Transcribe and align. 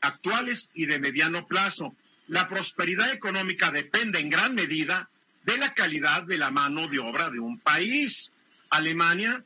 actuales 0.00 0.70
y 0.74 0.86
de 0.86 1.00
mediano 1.00 1.48
plazo. 1.48 1.96
La 2.28 2.48
prosperidad 2.48 3.12
económica 3.12 3.72
depende 3.72 4.20
en 4.20 4.30
gran 4.30 4.54
medida 4.54 5.10
de 5.42 5.58
la 5.58 5.74
calidad 5.74 6.22
de 6.22 6.38
la 6.38 6.52
mano 6.52 6.86
de 6.86 7.00
obra 7.00 7.30
de 7.30 7.40
un 7.40 7.58
país. 7.58 8.30
Alemania 8.70 9.42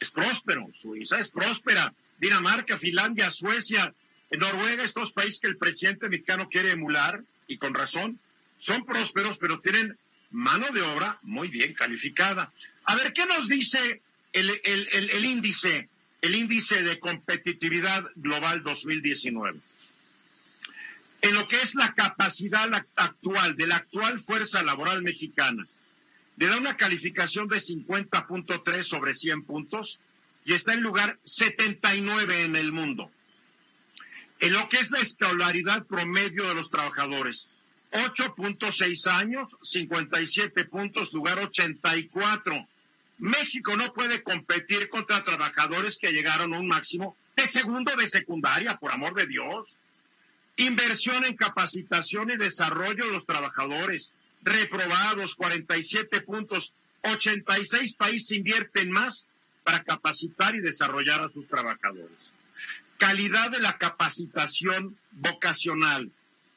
es 0.00 0.10
próspero, 0.10 0.68
Suiza 0.72 1.18
es 1.18 1.28
próspera, 1.28 1.92
Dinamarca, 2.18 2.78
Finlandia, 2.78 3.30
Suecia, 3.30 3.92
Noruega, 4.30 4.82
estos 4.82 5.12
países 5.12 5.40
que 5.40 5.48
el 5.48 5.58
presidente 5.58 6.08
mexicano 6.08 6.48
quiere 6.48 6.70
emular, 6.70 7.22
y 7.46 7.58
con 7.58 7.74
razón, 7.74 8.18
son 8.58 8.84
prósperos, 8.84 9.38
pero 9.38 9.60
tienen 9.60 9.96
mano 10.30 10.68
de 10.70 10.82
obra 10.82 11.18
muy 11.22 11.48
bien 11.48 11.74
calificada. 11.74 12.52
A 12.84 12.94
ver, 12.94 13.12
¿qué 13.12 13.26
nos 13.26 13.48
dice 13.48 14.00
el, 14.32 14.60
el 14.64 15.24
índice, 15.24 15.88
el 16.22 16.34
índice 16.34 16.82
de 16.82 16.98
competitividad 16.98 18.04
global 18.14 18.62
2019? 18.62 19.58
En 21.22 21.34
lo 21.34 21.46
que 21.46 21.60
es 21.60 21.74
la 21.74 21.92
capacidad 21.94 22.70
actual 22.96 23.56
de 23.56 23.66
la 23.66 23.76
actual 23.76 24.20
fuerza 24.20 24.62
laboral 24.62 25.02
mexicana, 25.02 25.66
le 26.40 26.46
da 26.46 26.56
una 26.56 26.74
calificación 26.74 27.48
de 27.48 27.58
50.3 27.58 28.82
sobre 28.82 29.14
100 29.14 29.42
puntos 29.42 30.00
y 30.46 30.54
está 30.54 30.72
en 30.72 30.80
lugar 30.80 31.18
79 31.22 32.44
en 32.44 32.56
el 32.56 32.72
mundo. 32.72 33.10
En 34.38 34.54
lo 34.54 34.66
que 34.66 34.78
es 34.78 34.90
la 34.90 35.00
escolaridad 35.00 35.84
promedio 35.84 36.48
de 36.48 36.54
los 36.54 36.70
trabajadores, 36.70 37.46
8.6 37.92 39.06
años, 39.12 39.54
57 39.60 40.64
puntos, 40.64 41.12
lugar 41.12 41.40
84. 41.40 42.66
México 43.18 43.76
no 43.76 43.92
puede 43.92 44.22
competir 44.22 44.88
contra 44.88 45.22
trabajadores 45.22 45.98
que 45.98 46.10
llegaron 46.10 46.54
a 46.54 46.58
un 46.58 46.68
máximo 46.68 47.18
de 47.36 47.46
segundo 47.48 47.94
de 47.96 48.08
secundaria, 48.08 48.78
por 48.78 48.92
amor 48.92 49.12
de 49.12 49.26
Dios. 49.26 49.76
Inversión 50.56 51.22
en 51.26 51.36
capacitación 51.36 52.30
y 52.30 52.38
desarrollo 52.38 53.04
de 53.04 53.12
los 53.12 53.26
trabajadores, 53.26 54.14
reprobados, 54.42 55.34
47 55.34 56.22
puntos, 56.22 56.72
86 57.02 57.94
países 57.94 58.32
invierten 58.32 58.90
más 58.90 59.28
para 59.64 59.82
capacitar 59.82 60.54
y 60.54 60.60
desarrollar 60.60 61.22
a 61.22 61.30
sus 61.30 61.46
trabajadores. 61.46 62.32
Calidad 62.98 63.50
de 63.50 63.60
la 63.60 63.78
capacitación 63.78 64.96
vocacional, 65.12 66.10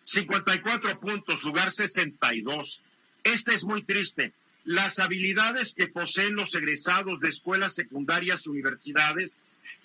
54 0.06 1.00
puntos, 1.00 1.44
lugar 1.44 1.72
62. 1.72 2.81
Este 3.23 3.53
es 3.53 3.64
muy 3.64 3.84
triste. 3.84 4.34
Las 4.66 5.00
habilidades 5.00 5.74
que 5.74 5.88
poseen 5.88 6.36
los 6.36 6.56
egresados 6.56 7.19
de 7.19 7.30
escuelas 7.30 7.75
secundarias, 7.75 8.47
universidades, 8.47 9.36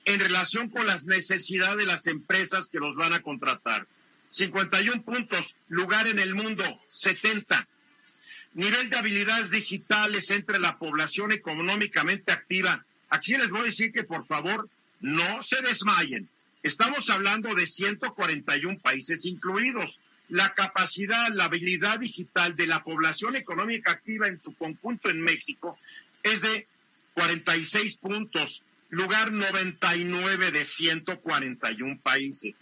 en 0.05 0.21
relación 0.21 0.71
con 0.71 0.87
las 0.87 1.07
necesidades 1.07 1.79
de 1.79 1.87
las 1.87 2.07
empresas 2.07 2.69
que 2.69 2.79
los 2.79 2.97
van 2.97 3.13
a 3.13 3.23
contratar. 3.23 3.87
51 4.31 5.03
puntos, 5.03 5.57
lugar 5.69 6.07
en 6.07 6.19
el 6.19 6.35
mundo, 6.35 6.65
70 6.89 7.68
nivel 8.55 8.91
de 8.91 8.97
habilidades 8.97 9.51
digitales 9.51 10.31
entre 10.31 10.59
la 10.59 10.79
población 10.79 11.33
económicamente 11.33 12.33
activa. 12.33 12.85
Aquí 13.11 13.37
les 13.37 13.51
voy 13.51 13.61
a 13.61 13.65
decir 13.65 13.93
que 13.93 14.05
por 14.05 14.27
favor 14.27 14.69
no 15.01 15.43
se 15.43 15.63
desmayen. 15.63 16.29
Estamos 16.63 17.09
hablando 17.09 17.55
de 17.55 17.67
141 17.67 18.79
países 18.81 19.25
incluidos. 19.27 20.01
La 20.29 20.53
capacidad, 20.55 21.29
la 21.33 21.45
habilidad 21.45 22.01
digital 22.01 22.57
de 22.57 22.67
la 22.67 22.83
población 22.83 23.37
económica 23.37 23.93
activa 23.93 24.29
en 24.29 24.41
su 24.41 24.55
conjunto 24.55 25.09
en 25.09 25.23
México 25.23 25.79
es 26.23 26.43
de 26.43 26.67
46 27.15 27.97
puntos, 27.97 28.63
lugar 28.91 29.33
99 29.33 30.51
de 30.51 30.65
141 30.65 32.01
países. 32.01 32.57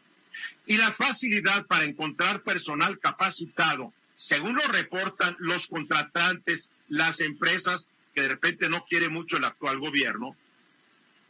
Y 0.67 0.77
la 0.77 0.93
facilidad 0.93 1.67
para 1.67 1.85
encontrar 1.85 2.43
personal 2.43 2.99
capacitado 2.99 3.93
según 4.17 4.57
lo 4.57 4.63
reportan 4.63 5.37
los 5.39 5.67
contratantes, 5.67 6.71
las 6.89 7.21
empresas, 7.21 7.89
que 8.15 8.23
de 8.23 8.29
repente 8.29 8.69
no 8.69 8.85
quiere 8.85 9.09
mucho 9.09 9.37
el 9.37 9.45
actual 9.45 9.79
gobierno, 9.79 10.37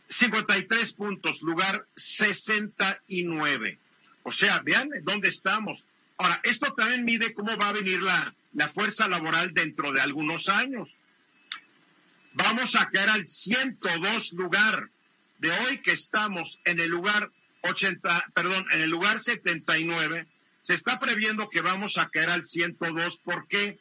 53 0.08 0.92
puntos, 0.92 1.42
lugar 1.42 1.86
69. 1.96 3.78
O 4.22 4.30
sea, 4.30 4.60
vean 4.60 4.88
dónde 5.02 5.28
estamos. 5.28 5.84
Ahora, 6.16 6.40
esto 6.44 6.72
también 6.74 7.04
mide 7.04 7.34
cómo 7.34 7.56
va 7.56 7.70
a 7.70 7.72
venir 7.72 8.02
la, 8.02 8.34
la 8.54 8.68
fuerza 8.68 9.08
laboral 9.08 9.52
dentro 9.52 9.92
de 9.92 10.00
algunos 10.00 10.48
años. 10.48 10.96
Vamos 12.34 12.76
a 12.76 12.88
caer 12.90 13.08
al 13.08 13.26
102 13.26 14.32
lugar 14.34 14.90
de 15.38 15.50
hoy 15.50 15.78
que 15.78 15.92
estamos 15.92 16.60
en 16.64 16.80
el 16.80 16.90
lugar 16.90 17.30
80, 17.62 18.26
perdón, 18.34 18.66
en 18.72 18.82
el 18.82 18.90
lugar 18.90 19.18
79 19.18 20.26
se 20.66 20.74
está 20.74 20.98
previendo 20.98 21.48
que 21.48 21.60
vamos 21.60 21.96
a 21.96 22.08
caer 22.08 22.28
al 22.28 22.44
102. 22.44 23.18
¿Por 23.18 23.46
qué? 23.46 23.78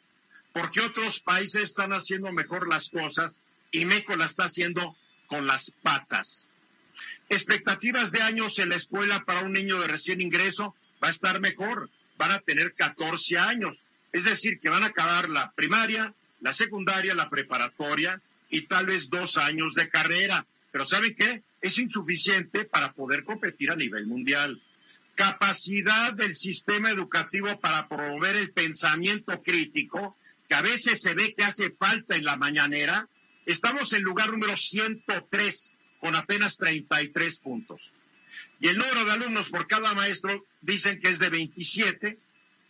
Porque 0.52 0.80
otros 0.80 1.18
países 1.18 1.62
están 1.62 1.92
haciendo 1.92 2.30
mejor 2.30 2.68
las 2.68 2.90
cosas 2.90 3.36
y 3.72 3.84
México 3.86 4.14
la 4.14 4.26
está 4.26 4.44
haciendo 4.44 4.96
con 5.26 5.48
las 5.48 5.72
patas. 5.82 6.48
Expectativas 7.28 8.12
de 8.12 8.22
años 8.22 8.60
en 8.60 8.68
la 8.68 8.76
escuela 8.76 9.24
para 9.24 9.40
un 9.40 9.54
niño 9.54 9.80
de 9.80 9.88
recién 9.88 10.20
ingreso 10.20 10.76
va 11.02 11.08
a 11.08 11.10
estar 11.10 11.40
mejor. 11.40 11.90
Van 12.18 12.30
a 12.30 12.38
tener 12.38 12.72
14 12.72 13.36
años. 13.36 13.84
Es 14.12 14.22
decir, 14.22 14.60
que 14.60 14.68
van 14.68 14.84
a 14.84 14.94
acabar 14.94 15.28
la 15.28 15.50
primaria, 15.56 16.14
la 16.40 16.52
secundaria, 16.52 17.16
la 17.16 17.28
preparatoria 17.28 18.22
y 18.48 18.62
tal 18.62 18.86
vez 18.86 19.10
dos 19.10 19.38
años 19.38 19.74
de 19.74 19.88
carrera. 19.88 20.46
Pero 20.70 20.84
¿saben 20.84 21.16
qué? 21.16 21.42
Es 21.60 21.78
insuficiente 21.78 22.64
para 22.64 22.92
poder 22.92 23.24
competir 23.24 23.72
a 23.72 23.76
nivel 23.76 24.06
mundial 24.06 24.62
capacidad 25.16 26.12
del 26.12 26.36
sistema 26.36 26.90
educativo 26.90 27.58
para 27.58 27.88
promover 27.88 28.36
el 28.36 28.52
pensamiento 28.52 29.42
crítico, 29.42 30.16
que 30.48 30.54
a 30.54 30.62
veces 30.62 31.00
se 31.00 31.14
ve 31.14 31.34
que 31.34 31.42
hace 31.42 31.70
falta 31.70 32.14
en 32.14 32.24
la 32.24 32.36
mañanera, 32.36 33.08
estamos 33.46 33.92
en 33.94 34.02
lugar 34.02 34.30
número 34.30 34.56
103 34.56 35.74
con 35.98 36.14
apenas 36.14 36.58
33 36.58 37.38
puntos. 37.38 37.92
Y 38.60 38.68
el 38.68 38.78
número 38.78 39.04
de 39.06 39.12
alumnos 39.12 39.48
por 39.48 39.66
cada 39.66 39.94
maestro 39.94 40.44
dicen 40.60 41.00
que 41.00 41.08
es 41.08 41.18
de 41.18 41.30
27, 41.30 42.18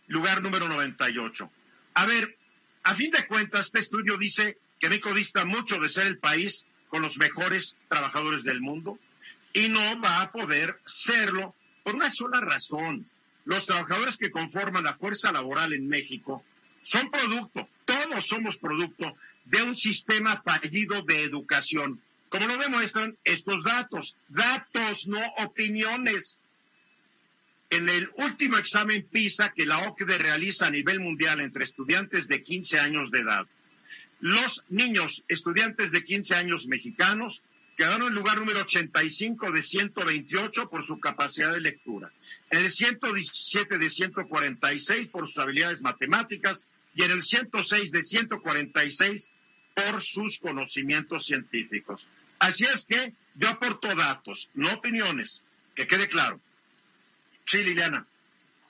lugar 0.07 0.41
número 0.41 0.69
98. 0.69 1.51
A 1.95 2.05
ver, 2.05 2.37
a 2.83 2.95
fin 2.95 3.11
de 3.11 3.27
cuentas, 3.27 3.65
este 3.65 3.79
estudio 3.79 4.17
dice 4.17 4.57
que 4.79 4.87
México 4.87 5.13
dista 5.13 5.43
mucho 5.43 5.79
de 5.79 5.89
ser 5.89 6.07
el 6.07 6.17
país 6.17 6.65
con 6.87 7.01
los 7.01 7.17
mejores 7.17 7.75
trabajadores 7.89 8.45
del 8.45 8.61
mundo 8.61 8.97
y 9.51 9.67
no 9.67 9.99
va 9.99 10.21
a 10.21 10.31
poder 10.31 10.79
serlo 10.85 11.53
por 11.87 11.95
una 11.95 12.09
sola 12.09 12.41
razón. 12.41 13.05
Los 13.45 13.65
trabajadores 13.65 14.17
que 14.17 14.29
conforman 14.29 14.83
la 14.83 14.97
fuerza 14.97 15.31
laboral 15.31 15.71
en 15.71 15.87
México 15.87 16.43
son 16.83 17.09
producto, 17.09 17.69
todos 17.85 18.27
somos 18.27 18.57
producto 18.57 19.15
de 19.45 19.63
un 19.63 19.77
sistema 19.77 20.41
fallido 20.41 21.01
de 21.03 21.23
educación, 21.23 22.01
como 22.27 22.45
lo 22.45 22.57
demuestran 22.57 23.15
estos 23.23 23.63
datos, 23.63 24.17
datos, 24.27 25.07
no 25.07 25.21
opiniones. 25.37 26.41
En 27.69 27.87
el 27.87 28.09
último 28.17 28.57
examen 28.57 29.07
PISA 29.09 29.53
que 29.53 29.65
la 29.65 29.87
OCDE 29.87 30.17
realiza 30.17 30.67
a 30.67 30.71
nivel 30.71 30.99
mundial 30.99 31.39
entre 31.39 31.63
estudiantes 31.63 32.27
de 32.27 32.43
15 32.43 32.79
años 32.79 33.11
de 33.11 33.19
edad, 33.19 33.47
los 34.19 34.65
niños 34.67 35.23
estudiantes 35.29 35.91
de 35.91 36.03
15 36.03 36.35
años 36.35 36.67
mexicanos 36.67 37.43
quedaron 37.77 38.07
en 38.07 38.15
lugar 38.15 38.39
número 38.39 38.61
85 38.61 39.51
de 39.51 39.61
128 39.61 40.67
por 40.67 40.85
su 40.87 40.99
capacidad 40.99 41.53
de 41.53 41.61
lectura, 41.61 42.11
en 42.49 42.59
el 42.59 42.71
117 42.71 43.77
de 43.77 43.89
146 43.89 45.07
por 45.09 45.27
sus 45.27 45.37
habilidades 45.37 45.79
matemáticas 45.81 46.65
y 46.95 47.03
en 47.03 47.11
el 47.11 47.23
106 47.23 47.91
de 47.91 48.03
146 48.03 49.29
por 49.75 50.01
sus 50.01 50.39
conocimientos 50.39 51.27
científicos. 51.27 52.07
Así 52.39 52.65
es 52.65 52.83
que 52.83 53.13
yo 53.35 53.49
aporto 53.49 53.95
datos, 53.95 54.49
no 54.55 54.73
opiniones, 54.73 55.43
que 55.75 55.85
quede 55.85 56.09
claro. 56.09 56.41
Sí, 57.45 57.63
Liliana. 57.63 58.07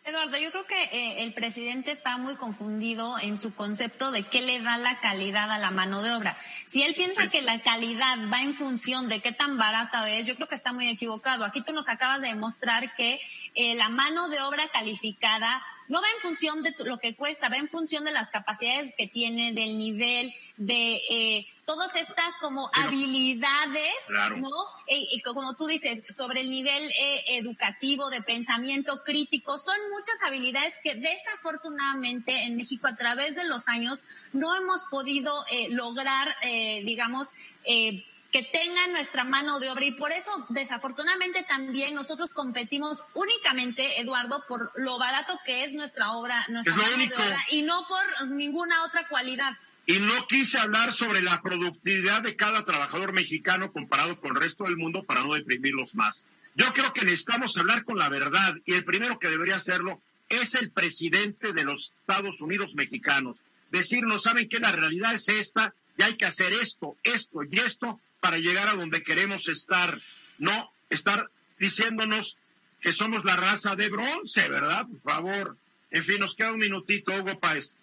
Eduardo, 0.08 0.38
yo 0.38 0.52
creo 0.52 0.66
que 0.66 0.84
eh, 0.84 1.24
el 1.24 1.34
presidente 1.34 1.92
está 1.92 2.16
muy 2.16 2.38
confundido 2.38 3.20
en 3.20 3.38
su 3.38 3.54
concepto 3.54 4.10
de 4.10 4.24
qué 4.24 4.40
le 4.40 4.62
da 4.62 4.78
la 4.78 5.02
calidad 5.02 5.52
a 5.52 5.58
la 5.58 5.70
mano 5.70 6.02
de 6.02 6.12
obra. 6.12 6.38
Si 6.66 6.82
él 6.82 6.96
piensa 6.96 7.28
que 7.28 7.42
la 7.42 7.60
calidad 7.60 8.16
va 8.32 8.42
en 8.42 8.54
función 8.54 9.10
de 9.10 9.20
qué 9.20 9.34
tan 9.34 9.58
barata 9.58 10.10
es, 10.10 10.26
yo 10.26 10.36
creo 10.36 10.48
que 10.48 10.56
está 10.56 10.72
muy 10.72 10.88
equivocado. 10.88 11.44
Aquí 11.44 11.62
tú 11.62 11.74
nos 11.74 11.90
acabas 11.90 12.22
de 12.22 12.30
demostrar 12.30 12.96
que 12.96 13.20
eh, 13.54 13.76
la 13.76 13.90
mano 13.90 14.30
de 14.30 14.40
obra 14.40 14.70
calificada 14.70 15.62
no 15.88 16.02
va 16.02 16.08
en 16.16 16.22
función 16.22 16.64
de 16.64 16.74
lo 16.86 16.98
que 16.98 17.16
cuesta, 17.16 17.50
va 17.50 17.58
en 17.58 17.70
función 17.70 18.04
de 18.04 18.12
las 18.12 18.30
capacidades 18.30 18.94
que 18.98 19.08
tiene, 19.08 19.54
del 19.54 19.78
nivel, 19.78 20.34
de 20.58 21.02
eh, 21.10 21.48
todas 21.66 21.96
estas 21.96 22.34
como 22.40 22.70
habilidades, 22.74 23.94
¿no? 24.38 24.50
Y, 24.88 25.22
como 25.22 25.56
tú 25.56 25.68
dices, 25.68 26.04
sobre 26.16 26.42
el 26.42 26.50
nivel 26.50 26.90
eh, 26.92 27.24
educativo, 27.38 28.10
de 28.10 28.22
pensamiento 28.22 29.04
crítico, 29.04 29.58
son 29.58 29.76
muchas 29.92 30.22
habilidades 30.26 30.80
que 30.82 30.96
desafortunadamente 30.96 32.44
en 32.44 32.56
México 32.56 32.88
a 32.88 32.96
través 32.96 33.36
de 33.36 33.46
los 33.46 33.68
años 33.68 34.02
no 34.32 34.56
hemos 34.56 34.86
podido 34.86 35.46
eh, 35.52 35.68
lograr, 35.70 36.28
eh, 36.42 36.82
digamos, 36.86 37.28
eh, 37.66 38.06
que 38.32 38.44
tengan 38.44 38.92
nuestra 38.92 39.24
mano 39.24 39.60
de 39.60 39.70
obra 39.70 39.86
y 39.86 39.92
por 39.92 40.12
eso 40.12 40.32
desafortunadamente 40.50 41.44
también 41.48 41.96
nosotros 41.96 42.34
competimos 42.34 43.04
únicamente, 43.14 44.02
Eduardo, 44.02 44.44
por 44.48 44.72
lo 44.76 44.98
barato 44.98 45.40
que 45.46 45.64
es 45.64 45.74
nuestra 45.74 46.12
obra, 46.12 46.46
nuestra 46.50 46.76
mano 46.76 46.98
de 46.98 47.16
obra 47.16 47.46
y 47.50 47.62
no 47.62 47.86
por 47.88 48.28
ninguna 48.28 48.84
otra 48.84 49.08
cualidad. 49.08 49.54
Y 49.86 50.00
no 50.00 50.28
quise 50.28 50.58
hablar 50.58 50.92
sobre 50.92 51.22
la 51.22 51.42
productividad 51.42 52.22
de 52.22 52.36
cada 52.36 52.66
trabajador 52.66 53.14
mexicano 53.14 53.72
comparado 53.72 54.20
con 54.20 54.36
el 54.36 54.42
resto 54.42 54.66
del 54.66 54.76
mundo 54.76 55.04
para 55.04 55.22
no 55.22 55.34
deprimirlos 55.34 55.96
más. 55.96 56.26
Yo 56.56 56.74
creo 56.74 56.92
que 56.92 57.06
necesitamos 57.06 57.58
hablar 57.58 57.86
con 57.86 57.98
la 57.98 58.10
verdad 58.10 58.56
y 58.66 58.74
el 58.74 58.84
primero 58.84 59.20
que 59.20 59.30
debería 59.30 59.56
hacerlo 59.56 60.02
es 60.28 60.56
el 60.56 60.72
presidente 60.72 61.54
de 61.54 61.64
los 61.64 61.94
Estados 62.02 62.42
Unidos 62.42 62.74
mexicanos. 62.76 63.44
Decirnos, 63.72 64.24
¿saben 64.24 64.50
que 64.50 64.60
La 64.60 64.74
realidad 64.74 65.14
es 65.14 65.30
esta 65.30 65.74
y 65.98 66.04
hay 66.04 66.16
que 66.16 66.26
hacer 66.26 66.52
esto, 66.54 66.98
esto 67.04 67.44
y 67.50 67.60
esto 67.60 68.02
para 68.28 68.40
llegar 68.40 68.68
a 68.68 68.74
donde 68.76 69.04
queremos 69.04 69.48
estar. 69.48 69.98
No 70.38 70.70
estar 70.90 71.30
diciéndonos 71.60 72.36
que 72.82 72.92
somos 72.92 73.24
la 73.24 73.38
raza 73.38 73.78
de 73.78 73.88
bronce, 73.88 74.50
¿verdad? 74.50 74.86
Por 74.86 75.02
favor. 75.02 75.58
En 75.92 76.04
fin, 76.04 76.20
nos 76.20 76.36
queda 76.36 76.52
un 76.52 76.60
minutito, 76.60 77.14
Hugo 77.14 77.40
Páez. 77.40 77.74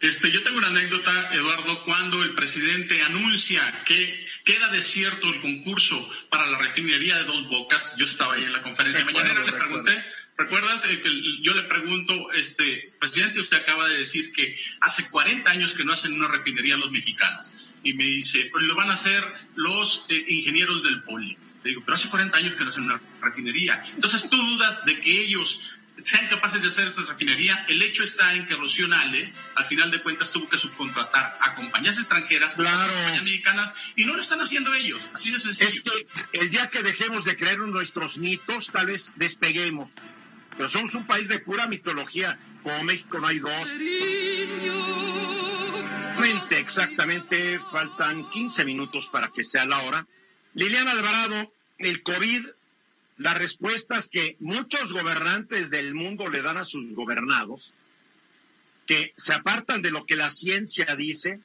Este, 0.00 0.30
yo 0.30 0.42
tengo 0.42 0.58
una 0.58 0.68
anécdota, 0.68 1.32
Eduardo, 1.32 1.86
cuando 1.86 2.22
el 2.22 2.34
presidente 2.34 3.02
anuncia 3.02 3.82
que 3.86 4.26
queda 4.44 4.68
desierto 4.68 5.26
el 5.30 5.40
concurso 5.40 5.96
para 6.28 6.46
la 6.48 6.58
refinería 6.58 7.16
de 7.16 7.24
Dos 7.24 7.48
Bocas. 7.48 7.96
Yo 7.96 8.04
estaba 8.04 8.34
ahí 8.34 8.44
en 8.44 8.52
la 8.52 8.62
conferencia 8.62 9.02
de 9.02 9.10
mañana, 9.10 9.40
le 9.40 9.52
pregunté, 9.52 10.04
¿recuerdas? 10.36 10.84
Eh, 10.84 11.00
que 11.00 11.40
yo 11.40 11.54
le 11.54 11.62
pregunto, 11.62 12.30
este, 12.32 12.92
presidente, 13.00 13.40
usted 13.40 13.56
acaba 13.56 13.88
de 13.88 14.00
decir 14.00 14.32
que 14.34 14.54
hace 14.82 15.08
40 15.10 15.50
años 15.50 15.72
que 15.72 15.84
no 15.84 15.94
hacen 15.94 16.12
una 16.12 16.28
refinería 16.28 16.76
los 16.76 16.90
mexicanos 16.90 17.50
y 17.88 17.94
me 17.94 18.04
dice, 18.04 18.48
pues 18.52 18.64
lo 18.64 18.74
van 18.74 18.90
a 18.90 18.94
hacer 18.94 19.24
los 19.54 20.04
eh, 20.10 20.24
ingenieros 20.28 20.82
del 20.82 21.02
poli. 21.04 21.38
Le 21.64 21.70
digo, 21.70 21.82
pero 21.84 21.94
hace 21.94 22.08
40 22.08 22.36
años 22.36 22.54
que 22.54 22.64
no 22.64 22.70
hacen 22.70 22.84
una 22.84 23.00
refinería. 23.20 23.82
Entonces 23.94 24.28
tú 24.28 24.36
dudas 24.36 24.84
de 24.84 25.00
que 25.00 25.22
ellos 25.22 25.60
sean 26.02 26.28
capaces 26.28 26.60
de 26.62 26.68
hacer 26.68 26.86
esta 26.86 27.02
refinería. 27.02 27.64
El 27.66 27.82
hecho 27.82 28.04
está 28.04 28.34
en 28.34 28.46
que 28.46 28.54
Rocío 28.54 28.86
Nale, 28.86 29.32
al 29.56 29.64
final 29.64 29.90
de 29.90 30.00
cuentas, 30.02 30.30
tuvo 30.30 30.48
que 30.48 30.58
subcontratar 30.58 31.38
a 31.40 31.54
compañías 31.54 31.98
extranjeras, 31.98 32.58
a 32.60 32.64
compañías 32.64 33.24
mexicanas, 33.24 33.74
y 33.96 34.04
no 34.04 34.14
lo 34.14 34.20
están 34.20 34.40
haciendo 34.40 34.74
ellos. 34.74 35.10
Así 35.14 35.32
de 35.32 35.40
sencillo. 35.40 35.82
el 36.32 36.50
día 36.50 36.68
que 36.68 36.82
dejemos 36.82 37.24
de 37.24 37.36
creer 37.36 37.58
en 37.58 37.72
nuestros 37.72 38.18
mitos, 38.18 38.70
tal 38.70 38.86
vez 38.86 39.14
despeguemos. 39.16 39.90
Pero 40.56 40.68
somos 40.68 40.94
un 40.94 41.06
país 41.06 41.28
de 41.28 41.38
pura 41.38 41.66
mitología. 41.66 42.38
Como 42.62 42.84
México 42.84 43.18
no 43.18 43.28
hay 43.28 43.38
dos 43.38 43.68
exactamente, 46.50 47.58
faltan 47.70 48.28
15 48.30 48.64
minutos 48.64 49.08
para 49.08 49.30
que 49.30 49.44
sea 49.44 49.64
la 49.64 49.82
hora. 49.82 50.06
Liliana 50.54 50.92
Alvarado, 50.92 51.52
el 51.78 52.02
COVID, 52.02 52.46
las 53.18 53.38
respuestas 53.38 54.08
que 54.08 54.36
muchos 54.40 54.92
gobernantes 54.92 55.70
del 55.70 55.94
mundo 55.94 56.28
le 56.28 56.42
dan 56.42 56.56
a 56.56 56.64
sus 56.64 56.94
gobernados, 56.94 57.72
que 58.86 59.12
se 59.16 59.34
apartan 59.34 59.82
de 59.82 59.90
lo 59.90 60.06
que 60.06 60.16
la 60.16 60.30
ciencia 60.30 60.96
dice, 60.96 61.40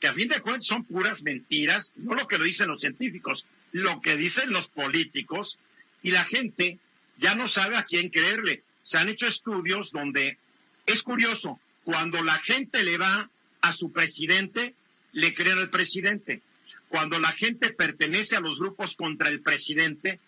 que 0.00 0.08
a 0.08 0.14
fin 0.14 0.28
de 0.28 0.40
cuentas 0.40 0.66
son 0.66 0.84
puras 0.84 1.22
mentiras, 1.22 1.92
no 1.96 2.14
lo 2.14 2.26
que 2.26 2.38
lo 2.38 2.44
dicen 2.44 2.68
los 2.68 2.80
científicos, 2.80 3.46
lo 3.72 4.00
que 4.00 4.16
dicen 4.16 4.52
los 4.52 4.68
políticos, 4.68 5.58
y 6.02 6.10
la 6.10 6.24
gente 6.24 6.78
ya 7.18 7.34
no 7.34 7.48
sabe 7.48 7.76
a 7.76 7.84
quién 7.84 8.10
creerle. 8.10 8.62
Se 8.82 8.98
han 8.98 9.08
hecho 9.08 9.26
estudios 9.26 9.92
donde 9.92 10.38
es 10.86 11.02
curioso, 11.02 11.58
cuando 11.84 12.22
la 12.22 12.38
gente 12.38 12.82
le 12.82 12.98
va 12.98 13.30
a 13.64 13.72
su 13.72 13.90
presidente, 13.92 14.74
le 15.12 15.32
creen 15.32 15.58
al 15.58 15.70
presidente. 15.70 16.42
Cuando 16.88 17.18
la 17.18 17.32
gente 17.32 17.72
pertenece 17.72 18.36
a 18.36 18.40
los 18.40 18.58
grupos 18.58 18.94
contra 18.94 19.30
el 19.30 19.40
presidente, 19.40 20.20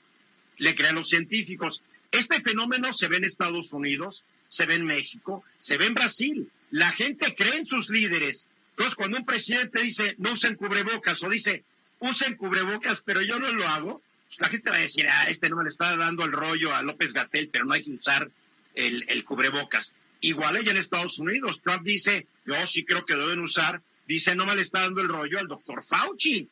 le 0.57 0.75
creen 0.75 0.95
los 0.95 1.11
científicos. 1.11 1.83
Este 2.11 2.41
fenómeno 2.41 2.95
se 2.95 3.09
ve 3.09 3.19
en 3.19 3.25
Estados 3.25 3.75
Unidos, 3.75 4.25
se 4.49 4.65
ve 4.65 4.77
en 4.77 4.87
México, 4.87 5.45
se 5.61 5.77
ve 5.77 5.85
en 5.85 5.93
Brasil. 5.93 6.51
La 6.71 6.93
gente 6.93 7.35
cree 7.35 7.59
en 7.59 7.67
sus 7.67 7.91
líderes. 7.91 8.47
Entonces, 8.71 8.95
cuando 8.95 9.19
un 9.19 9.27
presidente 9.27 9.83
dice 9.83 10.15
no 10.17 10.33
usen 10.33 10.55
cubrebocas 10.57 11.23
o 11.23 11.29
dice 11.29 11.63
usen 11.99 12.37
cubrebocas, 12.37 13.03
pero 13.05 13.21
yo 13.21 13.39
no 13.39 13.53
lo 13.53 13.69
hago, 13.69 14.03
pues 14.29 14.41
la 14.41 14.49
gente 14.49 14.71
va 14.71 14.77
a 14.77 14.81
decir, 14.81 15.07
ah, 15.11 15.29
este 15.29 15.51
no 15.51 15.57
me 15.57 15.65
le 15.65 15.69
está 15.69 15.95
dando 15.97 16.25
el 16.25 16.33
rollo 16.33 16.75
a 16.75 16.83
López 16.83 17.13
Gatel, 17.13 17.51
pero 17.53 17.67
no 17.67 17.75
hay 17.75 17.83
que 17.83 17.91
usar 17.91 18.31
el, 18.75 19.05
el 19.09 19.25
cubrebocas. 19.25 19.93
Igual 20.21 20.57
ella 20.57 20.71
en 20.71 20.79
Estados 20.79 21.19
Unidos, 21.19 21.61
Trump 21.63 21.83
dice, 21.83 22.27
yo 22.45 22.55
sí 22.67 22.85
creo 22.85 23.05
que 23.05 23.15
deben 23.15 23.41
usar, 23.41 23.83
dice, 24.07 24.35
no 24.35 24.47
me 24.47 24.57
le 24.57 24.63
está 24.63 24.81
dando 24.81 25.01
el 25.01 25.09
rollo 25.09 25.39
al 25.39 25.49
doctor 25.49 25.85
Fauci. 25.85 26.49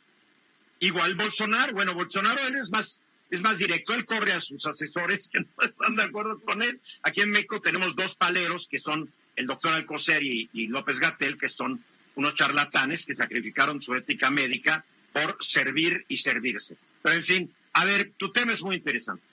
Igual 0.80 1.14
Bolsonaro, 1.14 1.72
bueno, 1.72 1.94
Bolsonaro 1.94 2.46
él 2.46 2.56
es 2.56 2.70
más, 2.70 3.00
es 3.30 3.40
más 3.40 3.58
directo, 3.58 3.94
él 3.94 4.04
corre 4.04 4.32
a 4.32 4.40
sus 4.40 4.66
asesores 4.66 5.28
que 5.32 5.40
no 5.40 5.46
están 5.62 5.96
de 5.96 6.02
acuerdo 6.02 6.40
con 6.40 6.62
él. 6.62 6.80
Aquí 7.02 7.22
en 7.22 7.30
México 7.30 7.60
tenemos 7.60 7.96
dos 7.96 8.14
paleros 8.14 8.68
que 8.68 8.80
son 8.80 9.10
el 9.36 9.46
doctor 9.46 9.72
Alcocer 9.72 10.22
y, 10.22 10.48
y 10.52 10.66
López 10.68 11.00
Gatel, 11.00 11.38
que 11.38 11.48
son 11.48 11.82
unos 12.16 12.34
charlatanes 12.34 13.06
que 13.06 13.14
sacrificaron 13.14 13.80
su 13.80 13.94
ética 13.94 14.30
médica 14.30 14.84
por 15.12 15.36
servir 15.40 16.04
y 16.08 16.18
servirse. 16.18 16.76
Pero 17.02 17.16
en 17.16 17.24
fin, 17.24 17.54
a 17.72 17.84
ver, 17.84 18.12
tu 18.16 18.30
tema 18.30 18.52
es 18.52 18.62
muy 18.62 18.76
interesante. 18.76 19.24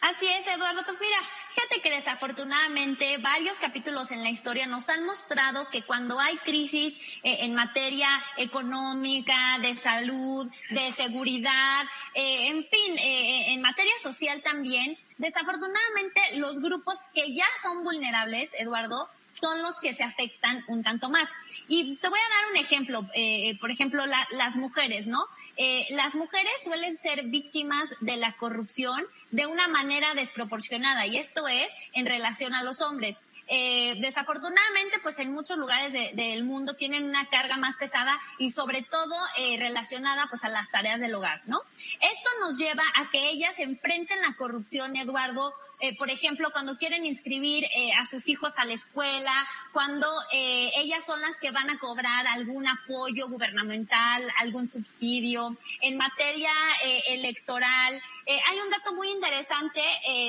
Así 0.00 0.26
es, 0.26 0.46
Eduardo. 0.46 0.82
Pues 0.84 0.98
mira, 1.00 1.18
fíjate 1.50 1.80
que 1.80 1.90
desafortunadamente 1.90 3.18
varios 3.18 3.56
capítulos 3.58 4.10
en 4.10 4.22
la 4.22 4.30
historia 4.30 4.66
nos 4.66 4.88
han 4.88 5.04
mostrado 5.04 5.68
que 5.70 5.82
cuando 5.82 6.18
hay 6.18 6.36
crisis 6.38 6.98
eh, 7.22 7.38
en 7.40 7.54
materia 7.54 8.08
económica, 8.36 9.58
de 9.60 9.74
salud, 9.76 10.50
de 10.70 10.92
seguridad, 10.92 11.84
eh, 12.14 12.48
en 12.48 12.64
fin, 12.64 12.98
eh, 12.98 13.52
en 13.52 13.60
materia 13.60 13.94
social 14.02 14.42
también, 14.42 14.96
desafortunadamente 15.18 16.38
los 16.38 16.60
grupos 16.60 16.98
que 17.14 17.34
ya 17.34 17.46
son 17.62 17.84
vulnerables, 17.84 18.50
Eduardo, 18.58 19.08
son 19.40 19.62
los 19.62 19.80
que 19.80 19.94
se 19.94 20.04
afectan 20.04 20.64
un 20.68 20.82
tanto 20.82 21.08
más. 21.08 21.28
Y 21.66 21.96
te 21.96 22.08
voy 22.08 22.18
a 22.18 22.42
dar 22.42 22.50
un 22.52 22.56
ejemplo, 22.58 23.08
por 23.60 23.70
ejemplo, 23.72 24.04
las 24.06 24.56
mujeres, 24.56 25.08
¿no? 25.08 25.26
Eh, 25.56 25.86
las 25.90 26.14
mujeres 26.14 26.52
suelen 26.64 26.96
ser 26.96 27.24
víctimas 27.24 27.88
de 28.00 28.16
la 28.16 28.32
corrupción 28.36 29.04
de 29.32 29.46
una 29.46 29.66
manera 29.66 30.14
desproporcionada 30.14 31.06
y 31.06 31.16
esto 31.16 31.48
es 31.48 31.70
en 31.92 32.06
relación 32.06 32.54
a 32.54 32.62
los 32.62 32.80
hombres. 32.80 33.20
Eh, 33.48 33.96
desafortunadamente, 34.00 34.98
pues 35.02 35.18
en 35.18 35.32
muchos 35.32 35.58
lugares 35.58 35.92
del 35.92 36.44
mundo 36.44 36.74
tienen 36.74 37.04
una 37.04 37.28
carga 37.28 37.56
más 37.56 37.76
pesada 37.76 38.18
y 38.38 38.50
sobre 38.50 38.82
todo 38.82 39.14
eh, 39.36 39.56
relacionada 39.58 40.26
pues 40.30 40.44
a 40.44 40.48
las 40.48 40.70
tareas 40.70 41.00
del 41.00 41.14
hogar, 41.14 41.42
¿no? 41.46 41.60
Esto 42.00 42.30
nos 42.40 42.56
lleva 42.56 42.84
a 42.94 43.10
que 43.10 43.30
ellas 43.30 43.58
enfrenten 43.58 44.22
la 44.22 44.36
corrupción, 44.36 44.96
Eduardo, 44.96 45.52
eh, 45.80 45.96
por 45.96 46.10
ejemplo, 46.10 46.50
cuando 46.52 46.76
quieren 46.76 47.04
inscribir 47.04 47.66
a 47.98 48.06
sus 48.06 48.28
hijos 48.28 48.56
a 48.56 48.64
la 48.64 48.74
escuela, 48.74 49.48
cuando 49.72 50.08
ellas 50.30 51.04
son 51.04 51.20
las 51.20 51.36
que 51.38 51.50
van 51.50 51.70
a 51.70 51.78
cobrar 51.80 52.28
algún 52.28 52.68
apoyo 52.68 53.28
gubernamental, 53.28 54.30
algún 54.38 54.68
subsidio. 54.68 55.56
En 55.80 55.96
materia 55.96 56.52
electoral, 57.08 58.00
hay 58.26 58.60
un 58.60 58.70
dato 58.70 58.94
muy 58.94 59.10
interesante 59.10 59.82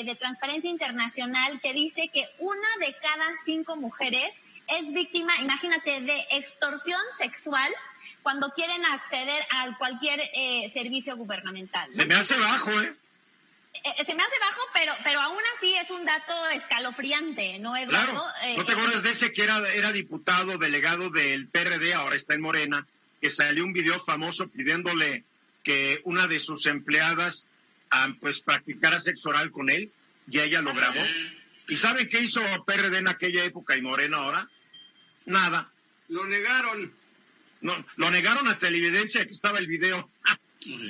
de 0.05 0.15
Transparencia 0.15 0.69
Internacional 0.69 1.59
que 1.61 1.73
dice 1.73 2.09
que 2.13 2.27
una 2.39 2.67
de 2.79 2.95
cada 3.01 3.31
cinco 3.45 3.75
mujeres 3.75 4.39
es 4.67 4.93
víctima, 4.93 5.35
imagínate, 5.39 6.01
de 6.01 6.25
extorsión 6.31 7.01
sexual 7.17 7.71
cuando 8.21 8.49
quieren 8.51 8.85
acceder 8.85 9.43
a 9.51 9.77
cualquier 9.77 10.19
servicio 10.73 11.15
gubernamental. 11.15 11.93
Se 11.93 12.05
me 12.05 12.15
hace 12.15 12.37
bajo, 12.37 12.71
¿eh? 12.81 12.93
Eh, 13.83 14.05
se 14.05 14.15
me 14.15 14.23
hace 14.23 14.39
bajo, 14.39 14.61
pero, 14.73 14.93
pero 15.03 15.19
aún 15.19 15.41
así 15.57 15.73
es 15.75 15.89
un 15.91 16.05
dato 16.05 16.33
escalofriante, 16.53 17.59
¿no, 17.59 17.75
Eduardo? 17.75 18.11
Claro. 18.13 18.25
Eh, 18.43 18.55
¿No 18.55 18.65
te 18.65 18.71
acuerdas 18.71 19.03
de 19.03 19.11
ese 19.11 19.33
que 19.33 19.43
era, 19.43 19.73
era 19.73 19.91
diputado, 19.91 20.57
delegado 20.57 21.09
del 21.09 21.49
PRD, 21.49 21.93
ahora 21.93 22.15
está 22.15 22.33
en 22.33 22.41
Morena, 22.41 22.87
que 23.19 23.29
salió 23.29 23.65
un 23.65 23.73
video 23.73 23.99
famoso 23.99 24.47
pidiéndole 24.47 25.25
que 25.63 25.99
una 26.05 26.27
de 26.27 26.39
sus 26.39 26.65
empleadas 26.65 27.49
ah, 27.93 28.13
pues 28.19 28.41
practicara 28.41 28.99
sexo 28.99 29.29
oral 29.29 29.51
con 29.51 29.69
él 29.69 29.91
y 30.29 30.39
ella 30.39 30.61
lo 30.61 30.73
grabó? 30.73 31.01
¿Y 31.67 31.77
saben 31.77 32.09
qué 32.09 32.21
hizo 32.21 32.41
PRD 32.65 32.97
en 32.97 33.07
aquella 33.07 33.45
época 33.45 33.77
y 33.77 33.81
Morena 33.81 34.17
ahora? 34.17 34.49
Nada. 35.25 35.71
Lo 36.09 36.25
negaron. 36.25 36.93
No, 37.61 37.85
lo 37.95 38.11
negaron 38.11 38.47
a 38.47 38.57
televidencia 38.57 39.25
que 39.25 39.31
estaba 39.31 39.59
el 39.59 39.67
video. 39.67 40.09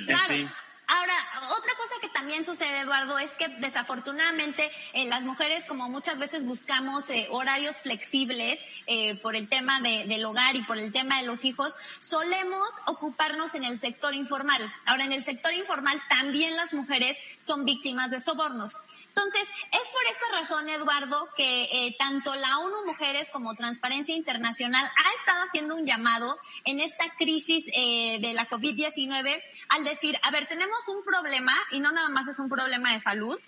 Claro. 0.06 0.50
Ahora, 0.94 1.14
otra 1.58 1.72
cosa 1.76 1.94
que 2.00 2.08
también 2.08 2.44
sucede, 2.44 2.78
Eduardo, 2.78 3.18
es 3.18 3.32
que 3.32 3.48
desafortunadamente 3.48 4.70
eh, 4.92 5.08
las 5.08 5.24
mujeres, 5.24 5.64
como 5.66 5.88
muchas 5.88 6.20
veces 6.20 6.44
buscamos 6.44 7.10
eh, 7.10 7.26
horarios 7.30 7.82
flexibles 7.82 8.60
eh, 8.86 9.16
por 9.16 9.34
el 9.34 9.48
tema 9.48 9.80
de, 9.80 10.04
del 10.06 10.24
hogar 10.24 10.54
y 10.54 10.62
por 10.62 10.78
el 10.78 10.92
tema 10.92 11.18
de 11.20 11.26
los 11.26 11.44
hijos, 11.44 11.74
solemos 11.98 12.68
ocuparnos 12.86 13.56
en 13.56 13.64
el 13.64 13.76
sector 13.76 14.14
informal. 14.14 14.72
Ahora, 14.86 15.04
en 15.04 15.12
el 15.12 15.24
sector 15.24 15.52
informal 15.52 16.00
también 16.08 16.54
las 16.54 16.72
mujeres 16.72 17.18
son 17.40 17.64
víctimas 17.64 18.12
de 18.12 18.20
sobornos. 18.20 18.70
Entonces, 19.16 19.48
es 19.70 19.88
por 19.88 20.02
esta 20.10 20.40
razón, 20.40 20.68
Eduardo, 20.68 21.28
que 21.36 21.64
eh, 21.64 21.94
tanto 21.98 22.34
la 22.34 22.58
ONU 22.58 22.84
Mujeres 22.84 23.30
como 23.30 23.54
Transparencia 23.54 24.14
Internacional 24.14 24.84
ha 24.84 25.18
estado 25.20 25.44
haciendo 25.44 25.76
un 25.76 25.86
llamado 25.86 26.36
en 26.64 26.80
esta 26.80 27.04
crisis 27.16 27.66
eh, 27.76 28.18
de 28.20 28.32
la 28.32 28.48
COVID-19 28.48 29.40
al 29.68 29.84
decir, 29.84 30.18
a 30.22 30.32
ver, 30.32 30.46
tenemos 30.48 30.78
un 30.88 31.04
problema 31.04 31.52
y 31.70 31.78
no 31.78 31.92
nada 31.92 32.08
más 32.08 32.26
es 32.26 32.40
un 32.40 32.48
problema 32.48 32.92
de 32.92 32.98
salud, 32.98 33.38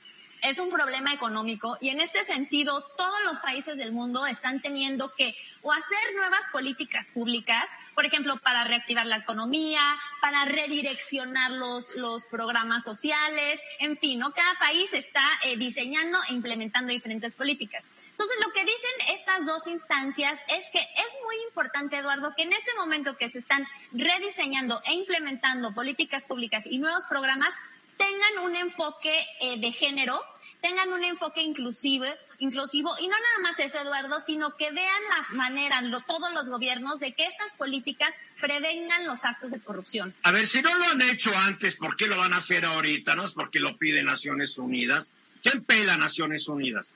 es 0.42 0.58
un 0.58 0.70
problema 0.70 1.12
económico 1.12 1.78
y 1.80 1.88
en 1.90 2.00
este 2.00 2.24
sentido 2.24 2.82
todos 2.96 3.24
los 3.24 3.38
países 3.40 3.76
del 3.76 3.92
mundo 3.92 4.26
están 4.26 4.60
teniendo 4.60 5.12
que 5.14 5.34
o 5.62 5.72
hacer 5.72 6.14
nuevas 6.14 6.46
políticas 6.52 7.10
públicas, 7.10 7.68
por 7.94 8.06
ejemplo, 8.06 8.38
para 8.38 8.62
reactivar 8.62 9.04
la 9.04 9.16
economía, 9.16 9.80
para 10.20 10.44
redireccionar 10.44 11.50
los, 11.50 11.94
los 11.96 12.24
programas 12.26 12.84
sociales, 12.84 13.60
en 13.80 13.96
fin, 13.96 14.20
¿no? 14.20 14.32
Cada 14.32 14.54
país 14.60 14.92
está 14.92 15.24
eh, 15.44 15.56
diseñando 15.56 16.18
e 16.28 16.34
implementando 16.34 16.92
diferentes 16.92 17.34
políticas. 17.34 17.84
Entonces, 18.12 18.36
lo 18.46 18.52
que 18.52 18.60
dicen 18.60 19.14
estas 19.14 19.44
dos 19.44 19.66
instancias 19.66 20.38
es 20.48 20.64
que 20.70 20.78
es 20.78 21.16
muy 21.24 21.36
importante, 21.48 21.98
Eduardo, 21.98 22.32
que 22.36 22.44
en 22.44 22.52
este 22.52 22.72
momento 22.74 23.16
que 23.16 23.28
se 23.28 23.40
están 23.40 23.66
rediseñando 23.92 24.80
e 24.84 24.94
implementando 24.94 25.74
políticas 25.74 26.24
públicas 26.24 26.64
y 26.64 26.78
nuevos 26.78 27.06
programas, 27.06 27.52
tengan 27.96 28.44
un 28.44 28.56
enfoque 28.56 29.26
eh, 29.40 29.58
de 29.58 29.72
género, 29.72 30.22
tengan 30.60 30.92
un 30.92 31.04
enfoque 31.04 31.42
inclusivo, 31.42 32.06
inclusivo, 32.38 32.94
y 32.98 33.08
no 33.08 33.14
nada 33.14 33.38
más 33.42 33.58
eso, 33.60 33.78
Eduardo, 33.78 34.20
sino 34.20 34.56
que 34.56 34.70
vean 34.70 35.02
la 35.08 35.36
manera, 35.36 35.80
lo, 35.82 36.00
todos 36.00 36.32
los 36.32 36.50
gobiernos, 36.50 36.98
de 37.00 37.14
que 37.14 37.26
estas 37.26 37.54
políticas 37.54 38.14
prevengan 38.40 39.06
los 39.06 39.24
actos 39.24 39.50
de 39.50 39.60
corrupción. 39.60 40.14
A 40.22 40.32
ver, 40.32 40.46
si 40.46 40.62
no 40.62 40.74
lo 40.76 40.84
han 40.84 41.02
hecho 41.02 41.36
antes, 41.36 41.76
¿por 41.76 41.96
qué 41.96 42.06
lo 42.06 42.16
van 42.16 42.32
a 42.32 42.38
hacer 42.38 42.64
ahorita? 42.64 43.14
¿No 43.14 43.24
es 43.24 43.32
porque 43.32 43.60
lo 43.60 43.76
pide 43.76 44.02
Naciones 44.02 44.58
Unidas? 44.58 45.12
¿Quién 45.42 45.64
pela 45.64 45.96
Naciones 45.96 46.48
Unidas? 46.48 46.94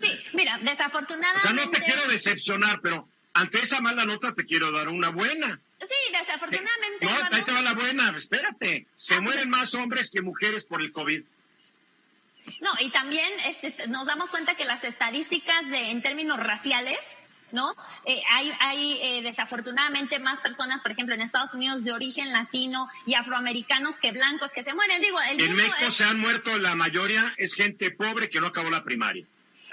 Sí, 0.00 0.10
mira, 0.32 0.58
desafortunadamente... 0.62 1.48
O 1.48 1.50
sea, 1.50 1.64
no 1.64 1.70
te 1.70 1.80
quiero 1.80 2.06
decepcionar, 2.08 2.80
pero 2.82 3.08
ante 3.34 3.58
esa 3.58 3.80
mala 3.80 4.04
nota 4.04 4.32
te 4.32 4.46
quiero 4.46 4.70
dar 4.70 4.88
una 4.88 5.10
buena. 5.10 5.60
Sí, 5.80 6.12
desafortunadamente. 6.12 7.04
No, 7.04 7.10
ahí 7.10 7.42
te 7.42 7.52
va 7.52 7.60
la 7.60 7.74
buena, 7.74 8.14
espérate. 8.16 8.86
Se 8.96 9.20
mueren 9.20 9.50
más 9.50 9.74
hombres 9.74 10.10
que 10.10 10.22
mujeres 10.22 10.64
por 10.64 10.80
el 10.80 10.92
COVID. 10.92 11.22
No, 12.60 12.70
y 12.80 12.90
también 12.90 13.30
este, 13.46 13.86
nos 13.88 14.06
damos 14.06 14.30
cuenta 14.30 14.54
que 14.54 14.64
las 14.64 14.84
estadísticas 14.84 15.68
de, 15.68 15.90
en 15.90 16.02
términos 16.02 16.38
raciales, 16.38 16.98
¿no? 17.52 17.74
Eh, 18.04 18.22
hay 18.30 18.52
hay 18.60 18.98
eh, 19.02 19.22
desafortunadamente 19.22 20.18
más 20.18 20.40
personas, 20.40 20.80
por 20.80 20.92
ejemplo, 20.92 21.14
en 21.14 21.22
Estados 21.22 21.54
Unidos 21.54 21.84
de 21.84 21.92
origen 21.92 22.32
latino 22.32 22.88
y 23.06 23.14
afroamericanos 23.14 23.98
que 23.98 24.12
blancos 24.12 24.52
que 24.52 24.62
se 24.62 24.74
mueren. 24.74 25.02
Digo, 25.02 25.20
el 25.20 25.40
en 25.40 25.56
México 25.56 25.76
es, 25.88 25.94
se 25.94 26.04
han 26.04 26.20
muerto 26.20 26.56
la 26.58 26.74
mayoría, 26.74 27.34
es 27.36 27.54
gente 27.54 27.90
pobre 27.90 28.28
que 28.28 28.40
no 28.40 28.48
acabó 28.48 28.70
la 28.70 28.84
primaria. 28.84 29.26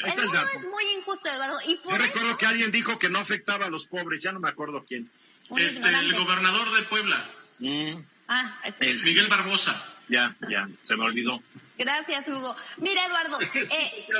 El 0.03 0.25
mundo 0.25 0.43
es 0.53 0.67
muy 0.67 0.83
injusto, 0.97 1.29
Eduardo. 1.29 1.59
Y 1.65 1.75
por 1.75 1.93
Yo 1.93 1.97
eso, 1.97 2.05
recuerdo 2.05 2.37
que 2.37 2.45
alguien 2.45 2.71
dijo 2.71 2.99
que 2.99 3.09
no 3.09 3.19
afectaba 3.19 3.65
a 3.65 3.69
los 3.69 3.87
pobres, 3.87 4.21
ya 4.21 4.31
no 4.31 4.39
me 4.39 4.49
acuerdo 4.49 4.83
quién. 4.87 5.09
Este, 5.57 5.89
el 5.89 6.13
gobernador 6.13 6.71
de 6.71 6.83
Puebla. 6.83 7.29
Mm. 7.59 7.95
Ah, 8.27 8.59
este, 8.65 8.91
el 8.91 9.03
Miguel 9.03 9.27
Barbosa. 9.27 9.85
Ya, 10.07 10.35
ya, 10.49 10.67
se 10.83 10.95
me 10.95 11.03
olvidó. 11.05 11.41
Gracias, 11.81 12.27
Hugo. 12.27 12.55
Mira, 12.77 13.07
Eduardo, 13.07 13.39
eh, 13.55 14.07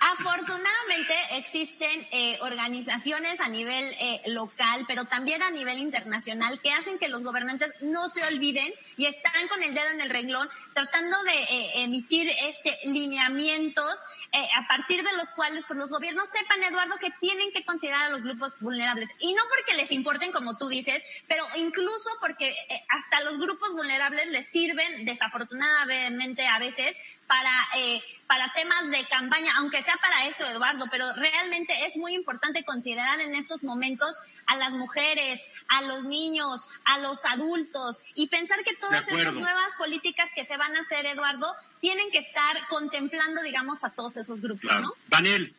afortunadamente 0.00 1.14
existen 1.32 2.08
eh, 2.10 2.38
organizaciones 2.40 3.38
a 3.40 3.48
nivel 3.48 3.94
eh, 4.00 4.22
local, 4.28 4.86
pero 4.88 5.04
también 5.04 5.42
a 5.42 5.50
nivel 5.50 5.76
internacional, 5.76 6.58
que 6.62 6.72
hacen 6.72 6.98
que 6.98 7.08
los 7.08 7.22
gobernantes 7.22 7.74
no 7.82 8.08
se 8.08 8.24
olviden 8.24 8.72
y 8.96 9.04
están 9.04 9.46
con 9.48 9.62
el 9.62 9.74
dedo 9.74 9.88
en 9.88 10.00
el 10.00 10.08
renglón 10.08 10.48
tratando 10.72 11.22
de 11.24 11.82
emitir 11.82 12.30
este 12.40 12.78
lineamientos 12.84 13.98
a 14.32 14.68
partir 14.68 15.02
de 15.04 15.16
los 15.16 15.30
cuales 15.30 15.64
pues, 15.66 15.78
los 15.78 15.90
gobiernos 15.90 16.28
sepan, 16.28 16.62
Eduardo, 16.62 16.96
que 16.96 17.10
tienen 17.20 17.50
que 17.52 17.64
considerar 17.64 18.04
a 18.04 18.10
los 18.10 18.22
grupos 18.22 18.52
vulnerables. 18.60 19.10
Y 19.20 19.34
no 19.34 19.42
porque 19.54 19.76
les 19.76 19.92
importen, 19.92 20.32
como 20.32 20.56
tú 20.56 20.68
dices, 20.68 21.02
pero 21.28 21.44
incluso 21.56 22.10
porque 22.20 22.54
hasta 22.88 23.22
los 23.22 23.38
grupos 23.38 23.72
vulnerables 23.72 24.28
les 24.28 24.48
sirven 24.48 25.04
desafortunadamente 25.04 25.57
desafortunadamente 25.58 26.46
a 26.46 26.58
veces 26.58 26.96
para, 27.26 27.50
eh, 27.76 28.00
para 28.26 28.52
temas 28.54 28.88
de 28.90 29.06
campaña, 29.08 29.52
aunque 29.58 29.82
sea 29.82 29.96
para 30.00 30.26
eso, 30.26 30.46
Eduardo, 30.46 30.86
pero 30.90 31.12
realmente 31.14 31.84
es 31.84 31.96
muy 31.96 32.14
importante 32.14 32.64
considerar 32.64 33.20
en 33.20 33.34
estos 33.34 33.62
momentos 33.62 34.16
a 34.46 34.56
las 34.56 34.72
mujeres, 34.72 35.40
a 35.68 35.82
los 35.82 36.04
niños, 36.04 36.66
a 36.84 36.98
los 36.98 37.24
adultos 37.26 38.00
y 38.14 38.28
pensar 38.28 38.64
que 38.64 38.74
todas 38.76 39.06
estas 39.06 39.34
nuevas 39.34 39.74
políticas 39.76 40.30
que 40.34 40.44
se 40.44 40.56
van 40.56 40.74
a 40.76 40.80
hacer, 40.80 41.04
Eduardo, 41.06 41.52
tienen 41.80 42.10
que 42.10 42.18
estar 42.18 42.66
contemplando, 42.68 43.42
digamos, 43.42 43.84
a 43.84 43.90
todos 43.90 44.16
esos 44.16 44.40
grupos, 44.40 44.70
¿no? 44.80 44.92
Daniel. 45.08 45.54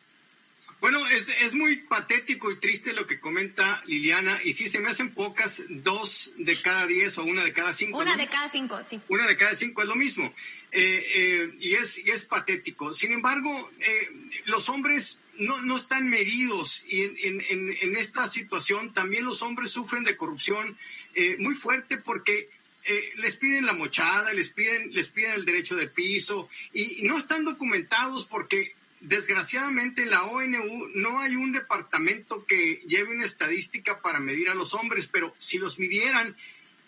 Bueno, 0.80 1.06
es, 1.08 1.28
es, 1.28 1.54
muy 1.54 1.76
patético 1.76 2.50
y 2.50 2.56
triste 2.56 2.92
lo 2.92 3.06
que 3.06 3.20
comenta 3.20 3.82
Liliana, 3.86 4.40
y 4.44 4.54
sí, 4.54 4.68
se 4.68 4.80
me 4.80 4.88
hacen 4.88 5.12
pocas, 5.12 5.62
dos 5.68 6.32
de 6.38 6.60
cada 6.60 6.86
diez 6.86 7.18
o 7.18 7.24
una 7.24 7.44
de 7.44 7.52
cada 7.52 7.72
cinco. 7.72 7.98
Una 7.98 8.12
¿no? 8.12 8.16
de 8.16 8.28
cada 8.28 8.48
cinco, 8.48 8.80
sí. 8.82 9.00
Una 9.08 9.26
de 9.26 9.36
cada 9.36 9.54
cinco 9.54 9.82
es 9.82 9.88
lo 9.88 9.94
mismo, 9.94 10.32
eh, 10.72 11.06
eh, 11.14 11.56
y, 11.60 11.74
es, 11.74 11.98
y 11.98 12.10
es 12.10 12.24
patético. 12.24 12.94
Sin 12.94 13.12
embargo, 13.12 13.70
eh, 13.78 14.08
los 14.46 14.70
hombres 14.70 15.20
no, 15.38 15.60
no 15.62 15.76
están 15.76 16.08
medidos, 16.08 16.82
y 16.86 17.02
en, 17.02 17.42
en, 17.48 17.76
en, 17.80 17.96
esta 17.96 18.28
situación 18.28 18.92
también 18.92 19.24
los 19.24 19.42
hombres 19.42 19.70
sufren 19.70 20.04
de 20.04 20.16
corrupción 20.16 20.78
eh, 21.14 21.36
muy 21.40 21.54
fuerte 21.54 21.98
porque 21.98 22.48
eh, 22.84 23.12
les 23.16 23.36
piden 23.36 23.66
la 23.66 23.72
mochada, 23.72 24.32
les 24.32 24.50
piden, 24.50 24.92
les 24.92 25.08
piden 25.08 25.32
el 25.32 25.44
derecho 25.44 25.76
de 25.76 25.86
piso 25.86 26.48
y, 26.72 27.00
y 27.00 27.08
no 27.08 27.18
están 27.18 27.44
documentados 27.44 28.26
porque 28.26 28.74
desgraciadamente 29.00 30.02
en 30.02 30.10
la 30.10 30.24
ONU 30.24 30.88
no 30.94 31.20
hay 31.20 31.36
un 31.36 31.52
departamento 31.52 32.44
que 32.46 32.82
lleve 32.86 33.14
una 33.14 33.24
estadística 33.24 34.00
para 34.00 34.20
medir 34.20 34.50
a 34.50 34.54
los 34.54 34.74
hombres, 34.74 35.08
pero 35.08 35.34
si 35.38 35.58
los 35.58 35.78
midieran, 35.78 36.36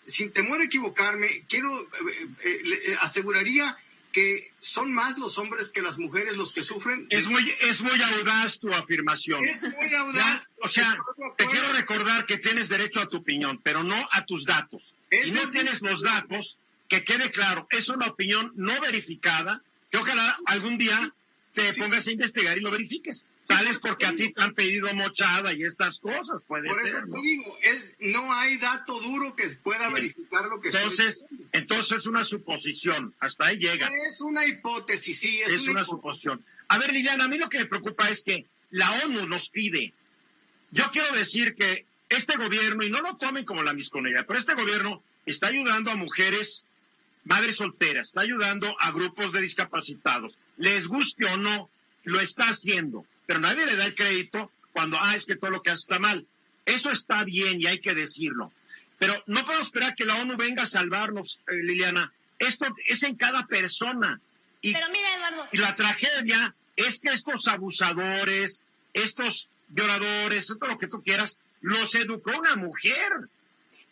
sin 0.05 0.31
temor 0.31 0.61
a 0.61 0.65
equivocarme, 0.65 1.43
quiero 1.47 1.81
eh, 1.81 1.87
eh, 2.43 2.97
aseguraría 3.01 3.77
que 4.11 4.51
son 4.59 4.93
más 4.93 5.17
los 5.17 5.39
hombres 5.39 5.71
que 5.71 5.81
las 5.81 5.97
mujeres 5.97 6.37
los 6.37 6.53
que 6.53 6.61
sufren. 6.61 7.07
Es 7.09 7.25
muy, 7.25 7.51
es 7.61 7.81
muy 7.81 7.99
audaz 7.99 8.59
tu 8.59 8.71
afirmación. 8.71 9.43
Es 9.43 9.63
muy 9.63 9.93
audaz. 9.95 10.47
O 10.61 10.69
sea, 10.69 10.95
te 11.35 11.47
quiero 11.47 11.73
recordar 11.73 12.27
que 12.27 12.37
tienes 12.37 12.69
derecho 12.69 13.01
a 13.01 13.09
tu 13.09 13.17
opinión, 13.17 13.59
pero 13.63 13.83
no 13.83 14.07
a 14.11 14.23
tus 14.25 14.45
datos. 14.45 14.93
Ese 15.09 15.29
y 15.29 15.31
no 15.31 15.41
es 15.41 15.51
tienes 15.51 15.81
los 15.81 16.03
datos, 16.03 16.59
que 16.87 17.03
quede 17.03 17.31
claro, 17.31 17.67
es 17.71 17.89
una 17.89 18.07
opinión 18.07 18.51
no 18.55 18.79
verificada, 18.81 19.63
que 19.89 19.97
ojalá 19.97 20.39
algún 20.45 20.77
día 20.77 21.13
te 21.53 21.73
pongas 21.73 22.07
a 22.07 22.11
investigar 22.11 22.57
y 22.57 22.61
lo 22.61 22.71
verifiques. 22.71 23.25
Tal 23.47 23.67
es 23.67 23.77
porque 23.77 24.05
a 24.05 24.15
ti 24.15 24.33
te 24.33 24.41
han 24.41 24.53
pedido 24.53 24.93
mochada 24.95 25.53
y 25.53 25.63
estas 25.63 25.99
cosas, 25.99 26.41
puede 26.47 26.69
Por 26.69 26.81
ser. 26.81 26.87
eso 26.87 27.05
¿no? 27.05 27.15
te 27.15 27.21
digo, 27.21 27.57
es, 27.61 27.93
no 27.99 28.33
hay 28.33 28.57
dato 28.57 28.99
duro 28.99 29.35
que 29.35 29.47
pueda 29.49 29.81
Bien. 29.89 29.93
verificar 29.93 30.45
lo 30.45 30.59
que 30.59 30.69
Entonces, 30.69 31.25
entonces 31.51 31.99
es 31.99 32.05
una 32.07 32.25
suposición, 32.25 33.13
hasta 33.19 33.45
ahí 33.47 33.57
llega. 33.57 33.91
Es 34.07 34.21
una 34.21 34.45
hipótesis, 34.45 35.19
sí, 35.19 35.41
es, 35.41 35.51
es 35.51 35.67
una 35.67 35.85
suposición. 35.85 36.43
A 36.69 36.77
ver, 36.79 36.91
Liliana, 36.91 37.25
a 37.25 37.27
mí 37.27 37.37
lo 37.37 37.49
que 37.49 37.59
me 37.59 37.65
preocupa 37.65 38.09
es 38.09 38.23
que 38.23 38.45
la 38.71 38.91
ONU 39.05 39.27
nos 39.27 39.49
pide. 39.49 39.93
Yo 40.71 40.89
quiero 40.91 41.11
decir 41.15 41.53
que 41.53 41.85
este 42.09 42.35
gobierno, 42.37 42.83
y 42.83 42.89
no 42.89 43.01
lo 43.01 43.17
tomen 43.17 43.45
como 43.45 43.61
la 43.61 43.73
misconella, 43.73 44.25
pero 44.25 44.39
este 44.39 44.55
gobierno 44.55 45.03
está 45.25 45.47
ayudando 45.47 45.91
a 45.91 45.95
mujeres, 45.95 46.63
madres 47.25 47.57
solteras, 47.57 48.09
está 48.09 48.21
ayudando 48.21 48.75
a 48.79 48.91
grupos 48.91 49.31
de 49.31 49.41
discapacitados. 49.41 50.37
Les 50.57 50.87
guste 50.87 51.25
o 51.25 51.37
no, 51.37 51.69
lo 52.03 52.19
está 52.19 52.49
haciendo. 52.49 53.05
Pero 53.25 53.39
nadie 53.39 53.65
le 53.65 53.75
da 53.75 53.85
el 53.85 53.95
crédito 53.95 54.51
cuando, 54.71 54.97
ah, 54.99 55.15
es 55.15 55.25
que 55.25 55.35
todo 55.35 55.51
lo 55.51 55.61
que 55.61 55.69
hace 55.69 55.81
está 55.81 55.99
mal. 55.99 56.25
Eso 56.65 56.91
está 56.91 57.23
bien 57.23 57.61
y 57.61 57.67
hay 57.67 57.79
que 57.79 57.93
decirlo. 57.93 58.51
Pero 58.99 59.21
no 59.27 59.43
podemos 59.45 59.67
esperar 59.67 59.95
que 59.95 60.05
la 60.05 60.15
ONU 60.15 60.37
venga 60.37 60.63
a 60.63 60.67
salvarnos, 60.67 61.41
eh, 61.47 61.55
Liliana. 61.55 62.13
Esto 62.39 62.65
es 62.87 63.03
en 63.03 63.15
cada 63.15 63.45
persona. 63.47 64.19
Y 64.61 64.73
Pero 64.73 64.87
mira, 64.89 65.15
Eduardo, 65.15 65.47
y 65.51 65.57
la 65.57 65.75
tragedia 65.75 66.55
es 66.75 66.99
que 66.99 67.09
estos 67.09 67.47
abusadores, 67.47 68.63
estos 68.93 69.49
violadores, 69.67 70.47
todo 70.47 70.69
lo 70.69 70.77
que 70.77 70.87
tú 70.87 71.03
quieras, 71.03 71.39
los 71.61 71.95
educó 71.95 72.31
una 72.37 72.55
mujer. 72.55 73.29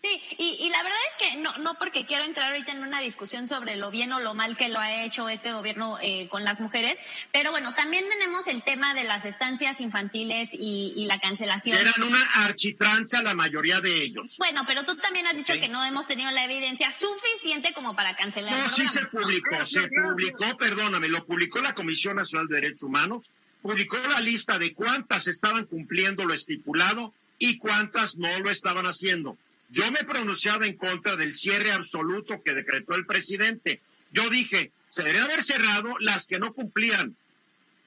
Sí, 0.01 0.19
y, 0.39 0.67
la 0.71 0.81
verdad 0.81 0.97
es 1.11 1.27
que 1.27 1.37
no, 1.41 1.55
no 1.59 1.75
porque 1.75 2.07
quiero 2.07 2.23
entrar 2.23 2.47
ahorita 2.47 2.71
en 2.71 2.81
una 2.81 3.01
discusión 3.01 3.47
sobre 3.47 3.75
lo 3.75 3.91
bien 3.91 4.11
o 4.13 4.19
lo 4.19 4.33
mal 4.33 4.57
que 4.57 4.67
lo 4.67 4.79
ha 4.79 5.03
hecho 5.03 5.29
este 5.29 5.51
gobierno 5.53 5.99
eh, 6.01 6.27
con 6.27 6.43
las 6.43 6.59
mujeres, 6.59 6.97
pero 7.31 7.51
bueno, 7.51 7.75
también 7.75 8.09
tenemos 8.09 8.47
el 8.47 8.63
tema 8.63 8.95
de 8.95 9.03
las 9.03 9.25
estancias 9.25 9.79
infantiles 9.79 10.49
y, 10.53 11.05
la 11.05 11.19
cancelación. 11.19 11.77
Eran 11.77 12.01
una 12.01 12.23
architranza 12.45 13.21
la 13.21 13.35
mayoría 13.35 13.79
de 13.79 14.01
ellos. 14.01 14.37
Bueno, 14.39 14.63
pero 14.65 14.85
tú 14.85 14.95
también 14.97 15.27
has 15.27 15.35
dicho 15.35 15.53
que 15.53 15.67
no 15.67 15.85
hemos 15.85 16.07
tenido 16.07 16.31
la 16.31 16.45
evidencia 16.45 16.89
suficiente 16.91 17.71
como 17.73 17.95
para 17.95 18.15
cancelar. 18.15 18.53
No, 18.53 18.69
sí 18.69 18.87
se 18.87 19.05
publicó, 19.05 19.65
se 19.67 19.87
publicó, 19.87 20.57
perdóname, 20.57 21.09
lo 21.09 21.25
publicó 21.25 21.59
la 21.59 21.75
Comisión 21.75 22.15
Nacional 22.15 22.47
de 22.47 22.55
Derechos 22.55 22.83
Humanos, 22.83 23.29
publicó 23.61 23.97
la 23.97 24.19
lista 24.19 24.57
de 24.57 24.73
cuántas 24.73 25.27
estaban 25.27 25.65
cumpliendo 25.65 26.25
lo 26.25 26.33
estipulado 26.33 27.13
y 27.37 27.59
cuántas 27.59 28.17
no 28.17 28.39
lo 28.39 28.49
estaban 28.49 28.87
haciendo. 28.87 29.37
Yo 29.71 29.89
me 29.89 30.03
pronunciaba 30.03 30.67
en 30.67 30.75
contra 30.75 31.15
del 31.15 31.33
cierre 31.33 31.71
absoluto 31.71 32.41
que 32.43 32.53
decretó 32.53 32.95
el 32.95 33.05
presidente. 33.05 33.79
Yo 34.11 34.29
dije, 34.29 34.71
se 34.89 35.03
debería 35.03 35.23
haber 35.23 35.43
cerrado 35.43 35.95
las 35.99 36.27
que 36.27 36.39
no 36.39 36.53
cumplían 36.53 37.15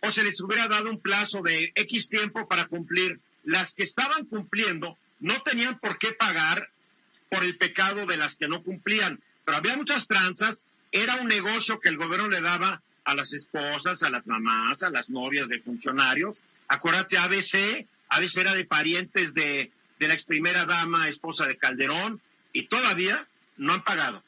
o 0.00 0.11
se 0.11 0.23
les 0.23 0.41
hubiera 0.41 0.67
dado 0.69 0.91
un 0.91 1.00
plazo 1.00 1.43
de 1.43 1.73
X 1.75 2.09
tiempo 2.09 2.49
para 2.49 2.67
cumplir. 2.67 3.21
Las 3.45 3.75
que 3.75 3.83
estaban 3.83 4.25
cumpliendo 4.25 4.97
no 5.21 5.43
tenían 5.43 5.79
por 5.79 5.99
qué 5.99 6.12
pagar 6.12 6.71
por 7.31 7.45
el 7.45 7.57
pecado 7.57 8.07
de 8.07 8.17
las 8.17 8.37
que 8.37 8.49
no 8.49 8.62
cumplían. 8.62 9.21
Pero 9.45 9.59
había 9.59 9.76
muchas 9.76 10.07
tranzas, 10.07 10.64
era 10.91 11.17
un 11.17 11.29
negocio 11.29 11.81
que 11.81 11.91
el 11.91 11.99
gobierno 11.99 12.29
le 12.29 12.41
daba 12.41 12.83
a 13.05 13.14
las 13.14 13.35
esposas, 13.35 14.03
a 14.03 14.11
las 14.11 14.26
mamás, 14.26 14.83
a 14.83 14.91
las 14.91 15.11
novias 15.11 15.49
de 15.49 15.61
funcionarios. 15.61 16.43
Acuérdate, 16.69 17.19
ABC, 17.19 17.87
ABC 18.09 18.37
era 18.38 18.55
de 18.55 18.64
parientes 18.64 19.35
de 19.35 19.71
de 19.98 20.08
la 20.08 20.14
ex 20.14 20.24
primera 20.24 20.64
dama, 20.64 21.08
esposa 21.08 21.46
de 21.46 21.56
Calderón, 21.56 22.20
y 22.52 22.66
todavía 22.66 23.26
no 23.56 23.72
han 23.72 23.82
pagado. 23.82 24.22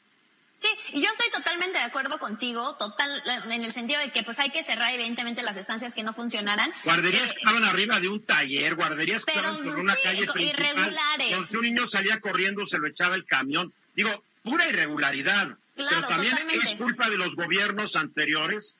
Sí, 0.59 0.67
y 0.93 1.01
yo 1.01 1.09
estoy 1.11 1.29
totalmente 1.29 1.77
de 1.77 1.83
acuerdo 1.83 2.17
contigo, 2.17 2.75
total, 2.77 3.21
en 3.51 3.63
el 3.63 3.71
sentido 3.71 3.99
de 3.99 4.11
que 4.11 4.23
pues 4.23 4.39
hay 4.39 4.49
que 4.49 4.63
cerrar 4.63 4.91
evidentemente 4.91 5.43
las 5.43 5.55
estancias 5.55 5.93
que 5.93 6.01
no 6.01 6.13
funcionaran. 6.13 6.73
Guarderías 6.83 7.29
eh, 7.29 7.33
que 7.33 7.39
estaban 7.39 7.63
arriba 7.63 7.99
de 7.99 8.09
un 8.09 8.25
taller, 8.25 8.73
guarderías 8.73 9.23
que 9.23 9.33
estaban 9.33 9.63
por 9.63 9.79
una 9.79 9.95
calle 9.95 10.25
principal. 10.25 10.41
Irregulares. 10.41 11.51
Un 11.51 11.61
niño 11.61 11.85
salía 11.85 12.19
corriendo 12.19 12.65
se 12.65 12.79
lo 12.79 12.87
echaba 12.87 13.15
el 13.15 13.25
camión. 13.25 13.71
Digo, 13.95 14.23
pura 14.41 14.67
irregularidad. 14.67 15.57
pero 15.75 16.07
también 16.07 16.35
es 16.49 16.75
culpa 16.75 17.07
de 17.09 17.17
los 17.17 17.35
gobiernos 17.35 17.95
anteriores 17.95 18.75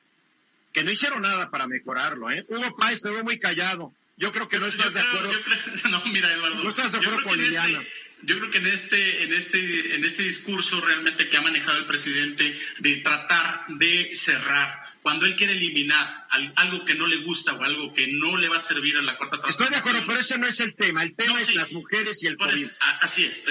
que 0.72 0.82
no 0.82 0.90
hicieron 0.90 1.22
nada 1.22 1.48
para 1.50 1.68
mejorarlo, 1.68 2.30
¿eh? 2.30 2.44
Hugo 2.48 2.76
Páez 2.76 3.02
veo 3.02 3.22
muy 3.22 3.38
callado. 3.38 3.92
Yo 4.18 4.32
creo 4.32 4.48
que 4.48 4.58
no 4.58 4.66
estás 4.66 4.92
de 4.92 5.00
acuerdo. 5.00 5.32
no, 5.90 6.04
mira, 6.06 6.32
Eduardo. 6.32 6.62
No 6.62 6.70
estás 6.70 6.92
de 6.92 6.98
acuerdo 6.98 7.22
con 7.22 7.40
este, 7.40 7.44
Liliana. 7.44 7.84
yo 8.22 8.38
creo 8.38 8.50
que 8.50 8.58
en 8.58 8.66
este, 8.66 9.22
en 9.22 9.32
este, 9.32 9.94
en 9.94 10.04
este 10.04 10.24
discurso 10.24 10.80
realmente 10.80 11.28
que 11.28 11.36
ha 11.36 11.42
manejado 11.42 11.78
el 11.78 11.86
presidente 11.86 12.58
de 12.78 12.96
tratar 12.96 13.64
de 13.68 14.10
cerrar 14.14 14.88
cuando 15.02 15.24
él 15.24 15.36
quiere 15.36 15.52
eliminar 15.54 16.26
algo 16.56 16.84
que 16.84 16.94
no 16.94 17.06
le 17.06 17.18
gusta 17.18 17.54
o 17.54 17.62
algo 17.62 17.94
que 17.94 18.08
no 18.08 18.36
le 18.36 18.48
va 18.48 18.56
a 18.56 18.60
servir 18.60 18.96
a 18.98 19.02
la 19.02 19.16
cuarta 19.16 19.40
transformación. 19.40 19.78
Estoy 19.78 19.92
de 19.92 19.98
acuerdo, 19.98 20.06
pero 20.06 20.20
ese 20.20 20.36
no 20.36 20.46
es 20.46 20.60
el 20.60 20.74
tema. 20.74 21.02
El 21.02 21.14
tema 21.14 21.40
es 21.40 21.54
las 21.54 21.70
mujeres 21.70 22.22
y 22.22 22.26
el 22.26 22.36
COVID. 22.36 22.68
así 23.00 23.24
es, 23.24 23.44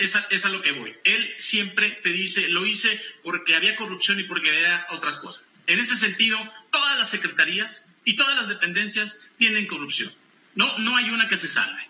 esa, 0.00 0.26
es 0.28 0.44
a 0.44 0.48
lo 0.48 0.60
que 0.60 0.72
voy. 0.72 0.94
Él 1.04 1.34
siempre 1.38 1.90
te 2.02 2.10
dice, 2.10 2.48
lo 2.48 2.66
hice 2.66 3.00
porque 3.22 3.54
había 3.54 3.76
corrupción 3.76 4.18
y 4.18 4.24
porque 4.24 4.50
había 4.50 4.86
otras 4.90 5.18
cosas. 5.18 5.48
En 5.68 5.78
ese 5.78 5.96
sentido, 5.96 6.36
todas 6.70 6.98
las 6.98 7.08
secretarías 7.10 7.87
y 8.08 8.16
todas 8.16 8.36
las 8.36 8.48
dependencias 8.48 9.26
tienen 9.36 9.66
corrupción. 9.66 10.10
No, 10.54 10.78
no 10.78 10.96
hay 10.96 11.10
una 11.10 11.28
que 11.28 11.36
se 11.36 11.46
salve. 11.46 11.86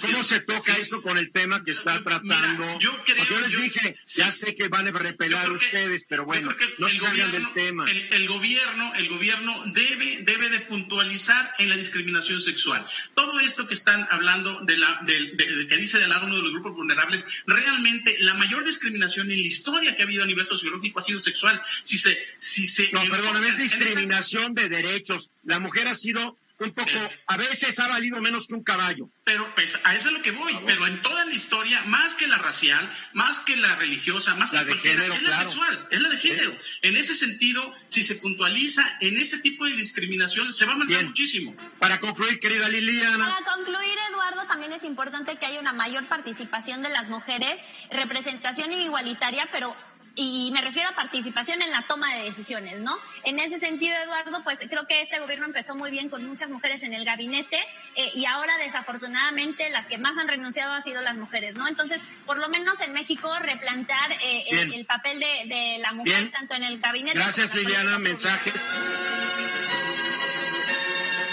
¿Cómo 0.00 0.24
se 0.24 0.40
toca 0.40 0.76
esto 0.76 1.02
con 1.02 1.18
el 1.18 1.32
tema 1.32 1.60
que 1.62 1.72
está 1.72 2.02
tratando? 2.02 2.78
yo 2.78 3.02
creo, 3.04 3.24
yo 3.28 3.40
les 3.40 3.60
dije, 3.60 3.96
ya 4.06 4.32
sé 4.32 4.54
que 4.54 4.68
van 4.68 4.88
a 4.88 4.90
repelar 4.90 5.50
ustedes, 5.50 6.04
pero 6.08 6.24
bueno, 6.24 6.54
no 6.78 6.88
se 6.88 6.98
salgan 6.98 7.32
del 7.32 7.52
tema. 7.52 7.90
El, 7.90 8.26
gobierno, 8.28 8.94
el 8.94 9.08
gobierno 9.08 9.64
debe, 9.72 10.22
debe 10.22 10.50
de 10.50 10.60
puntualizar 10.60 11.54
en 11.58 11.68
la 11.68 11.76
discriminación 11.76 12.40
sexual. 12.40 12.86
Todo 13.14 13.40
esto 13.40 13.66
que 13.66 13.74
están 13.74 14.06
hablando 14.10 14.60
de 14.62 14.76
la, 14.76 15.00
de, 15.02 15.66
que 15.68 15.76
dice 15.76 15.98
de 15.98 16.08
lado 16.08 16.26
uno 16.26 16.36
de 16.36 16.42
los 16.42 16.52
grupos 16.52 16.74
vulnerables, 16.74 17.26
realmente 17.46 18.16
la 18.20 18.34
mayor 18.34 18.64
discriminación 18.64 19.30
en 19.30 19.38
la 19.38 19.46
historia 19.46 19.96
que 19.96 20.02
ha 20.02 20.06
habido 20.06 20.24
a 20.24 20.26
nivel 20.26 20.46
sociológico 20.46 21.00
ha 21.00 21.02
sido 21.02 21.20
sexual. 21.20 21.60
Si 21.82 21.98
se, 21.98 22.16
si 22.38 22.66
se 22.66 22.90
no, 22.92 23.02
perdón, 23.08 23.44
es 23.44 23.58
discriminación 23.58 24.54
de 24.54 24.68
derechos. 24.68 25.30
La 25.44 25.58
mujer 25.58 25.88
ha 25.88 25.94
sido 25.94 26.36
un 26.58 26.72
poco, 26.72 26.90
a 27.26 27.36
veces 27.36 27.78
ha 27.78 27.88
valido 27.88 28.20
menos 28.20 28.46
que 28.46 28.54
un 28.54 28.64
caballo. 28.64 29.10
Pero 29.24 29.46
pues 29.54 29.78
a 29.84 29.94
eso 29.94 30.08
es 30.08 30.14
lo 30.14 30.22
que 30.22 30.30
voy, 30.30 30.56
pero 30.64 30.86
en 30.86 31.02
toda 31.02 31.24
la 31.24 31.32
historia, 31.32 31.82
más 31.86 32.14
que 32.14 32.26
la 32.26 32.38
racial, 32.38 32.90
más 33.12 33.40
que 33.40 33.56
la 33.56 33.76
religiosa, 33.76 34.34
más 34.36 34.50
que 34.50 34.64
de 34.64 34.74
género, 34.76 35.14
es 35.14 35.22
la 35.22 35.38
sexual, 35.38 35.88
es 35.90 36.00
la 36.00 36.08
de 36.08 36.18
género. 36.18 36.56
En 36.82 36.96
ese 36.96 37.14
sentido, 37.14 37.74
si 37.88 38.02
se 38.02 38.16
puntualiza 38.16 38.82
en 39.00 39.16
ese 39.16 39.38
tipo 39.40 39.64
de 39.66 39.72
discriminación, 39.72 40.52
se 40.52 40.64
va 40.64 40.72
a 40.72 40.74
avanzar 40.76 41.04
muchísimo. 41.04 41.54
Para 41.78 42.00
concluir, 42.00 42.38
querida 42.38 42.68
Liliana. 42.68 43.28
Para 43.28 43.56
concluir, 43.56 43.98
Eduardo, 44.10 44.46
también 44.46 44.72
es 44.72 44.84
importante 44.84 45.36
que 45.36 45.46
haya 45.46 45.60
una 45.60 45.72
mayor 45.72 46.08
participación 46.08 46.82
de 46.82 46.88
las 46.88 47.08
mujeres, 47.08 47.60
representación 47.90 48.72
igualitaria, 48.72 49.48
pero 49.52 49.76
y 50.16 50.50
me 50.50 50.62
refiero 50.62 50.88
a 50.88 50.94
participación 50.94 51.60
en 51.60 51.70
la 51.70 51.82
toma 51.82 52.14
de 52.14 52.24
decisiones, 52.24 52.80
¿no? 52.80 52.98
En 53.22 53.38
ese 53.38 53.60
sentido, 53.60 53.94
Eduardo, 54.02 54.42
pues 54.42 54.58
creo 54.68 54.86
que 54.86 55.02
este 55.02 55.18
gobierno 55.18 55.44
empezó 55.44 55.76
muy 55.76 55.90
bien 55.90 56.08
con 56.08 56.26
muchas 56.26 56.50
mujeres 56.50 56.82
en 56.82 56.94
el 56.94 57.04
gabinete 57.04 57.58
eh, 57.94 58.10
y 58.14 58.24
ahora 58.24 58.56
desafortunadamente 58.56 59.68
las 59.68 59.86
que 59.86 59.98
más 59.98 60.16
han 60.16 60.26
renunciado 60.26 60.72
han 60.72 60.82
sido 60.82 61.02
las 61.02 61.18
mujeres, 61.18 61.54
¿no? 61.54 61.68
Entonces, 61.68 62.00
por 62.24 62.38
lo 62.38 62.48
menos 62.48 62.80
en 62.80 62.94
México 62.94 63.30
replantear 63.40 64.12
eh, 64.22 64.44
el, 64.50 64.86
papel 64.86 65.20
de, 65.20 65.78
la 65.80 65.92
mujer 65.92 66.30
tanto 66.30 66.54
en 66.54 66.62
el 66.62 66.78
gabinete. 66.78 67.18
Gracias, 67.18 67.54
Liliana. 67.54 67.98
Mensajes. 67.98 68.72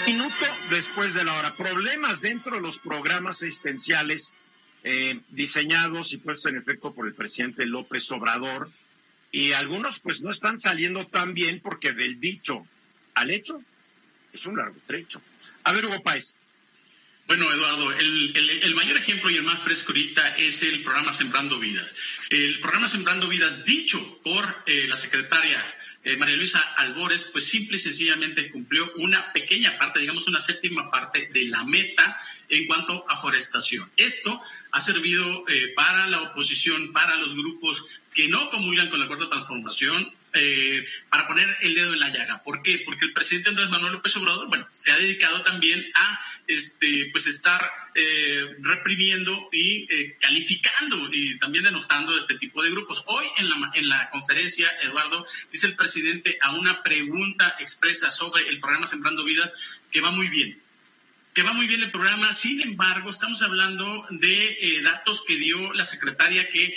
Minuto 0.06 0.46
después 0.68 1.14
de 1.14 1.24
la 1.24 1.38
hora. 1.38 1.54
Problemas 1.56 2.20
dentro 2.20 2.56
de 2.56 2.60
los 2.60 2.78
programas 2.78 3.42
existenciales 3.42 4.32
eh, 4.84 5.18
diseñados 5.30 6.12
y 6.12 6.18
puestos 6.18 6.52
en 6.52 6.58
efecto 6.58 6.94
por 6.94 7.06
el 7.06 7.14
presidente 7.14 7.66
López 7.66 8.10
Obrador, 8.12 8.70
y 9.32 9.52
algunos 9.52 9.98
pues 9.98 10.22
no 10.22 10.30
están 10.30 10.58
saliendo 10.58 11.08
tan 11.08 11.34
bien 11.34 11.60
porque 11.60 11.92
del 11.92 12.20
dicho 12.20 12.66
al 13.14 13.30
hecho 13.30 13.60
es 14.32 14.46
un 14.46 14.56
largo 14.56 14.76
trecho. 14.86 15.20
A 15.64 15.72
ver, 15.72 15.86
Hugo 15.86 16.02
Páez. 16.02 16.34
Bueno, 17.26 17.50
Eduardo, 17.50 17.90
el, 17.92 18.74
mayor 18.74 18.98
ejemplo 18.98 19.30
y 19.30 19.36
el 19.36 19.42
más 19.42 19.60
fresco 19.60 19.92
ahorita 19.92 20.36
es 20.36 20.62
el 20.62 20.82
programa 20.82 21.12
Sembrando 21.12 21.58
Vidas. 21.58 21.94
El 22.28 22.60
programa 22.60 22.86
Sembrando 22.86 23.28
Vidas, 23.28 23.64
dicho 23.64 24.20
por 24.22 24.62
eh, 24.66 24.86
la 24.86 24.96
secretaria 24.96 25.64
eh, 26.04 26.16
María 26.16 26.36
Luisa 26.36 26.60
Albores, 26.76 27.24
pues 27.24 27.46
simple 27.48 27.78
y 27.78 27.80
sencillamente 27.80 28.50
cumplió 28.50 28.92
una 28.96 29.32
pequeña 29.32 29.78
parte, 29.78 30.00
digamos 30.00 30.28
una 30.28 30.40
séptima 30.40 30.90
parte 30.90 31.30
de 31.32 31.44
la 31.46 31.64
meta 31.64 32.18
en 32.48 32.66
cuanto 32.66 33.04
a 33.08 33.16
forestación. 33.16 33.90
Esto 33.96 34.40
ha 34.70 34.80
servido 34.80 35.48
eh, 35.48 35.72
para 35.74 36.06
la 36.06 36.20
oposición, 36.22 36.92
para 36.92 37.16
los 37.16 37.34
grupos 37.34 37.88
que 38.12 38.28
no 38.28 38.50
comulgan 38.50 38.90
con 38.90 39.00
la 39.00 39.08
cuarta 39.08 39.30
transformación, 39.30 40.12
eh, 40.36 40.84
para 41.10 41.28
poner 41.28 41.56
el 41.60 41.76
dedo 41.76 41.92
en 41.92 42.00
la 42.00 42.08
llaga. 42.08 42.42
¿Por 42.42 42.60
qué? 42.62 42.82
Porque 42.84 43.06
el 43.06 43.12
presidente 43.12 43.50
Andrés 43.50 43.70
Manuel 43.70 43.92
López 43.92 44.16
Obrador, 44.16 44.48
bueno, 44.48 44.66
se 44.72 44.90
ha 44.90 44.96
dedicado 44.96 45.42
también 45.42 45.84
a, 45.94 46.20
este, 46.48 47.08
pues 47.12 47.28
estar 47.28 47.70
eh, 47.94 48.56
reprimiendo 48.58 49.48
y 49.52 49.86
eh, 49.94 50.16
calificando 50.20 51.08
y 51.12 51.38
también 51.38 51.62
denostando 51.62 52.16
este 52.16 52.36
tipo 52.36 52.64
de 52.64 52.70
grupos. 52.70 53.04
Hoy 53.06 53.24
en 53.38 53.48
la, 53.48 53.70
en 53.74 53.88
la 53.88 54.10
conferencia, 54.10 54.68
Eduardo, 54.82 55.24
dice 55.52 55.68
el 55.68 55.76
presidente 55.76 56.36
a 56.42 56.50
una 56.56 56.82
pregunta 56.82 57.54
expresa 57.60 58.10
sobre 58.10 58.48
el 58.48 58.58
programa 58.58 58.88
Sembrando 58.88 59.24
Vida 59.24 59.52
que 59.92 60.00
va 60.00 60.10
muy 60.10 60.26
bien 60.28 60.60
que 61.32 61.42
va 61.42 61.52
muy 61.52 61.66
bien 61.66 61.82
el 61.82 61.90
programa. 61.90 62.32
Sin 62.32 62.60
embargo, 62.60 63.10
estamos 63.10 63.42
hablando 63.42 64.06
de 64.08 64.80
datos 64.84 65.24
que 65.26 65.34
dio 65.34 65.72
la 65.72 65.84
secretaria 65.84 66.48
que 66.48 66.72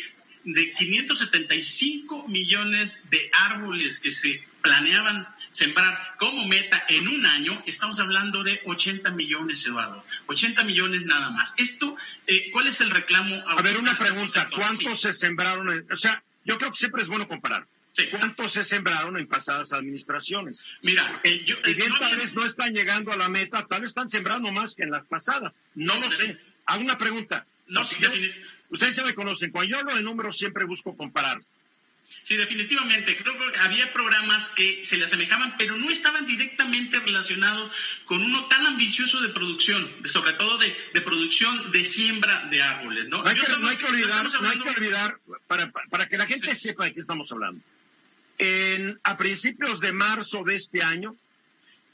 de 0.48 0.74
575 0.74 2.28
millones 2.30 3.10
de 3.10 3.30
árboles 3.34 4.00
que 4.00 4.12
se 4.12 4.42
planeaban 4.62 5.28
sembrar 5.52 6.16
como 6.18 6.48
meta 6.48 6.86
en 6.88 7.08
un 7.08 7.26
año, 7.26 7.62
estamos 7.66 8.00
hablando 8.00 8.44
de 8.44 8.62
80 8.66 9.12
millones, 9.12 9.66
Eduardo. 9.66 10.06
80 10.28 10.64
millones 10.64 11.06
nada 11.06 11.32
más. 11.32 11.54
Esto, 11.58 11.98
eh, 12.28 12.50
¿cuál 12.52 12.68
es 12.68 12.80
el 12.80 12.92
reclamo? 12.92 13.36
A 13.46 13.62
ver, 13.62 13.78
una 13.78 13.98
pregunta. 13.98 14.50
¿Cuántos 14.56 15.02
se 15.02 15.14
sembraron? 15.14 15.86
o 15.92 15.96
sea, 15.98 16.24
yo 16.46 16.58
creo 16.58 16.72
que 16.72 16.78
siempre 16.78 17.02
es 17.02 17.10
bueno 17.10 17.28
comparar. 17.28 17.68
¿Cuántos 18.12 18.54
se 18.54 18.64
sembraron 18.64 19.18
en 19.18 19.28
pasadas 19.28 19.74
administraciones? 19.74 20.64
Mira, 20.84 21.20
eh, 21.24 21.44
yo, 21.44 21.56
eh, 21.66 21.74
bien 21.74 21.92
tal 22.00 22.16
vez 22.16 22.36
no 22.36 22.46
están 22.46 22.72
llegando 22.74 23.12
a 23.12 23.18
la 23.18 23.28
meta, 23.28 23.66
tal 23.68 23.82
vez 23.82 23.90
están 23.90 24.08
sembrando 24.08 24.52
más 24.52 24.76
que 24.76 24.84
en 24.84 24.92
las 24.92 25.06
pasadas. 25.06 25.52
No, 25.76 26.00
lo 26.00 26.10
sé. 26.12 26.38
Hago 26.68 26.82
una 26.82 26.98
pregunta. 26.98 27.48
No, 27.66 27.84
sí, 27.84 27.98
Ustedes 28.70 28.96
ya 28.96 29.04
me 29.04 29.16
conocen. 29.16 29.52
Cuando 29.52 29.70
yo 29.70 29.80
hablo 29.80 29.96
de 29.96 30.04
números 30.04 30.38
siempre 30.38 30.66
busco 30.66 30.96
comparar. 30.96 31.40
Sí, 32.24 32.36
definitivamente. 32.36 33.16
Creo 33.18 33.38
que 33.38 33.58
había 33.58 33.94
programas 33.94 34.50
que 34.50 34.84
se 34.84 34.98
le 34.98 35.06
asemejaban, 35.06 35.56
pero 35.58 35.78
no 35.78 35.90
estaban 35.90 36.26
directamente 36.26 37.00
relacionados 37.00 37.72
con 38.06 38.22
uno 38.22 38.46
tan 38.48 38.66
ambicioso 38.66 39.22
de 39.22 39.30
producción, 39.30 39.90
sobre 40.06 40.34
todo 40.34 40.58
de, 40.58 41.02
producción 41.02 41.72
de 41.72 41.86
siembra 41.86 42.46
de 42.46 42.62
árboles. 42.62 43.08
No, 43.08 43.26
hay, 43.26 43.36
que, 43.36 43.42
olvidar, 43.86 44.28
no 44.42 44.50
hay 44.50 44.60
que 44.60 44.70
olvidar 44.70 45.20
para, 45.48 45.72
para, 45.72 46.08
que 46.08 46.18
la 46.18 46.26
gente 46.26 46.54
sepa 46.54 46.86
de 46.86 46.94
qué 46.94 47.00
estamos 47.00 47.32
hablando. 47.32 47.62
En, 48.38 49.00
a 49.04 49.18
principios 49.18 49.80
de 49.80 49.94
marzo 49.94 50.44
de 50.44 50.56
este 50.56 50.82
año, 50.82 51.16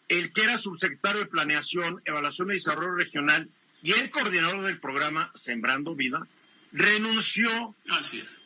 el 0.10 0.32
que 0.32 0.44
era 0.44 0.58
subsecretario 0.58 1.22
de 1.22 1.28
Planeación, 1.28 2.02
Evaluación 2.06 2.50
y 2.50 2.56
Desarrollo 2.56 2.96
Regional 2.96 3.50
y 3.82 3.92
el 3.92 4.10
coordinador 4.10 4.64
del 4.64 4.80
programa 4.80 5.32
Sembrando 5.36 5.96
Vida, 5.96 6.26
renunció 6.74 7.76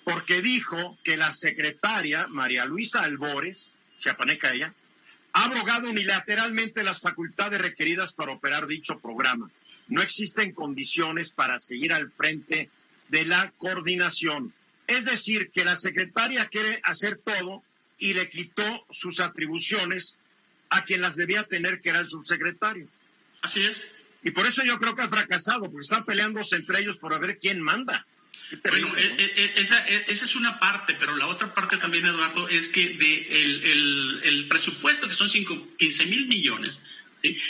porque 0.03 0.41
dijo 0.41 0.97
que 1.03 1.17
la 1.17 1.33
secretaria 1.33 2.27
María 2.27 2.65
Luisa 2.65 3.01
Albores, 3.01 3.73
chiapaneca 3.99 4.53
ella, 4.53 4.73
ha 5.33 5.45
abrogado 5.45 5.89
unilateralmente 5.89 6.83
las 6.83 6.99
facultades 6.99 7.61
requeridas 7.61 8.13
para 8.13 8.33
operar 8.33 8.67
dicho 8.67 8.99
programa. 8.99 9.49
No 9.87 10.01
existen 10.01 10.53
condiciones 10.53 11.31
para 11.31 11.59
seguir 11.59 11.93
al 11.93 12.11
frente 12.11 12.69
de 13.07 13.25
la 13.25 13.51
coordinación. 13.57 14.53
Es 14.87 15.05
decir, 15.05 15.49
que 15.51 15.63
la 15.63 15.77
secretaria 15.77 16.47
quiere 16.47 16.81
hacer 16.83 17.19
todo 17.23 17.63
y 17.97 18.13
le 18.13 18.29
quitó 18.29 18.85
sus 18.91 19.19
atribuciones 19.19 20.19
a 20.69 20.83
quien 20.83 21.01
las 21.01 21.15
debía 21.15 21.43
tener, 21.43 21.81
que 21.81 21.89
era 21.89 21.99
el 21.99 22.07
subsecretario. 22.07 22.87
Así 23.41 23.65
es. 23.65 23.87
Y 24.23 24.31
por 24.31 24.45
eso 24.45 24.63
yo 24.65 24.77
creo 24.79 24.95
que 24.95 25.03
ha 25.03 25.09
fracasado, 25.09 25.61
porque 25.61 25.81
están 25.81 26.03
peleándose 26.03 26.57
entre 26.57 26.79
ellos 26.79 26.97
por 26.97 27.17
ver 27.19 27.37
quién 27.37 27.61
manda. 27.61 28.05
Bueno, 28.63 28.95
eh, 28.97 29.15
eh, 29.17 29.33
eh, 29.35 29.53
esa, 29.57 29.85
es 29.87 30.35
una 30.35 30.59
parte, 30.59 30.95
pero 30.97 31.15
la 31.17 31.27
otra 31.27 31.53
parte 31.53 31.77
también, 31.77 32.05
Eduardo, 32.05 32.47
es 32.47 32.69
que 32.69 32.89
de 32.89 34.21
el, 34.23 34.45
presupuesto, 34.47 35.07
que 35.07 35.13
son 35.13 35.29
15 35.29 36.05
mil 36.05 36.27
millones, 36.27 36.85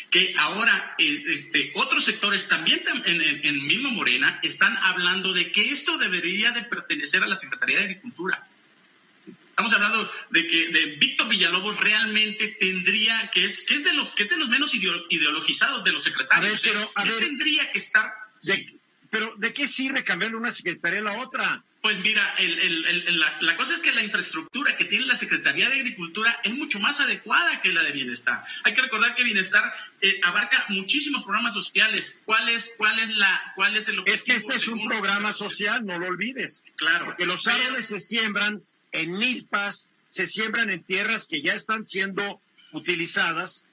que 0.09 0.33
ahora 0.37 0.95
este, 0.97 1.71
otros 1.75 2.03
sectores 2.05 2.47
también 2.47 2.83
en, 3.05 3.21
en, 3.21 3.67
mismo 3.67 3.91
Morena 3.91 4.39
están 4.41 4.75
hablando 4.77 5.33
de 5.33 5.51
que 5.51 5.69
esto 5.69 5.97
debería 5.97 6.51
de 6.51 6.63
pertenecer 6.63 7.21
a 7.23 7.27
la 7.27 7.35
Secretaría 7.35 7.77
de 7.77 7.83
Agricultura. 7.83 8.47
Estamos 9.49 9.73
hablando 9.73 10.11
de 10.29 10.47
que 10.47 10.69
de 10.69 10.85
Víctor 10.97 11.29
Villalobos 11.29 11.79
realmente 11.79 12.47
tendría, 12.59 13.29
que 13.31 13.43
es, 13.43 13.65
que 13.65 13.75
es 13.75 13.83
de 13.83 13.93
los 13.93 14.13
que 14.13 14.23
es 14.23 14.29
de 14.29 14.37
los 14.37 14.49
menos 14.49 14.73
ideologizados 14.73 15.83
de 15.83 15.91
los 15.91 16.03
secretarios. 16.03 16.61
pero, 16.61 16.91
tendría 17.19 17.71
que 17.71 17.77
estar. 17.77 18.11
Pero 19.09 19.33
¿de 19.37 19.53
qué 19.53 19.67
sirve 19.67 20.03
cambiar 20.03 20.35
una 20.35 20.51
secretaría 20.51 20.99
a 20.99 21.03
la 21.03 21.17
otra? 21.19 21.63
Pues 21.81 21.99
mira, 21.99 22.35
la, 23.39 23.55
cosa 23.55 23.75
es 23.75 23.79
que 23.79 23.93
la 23.93 24.03
infraestructura 24.03 24.75
que 24.75 24.85
tiene 24.85 25.05
la 25.05 25.15
Secretaría 25.15 25.69
de 25.69 25.75
Agricultura 25.75 26.37
es 26.43 26.53
mucho 26.53 26.79
más 26.79 26.99
adecuada 26.99 27.61
que 27.61 27.71
la 27.71 27.81
de 27.83 27.91
Bienestar. 27.93 28.43
Hay 28.63 28.73
que 28.73 28.81
recordar 28.81 29.15
que 29.15 29.23
Bienestar 29.23 29.71
eh, 30.01 30.19
abarca 30.23 30.65
muchísimos 30.69 31.23
programas 31.23 31.53
sociales. 31.53 32.23
¿Cuál 32.25 32.49
es, 32.49 32.73
cuál 32.77 32.99
es 32.99 33.15
la, 33.15 33.53
cuál 33.55 33.77
es 33.77 33.87
el 33.87 33.99
objetivo? 33.99 34.15
Es 34.15 34.23
que 34.23 34.35
este 34.35 34.55
es 34.55 34.67
un 34.67 34.85
programa 34.85 35.31
social, 35.31 35.85
no 35.85 35.97
lo 35.97 36.07
olvides. 36.07 36.63
Claro. 36.75 37.05
Porque 37.05 37.25
los 37.25 37.47
árboles 37.47 37.85
se 37.85 38.01
siembran 38.01 38.63
en 38.91 39.17
milpas, 39.17 39.87
se 40.09 40.27
siembran 40.27 40.69
en 40.71 40.83
tierras 40.83 41.27
que 41.27 41.41
ya 41.41 41.53
están 41.53 41.85
siendo 41.85 42.41
utilizadas 42.73 43.65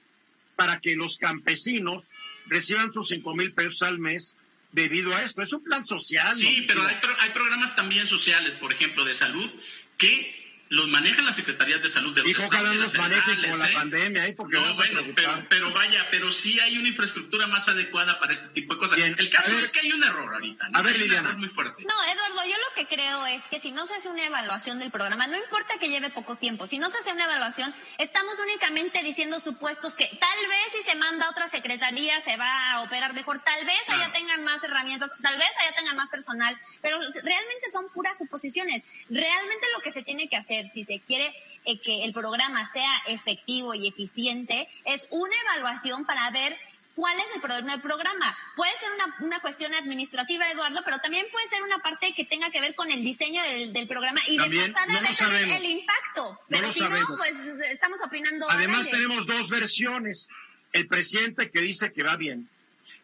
para 0.55 0.79
que 0.79 0.95
los 0.95 1.17
campesinos 1.17 2.11
reciban 2.47 2.93
sus 2.93 3.09
cinco 3.09 3.35
mil 3.35 3.51
pesos 3.51 3.81
al 3.81 3.99
mes 3.99 4.37
debido 4.75 5.15
a 5.15 5.23
esto. 5.23 5.41
Es 5.41 5.53
un 5.53 5.63
plan 5.63 5.83
social. 5.85 6.35
Sí, 6.35 6.65
pero 6.67 6.85
hay, 6.85 6.95
hay, 7.19 7.29
programas 7.31 7.75
también 7.75 8.05
sociales, 8.05 8.53
por 8.55 8.71
ejemplo, 8.71 9.03
de 9.05 9.15
salud, 9.15 9.49
que 9.97 10.44
los 10.69 10.87
manejan 10.87 11.25
las 11.25 11.35
secretarías 11.35 11.81
de 11.81 11.89
salud 11.89 12.13
de 12.15 12.21
los 12.21 12.27
Dijo 12.27 12.43
estados 12.43 12.75
los 12.75 12.93
manejen 12.95 13.41
como 13.41 13.57
la 13.57 13.69
¿eh? 13.69 13.73
pandemia, 13.73 14.27
¿eh? 14.27 14.33
Porque 14.33 14.57
no, 14.57 14.73
bueno, 14.73 15.01
pero, 15.15 15.45
pero, 15.49 15.73
vaya, 15.73 16.05
pero 16.09 16.31
sí 16.31 16.59
hay 16.59 16.77
una 16.77 16.87
infraestructura 16.87 17.47
más 17.47 17.67
adecuada 17.67 18.19
para 18.19 18.33
este 18.33 18.49
tipo 18.49 18.73
de 18.73 18.79
cosas. 18.79 18.99
el 18.99 19.29
caso 19.29 19.57
es 19.59 19.71
que 19.71 19.79
hay 19.79 19.91
un 19.91 20.03
error 20.03 20.33
ahorita. 20.33 20.69
A 20.73 20.81
ver, 20.81 20.97
Liliana. 20.97 21.33
muy 21.33 21.49
fuerte. 21.49 21.83
No, 21.83 22.03
Eduardo, 22.03 22.49
yo 22.49 22.57
lo 22.57 22.75
que 22.75 22.87
creo 22.87 23.25
es 23.27 23.43
que 23.43 23.59
si 23.59 23.71
no 23.71 23.85
se 23.85 23.95
hace 23.95 24.09
una 24.09 24.25
evaluación 24.25 24.79
del 24.79 24.91
programa, 24.91 25.27
no 25.27 25.37
importa 25.37 25.77
que 25.79 25.89
lleve 25.89 26.09
poco 26.09 26.35
tiempo, 26.35 26.65
si 26.65 26.79
no 26.79 26.89
se 26.89 26.97
hace 26.97 27.11
una 27.11 27.25
evaluación, 27.25 27.73
estamos 27.97 28.37
únicamente 28.39 29.03
diciendo 29.03 29.39
supuestos 29.39 29.95
que 29.95 30.05
tal 30.19 30.47
vez 30.47 30.73
si 30.73 30.81
se 30.83 30.95
manda 30.95 31.27
a 31.27 31.29
otra 31.29 31.47
secretaría 31.47 32.21
se 32.21 32.37
va 32.37 32.73
a 32.73 32.81
operar 32.81 33.13
mejor, 33.13 33.41
tal 33.41 33.65
vez 33.65 33.79
allá 33.87 34.11
tengan 34.11 34.43
más 34.43 34.63
herramientas, 34.63 35.11
tal 35.21 35.37
vez 35.37 35.49
allá 35.61 35.75
tengan 35.75 35.95
más 35.95 36.09
personal, 36.09 36.57
pero 36.81 36.99
realmente 36.99 37.69
son 37.71 37.89
puras 37.93 38.17
suposiciones. 38.17 38.83
Realmente 39.09 39.67
lo 39.75 39.81
que 39.81 39.91
se 39.91 40.03
tiene 40.03 40.27
que 40.29 40.37
hacer, 40.37 40.54
si 40.71 40.83
se 40.85 40.99
quiere 40.99 41.33
eh, 41.65 41.79
que 41.79 42.03
el 42.03 42.13
programa 42.13 42.69
sea 42.71 42.91
efectivo 43.07 43.73
y 43.73 43.87
eficiente, 43.87 44.67
es 44.85 45.07
una 45.09 45.35
evaluación 45.45 46.05
para 46.05 46.29
ver 46.31 46.57
cuál 46.95 47.19
es 47.19 47.35
el 47.35 47.41
problema 47.41 47.73
del 47.73 47.81
programa. 47.81 48.35
Puede 48.55 48.71
ser 48.79 48.89
una, 49.19 49.39
cuestión 49.41 49.73
administrativa, 49.73 50.49
Eduardo, 50.49 50.81
pero 50.83 50.97
también 50.99 51.25
puede 51.31 51.47
ser 51.47 51.61
una 51.61 51.79
parte 51.79 52.13
que 52.15 52.25
tenga 52.25 52.49
que 52.49 52.61
ver 52.61 52.73
con 52.73 52.89
el 52.89 53.03
diseño 53.03 53.43
del, 53.43 53.87
programa 53.87 54.21
y 54.25 54.37
de 54.37 54.71
pasada 54.71 55.57
el 55.57 55.65
impacto. 55.65 56.39
Pero 56.49 56.71
si 56.71 56.79
no, 56.79 56.89
pues 57.17 57.33
estamos 57.69 57.99
opinando. 58.03 58.49
Además, 58.49 58.89
tenemos 58.89 59.27
dos 59.27 59.49
versiones. 59.49 60.29
El 60.71 60.87
presidente 60.87 61.51
que 61.51 61.61
dice 61.61 61.93
que 61.93 62.03
va 62.03 62.17
bien 62.17 62.49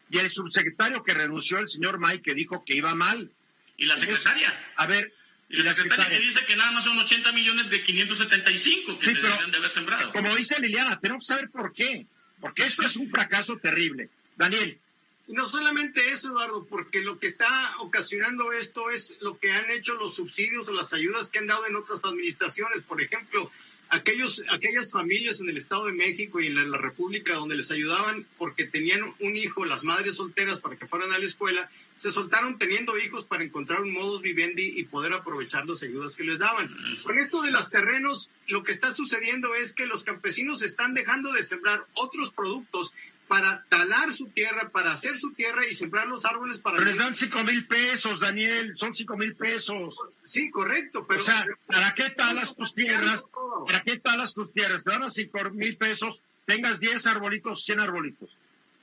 y 0.09 0.17
el 0.17 0.29
subsecretario 0.29 1.03
que 1.03 1.13
renunció, 1.13 1.59
el 1.59 1.69
señor 1.69 1.97
May, 1.97 2.19
que 2.19 2.33
dijo 2.33 2.63
que 2.65 2.75
iba 2.75 2.93
mal. 2.95 3.31
¿Y 3.77 3.85
la 3.85 3.95
secretaria? 3.95 4.53
a 4.75 4.85
ver, 4.85 5.13
y 5.51 5.63
la 5.63 5.73
secretaria 5.73 6.17
que 6.17 6.23
dice 6.23 6.45
que 6.45 6.55
nada 6.55 6.71
más 6.71 6.85
son 6.85 6.97
80 6.97 7.31
millones 7.33 7.69
de 7.69 7.83
575 7.83 8.99
que 8.99 9.13
se 9.13 9.21
deberían 9.21 9.51
de 9.51 9.57
haber 9.57 9.71
sembrado. 9.71 10.11
Como 10.13 10.35
dice 10.35 10.59
Liliana, 10.59 10.99
tenemos 10.99 11.25
que 11.25 11.33
saber 11.33 11.49
por 11.49 11.73
qué. 11.73 12.05
Porque 12.39 12.63
esto 12.63 12.83
es 12.83 12.95
un 12.95 13.09
fracaso 13.09 13.57
terrible. 13.57 14.09
Daniel. 14.35 14.79
no 15.27 15.45
solamente 15.45 16.09
eso, 16.11 16.29
Eduardo, 16.29 16.65
porque 16.65 17.01
lo 17.01 17.19
que 17.19 17.27
está 17.27 17.75
ocasionando 17.79 18.51
esto 18.51 18.89
es 18.89 19.17
lo 19.21 19.37
que 19.37 19.51
han 19.51 19.69
hecho 19.69 19.93
los 19.93 20.15
subsidios 20.15 20.67
o 20.67 20.73
las 20.73 20.93
ayudas 20.93 21.29
que 21.29 21.37
han 21.37 21.47
dado 21.47 21.67
en 21.67 21.75
otras 21.75 22.03
administraciones. 22.03 22.81
Por 22.81 23.01
ejemplo, 23.01 23.51
aquellos, 23.91 24.41
aquellas 24.49 24.91
familias 24.91 25.41
en 25.41 25.49
el 25.49 25.57
Estado 25.57 25.85
de 25.85 25.91
México 25.91 26.39
y 26.39 26.47
en 26.47 26.71
la, 26.71 26.77
República 26.77 27.33
donde 27.33 27.55
les 27.55 27.69
ayudaban 27.71 28.25
porque 28.37 28.65
tenían 28.65 29.01
un 29.19 29.37
hijo, 29.37 29.65
las 29.65 29.83
madres 29.83 30.15
solteras 30.15 30.61
para 30.61 30.77
que 30.77 30.87
fueran 30.87 31.11
a 31.11 31.19
la 31.19 31.25
escuela, 31.25 31.69
se 31.97 32.09
soltaron 32.09 32.57
teniendo 32.57 32.97
hijos 32.97 33.25
para 33.25 33.43
encontrar 33.43 33.81
un 33.81 33.93
modus 33.93 34.21
vivendi 34.21 34.79
y 34.79 34.85
poder 34.85 35.13
aprovechar 35.13 35.67
las 35.67 35.83
ayudas 35.83 36.15
que 36.15 36.23
les 36.23 36.39
daban. 36.39 36.73
Con 37.03 37.19
esto 37.19 37.41
de 37.41 37.51
los 37.51 37.69
terrenos, 37.69 38.31
lo 38.47 38.63
que 38.63 38.71
está 38.71 38.93
sucediendo 38.93 39.53
es 39.55 39.73
que 39.73 39.85
los 39.85 40.03
campesinos 40.03 40.63
están 40.63 40.93
dejando 40.93 41.33
de 41.33 41.43
sembrar 41.43 41.85
otros 41.93 42.31
productos 42.31 42.93
para 43.31 43.63
talar 43.69 44.13
su 44.13 44.27
tierra, 44.27 44.71
para 44.71 44.91
hacer 44.91 45.17
su 45.17 45.31
tierra 45.31 45.65
y 45.65 45.73
sembrar 45.73 46.05
los 46.05 46.25
árboles 46.25 46.59
para... 46.59 46.75
Pero 46.75 46.89
les 46.89 46.97
dan 46.97 47.15
cinco 47.15 47.41
mil 47.45 47.65
pesos, 47.65 48.19
Daniel, 48.19 48.73
son 48.75 48.93
cinco 48.93 49.15
mil 49.15 49.37
pesos. 49.37 49.97
Sí, 50.25 50.49
correcto, 50.51 51.05
pero... 51.07 51.21
O 51.21 51.23
sea, 51.23 51.45
¿para 51.65 51.95
qué 51.95 52.09
talas 52.09 52.53
tus 52.53 52.75
tierras? 52.75 53.25
¿Para 53.65 53.83
qué 53.83 53.97
talas 53.99 54.33
tus 54.33 54.51
tierras? 54.51 54.83
Te 54.83 54.91
dan 54.91 55.09
cinco 55.09 55.49
mil 55.51 55.77
pesos, 55.77 56.21
tengas 56.45 56.81
diez 56.81 57.07
arbolitos, 57.07 57.63
cien 57.63 57.79
arbolitos. 57.79 58.35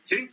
Sí. 0.05 0.31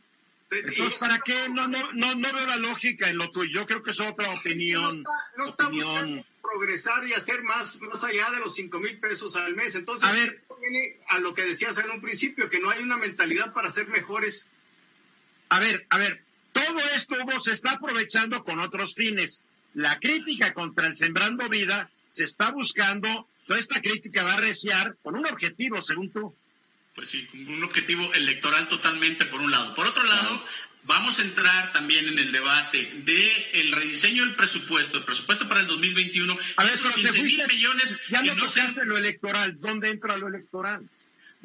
Entonces, 0.51 0.99
¿para 0.99 1.19
qué? 1.19 1.49
No, 1.49 1.67
no, 1.67 1.91
no, 1.93 2.15
no 2.15 2.33
veo 2.33 2.45
la 2.45 2.57
lógica 2.57 3.09
en 3.09 3.17
lo 3.17 3.31
tuyo. 3.31 3.61
Yo 3.61 3.65
creo 3.65 3.83
que 3.83 3.91
es 3.91 3.99
otra 3.99 4.31
opinión. 4.31 5.03
No 5.37 5.45
está, 5.45 5.69
no 5.69 6.23
progresar 6.41 7.07
y 7.07 7.13
hacer 7.13 7.41
más, 7.43 7.79
más 7.81 8.03
allá 8.03 8.29
de 8.31 8.39
los 8.39 8.53
cinco 8.55 8.79
mil 8.79 8.99
pesos 8.99 9.35
al 9.35 9.55
mes. 9.55 9.75
Entonces, 9.75 10.07
a 10.07 10.11
ver, 10.11 10.43
viene 10.61 10.97
a 11.07 11.19
lo 11.19 11.33
que 11.33 11.43
decías 11.43 11.77
en 11.77 11.89
un 11.89 12.01
principio, 12.01 12.49
que 12.49 12.59
no 12.59 12.69
hay 12.69 12.83
una 12.83 12.97
mentalidad 12.97 13.53
para 13.53 13.69
ser 13.69 13.87
mejores. 13.87 14.49
A 15.49 15.59
ver, 15.59 15.85
a 15.89 15.97
ver, 15.97 16.23
todo 16.51 16.79
esto 16.95 17.15
se 17.41 17.51
está 17.51 17.71
aprovechando 17.71 18.43
con 18.43 18.59
otros 18.59 18.95
fines. 18.95 19.43
La 19.73 19.99
crítica 19.99 20.53
contra 20.53 20.87
el 20.87 20.95
Sembrando 20.95 21.49
Vida 21.49 21.89
se 22.11 22.23
está 22.23 22.51
buscando, 22.51 23.27
toda 23.45 23.59
esta 23.59 23.81
crítica 23.81 24.23
va 24.23 24.35
a 24.35 24.41
reciar 24.41 24.95
con 25.03 25.15
un 25.15 25.25
objetivo, 25.25 25.81
según 25.81 26.11
tú. 26.11 26.35
Pues 26.95 27.09
sí, 27.09 27.27
un 27.33 27.61
objetivo 27.63 28.13
electoral 28.13 28.69
totalmente 28.69 29.25
por 29.25 29.41
un 29.41 29.51
lado. 29.51 29.75
Por 29.75 29.85
otro 29.85 30.03
lado, 30.03 30.41
vamos 30.83 31.19
a 31.19 31.23
entrar 31.23 31.73
también 31.73 32.07
en 32.07 32.17
el 32.17 32.31
debate 32.31 32.89
de 33.03 33.51
el 33.53 33.73
rediseño 33.73 34.25
del 34.25 34.35
presupuesto, 34.35 34.99
el 34.99 35.03
presupuesto 35.03 35.47
para 35.47 35.59
el 35.59 35.67
2021. 35.67 36.37
A 36.55 36.63
ver, 36.63 36.73
esos 36.73 36.91
15 36.93 37.21
mil 37.21 37.47
millones. 37.47 38.01
Ya 38.09 38.23
no 38.23 38.37
tocaste 38.37 38.85
lo 38.85 38.97
electoral. 38.97 39.59
¿Dónde 39.59 39.89
entra 39.89 40.17
lo 40.17 40.29
electoral? 40.29 40.89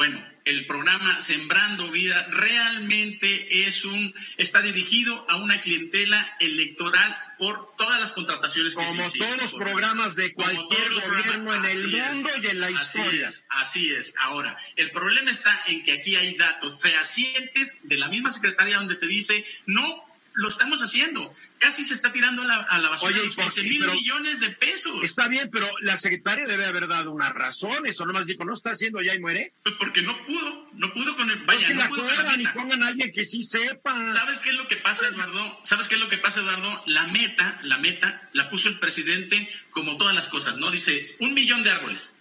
Bueno, 0.01 0.27
el 0.47 0.65
programa 0.65 1.21
Sembrando 1.21 1.91
Vida 1.91 2.27
realmente 2.31 3.67
es 3.67 3.85
un 3.85 4.15
está 4.39 4.63
dirigido 4.63 5.27
a 5.29 5.37
una 5.37 5.61
clientela 5.61 6.39
electoral 6.41 7.15
por 7.39 7.77
todas 7.77 8.01
las 8.01 8.13
contrataciones 8.13 8.75
que 8.75 8.83
Como 8.83 9.11
se 9.11 9.19
todos 9.19 9.37
los 9.37 9.53
programas 9.53 10.17
de 10.17 10.33
cualquier 10.33 10.95
gobierno 10.95 11.55
en 11.55 11.67
el 11.67 11.89
mundo 11.89 12.31
y 12.43 12.47
en 12.47 12.61
la 12.61 12.71
historia. 12.71 13.27
Así 13.27 13.41
es, 13.41 13.47
así 13.51 13.93
es. 13.93 14.15
Ahora, 14.21 14.57
el 14.77 14.91
problema 14.91 15.31
está 15.33 15.65
en 15.67 15.83
que 15.83 15.93
aquí 15.93 16.17
hay 16.17 16.35
datos 16.35 16.81
fehacientes 16.81 17.87
de 17.87 17.99
la 17.99 18.09
misma 18.09 18.33
secretaría 18.33 18.79
donde 18.79 18.97
te 18.97 19.07
dice 19.07 19.45
no 19.67 20.10
lo 20.35 20.49
estamos 20.49 20.83
haciendo. 20.83 21.35
Casi 21.59 21.85
se 21.85 21.95
está 21.95 22.13
tirando 22.13 22.43
a 22.43 22.79
la 22.79 22.89
basura 22.89 23.15
Oye, 23.15 23.27
los 23.27 23.37
15 23.37 23.63
mil 23.65 23.85
millones 23.85 24.41
de 24.41 24.51
pesos. 24.51 25.01
Está 25.03 25.29
bien, 25.29 25.51
pero 25.53 25.67
la 25.81 25.97
secretaria 25.97 26.47
debe 26.47 26.65
haber 26.65 26.89
dado 26.89 27.11
una 27.13 27.33
razón. 27.33 27.87
Eso 27.87 28.07
nomás 28.07 28.27
dijo, 28.27 28.45
¿no 28.45 28.55
está 28.55 28.71
haciendo 28.71 29.03
ya 29.03 29.15
y 29.15 29.21
muere? 29.21 29.53
Pues 29.63 29.75
porque 29.79 30.03
no 30.03 30.17
pudo, 30.27 30.71
no 30.75 30.93
pudo 30.93 31.17
con 31.17 31.31
el... 31.31 31.45
Vaya, 31.45 31.71
no 31.71 31.89
pudo 31.89 32.05
con 32.05 32.41
y 32.41 32.47
pongan 32.49 32.83
a 32.83 32.89
alguien 32.89 33.13
que 33.13 33.25
sí 33.25 33.43
sepa. 33.43 34.07
¿Sabes 34.13 34.41
qué 34.41 34.51
es 34.51 34.57
lo 34.57 34.69
que 34.69 34.77
pasa, 34.77 35.09
Eduardo? 35.09 35.61
¿Sabes 35.65 35.89
qué 35.89 35.97
es 35.97 36.01
lo 36.01 36.09
que 36.09 36.19
pasa, 36.19 36.41
Eduardo? 36.41 36.83
La 36.87 37.07
meta, 37.09 37.61
la 37.63 37.79
meta, 37.79 38.29
la 38.33 38.49
puso 38.49 38.69
el 38.69 38.79
presidente 38.79 39.49
como 39.71 39.97
todas 39.97 40.15
las 40.15 40.29
cosas, 40.29 40.57
¿no? 40.57 40.71
Dice, 40.71 41.17
un 41.21 41.35
millón 41.35 41.63
de 41.63 41.71
árboles 41.71 42.20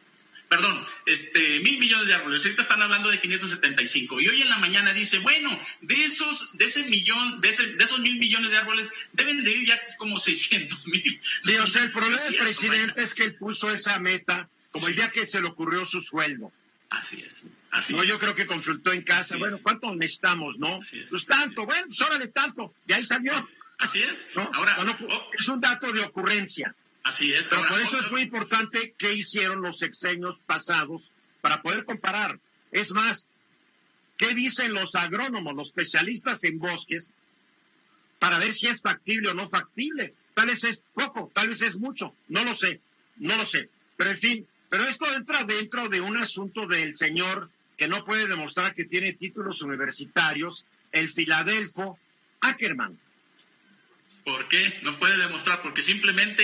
perdón, 0.50 0.86
este, 1.06 1.60
mil 1.60 1.78
millones 1.80 2.08
de 2.08 2.16
árboles. 2.16 2.44
Ahorita 2.44 2.64
están 2.64 2.82
hablando 2.82 3.10
de 3.10 3.20
575. 3.20 4.20
Y 4.20 4.28
hoy 4.28 4.42
en 4.42 4.50
la 4.50 4.58
mañana 4.58 4.92
dice, 4.94 5.20
bueno, 5.20 5.58
de 5.82 6.04
esos, 6.04 6.58
de 6.58 6.66
ese 6.66 6.84
millón, 6.86 7.40
de, 7.40 7.50
ese, 7.50 7.76
de 7.76 7.84
esos 7.84 8.00
mil 8.00 8.18
millones 8.18 8.52
de 8.52 8.58
árboles, 8.58 8.90
deben 9.14 9.44
de 9.44 9.52
ir 9.52 9.68
ya 9.68 9.80
como 9.98 10.18
600 10.18 10.88
mil. 10.88 11.22
Sí, 11.42 11.56
o 11.56 11.68
sea, 11.68 11.84
el 11.84 11.92
problema 11.94 12.22
del 12.22 12.36
presidente 12.36 13.02
es 13.02 13.14
que 13.14 13.24
él 13.24 13.36
puso 13.36 13.72
esa 13.72 14.00
meta 14.00 14.50
como 14.72 14.88
el 14.88 14.96
día 14.96 15.10
que 15.12 15.26
se 15.26 15.40
le 15.40 15.48
ocurrió 15.48 15.86
su 15.86 16.02
sueldo. 16.02 16.52
Así 16.90 17.22
es. 17.22 17.46
Así 17.72 17.94
no, 17.94 18.04
yo 18.04 18.18
creo 18.18 18.34
que 18.34 18.48
consultó 18.48 18.92
en 18.92 19.04
casa, 19.04 19.38
bueno, 19.38 19.60
¿cuánto 19.62 19.94
necesitamos, 19.96 20.58
no? 20.58 20.80
pues 21.10 21.26
tanto, 21.28 21.66
bueno, 21.66 21.86
pues 21.86 22.02
órale 22.02 22.28
tanto, 22.30 22.74
de 22.86 22.96
ahí 22.96 23.06
salió. 23.06 23.48
Así 23.78 24.02
es. 24.02 24.28
Ahora, 24.36 24.78
oh. 24.80 25.32
es 25.38 25.48
un 25.48 25.62
dato 25.62 25.92
de 25.94 26.02
ocurrencia. 26.02 26.76
Así 27.04 27.34
es. 27.34 27.48
Pero 27.48 27.68
por 27.68 27.80
eso 27.80 28.00
es 28.00 28.12
muy 28.12 28.22
importante 28.22 28.94
qué 28.98 29.14
hicieron 29.14 29.62
los 29.62 29.80
sexenios 29.80 30.38
pasados 30.46 31.02
para 31.42 31.62
poder 31.62 31.86
comparar. 31.86 32.40
Es 32.72 32.92
más, 32.92 33.30
¿qué 34.18 34.34
dicen 34.34 34.74
los 34.74 34.94
agrónomos, 34.96 35.56
los 35.56 35.70
especialistas 35.70 36.44
en 36.44 36.60
bosques, 36.60 37.12
para 38.20 38.38
ver 38.38 38.54
si 38.54 38.68
es 38.68 38.82
factible 38.82 39.30
o 39.30 39.34
no 39.34 39.48
factible? 39.48 40.14
Tal 40.34 40.48
vez 40.48 40.64
es 40.64 40.84
poco, 40.94 41.32
tal 41.34 41.50
vez 41.50 41.62
es 41.62 41.78
mucho, 41.78 42.14
no 42.28 42.44
lo 42.44 42.54
sé, 42.54 42.82
no 43.18 43.36
lo 43.36 43.46
sé. 43.46 43.70
Pero 43.98 44.12
en 44.12 44.18
fin, 44.18 44.48
pero 44.70 44.86
esto 44.86 45.12
entra 45.14 45.44
dentro 45.44 45.90
de 45.90 46.02
un 46.02 46.18
asunto 46.18 46.68
del 46.68 46.96
señor 46.96 47.50
que 47.76 47.88
no 47.88 48.06
puede 48.06 48.28
demostrar 48.28 48.74
que 48.74 48.86
tiene 48.86 49.14
títulos 49.14 49.62
universitarios, 49.62 50.66
el 50.92 51.10
Filadelfo 51.10 51.98
Ackerman. 52.42 53.00
¿Por 54.24 54.48
qué? 54.48 54.80
No 54.84 55.00
puede 55.00 55.18
demostrar, 55.18 55.62
porque 55.62 55.82
simplemente 55.82 56.44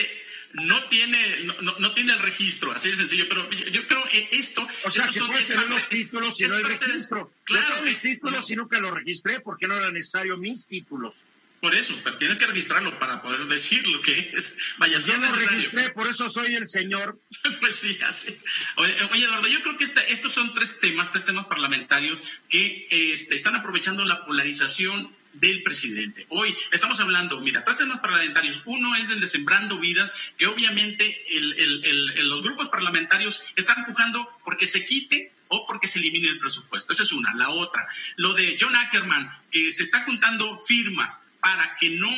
no 0.56 0.84
tiene, 0.86 1.44
no, 1.62 1.76
no, 1.80 1.92
tiene 1.94 2.14
el 2.14 2.20
registro, 2.20 2.72
así 2.72 2.90
de 2.90 2.98
sencillo, 2.98 3.26
pero 3.28 3.50
yo, 3.50 3.88
creo 3.88 4.04
que 4.10 4.30
esto... 4.32 4.66
O 4.84 4.92
sea, 4.92 5.10
que 5.10 5.20
puede 5.20 5.44
tener 5.44 5.68
los 5.68 5.90
títulos 5.90 6.40
y 6.40 6.48
no 6.48 6.56
el 6.56 6.80
registro. 6.80 7.32
claro. 7.44 7.84
mis 7.84 8.00
títulos 8.00 8.50
y 8.52 8.56
nunca 8.56 8.80
los 8.80 8.94
registré 8.94 9.42
porque 9.42 9.68
no 9.68 9.76
era 9.76 9.92
necesario 9.92 10.38
mis 10.38 10.68
títulos. 10.68 11.26
Por 11.62 11.74
eso, 11.74 12.00
pero 12.04 12.18
tienes 12.18 12.38
que 12.38 12.46
registrarlo 12.46 13.00
para 13.00 13.22
poder 13.22 13.46
decir 13.48 13.88
lo 13.88 14.02
que 14.02 14.32
es. 14.34 14.56
Vaya, 14.78 15.00
yo 15.00 15.18
lo 15.18 15.32
registré, 15.32 15.90
por 15.92 16.08
eso 16.08 16.30
soy 16.30 16.54
el 16.54 16.68
señor. 16.68 17.20
pues 17.60 17.76
sí, 17.76 17.98
así. 18.06 18.38
Oye, 18.76 18.96
Eduardo, 19.24 19.48
yo 19.48 19.62
creo 19.64 19.76
que 19.76 19.86
estos 19.86 20.32
son 20.32 20.54
tres 20.54 20.80
temas, 20.80 21.12
tres 21.12 21.26
temas 21.26 21.48
parlamentarios 21.48 22.20
que 22.50 22.88
este, 22.92 23.36
están 23.36 23.56
aprovechando 23.56 24.06
la 24.06 24.26
polarización 24.26 25.12
del 25.40 25.64
presidente. 25.64 26.26
Hoy 26.30 26.56
estamos 26.72 27.00
hablando, 27.00 27.40
mira, 27.42 27.64
tres 27.64 27.78
temas 27.78 28.00
parlamentarios. 28.00 28.62
Uno 28.66 28.96
es 28.96 29.10
el 29.10 29.20
de 29.20 29.28
Sembrando 29.28 29.80
Vidas, 29.80 30.14
que 30.38 30.48
obviamente 30.48 31.24
los 32.24 32.44
grupos 32.44 32.70
parlamentarios 32.70 33.44
están 33.56 33.80
empujando 33.80 34.28
porque 34.44 34.66
se 34.66 34.86
quite 34.86 35.32
o 35.48 35.68
porque 35.68 35.88
se 35.88 36.00
elimine 36.00 36.30
el 36.30 36.40
presupuesto. 36.40 36.94
Esa 36.94 37.04
es 37.04 37.12
una. 37.12 37.34
La 37.36 37.50
otra, 37.50 37.88
lo 38.16 38.34
de 38.34 38.58
John 38.60 38.76
Ackerman, 38.76 39.30
que 39.52 39.72
se 39.72 39.84
está 39.84 40.04
juntando 40.04 40.58
firmas 40.58 41.22
para 41.40 41.76
que 41.80 41.92
no 41.92 42.12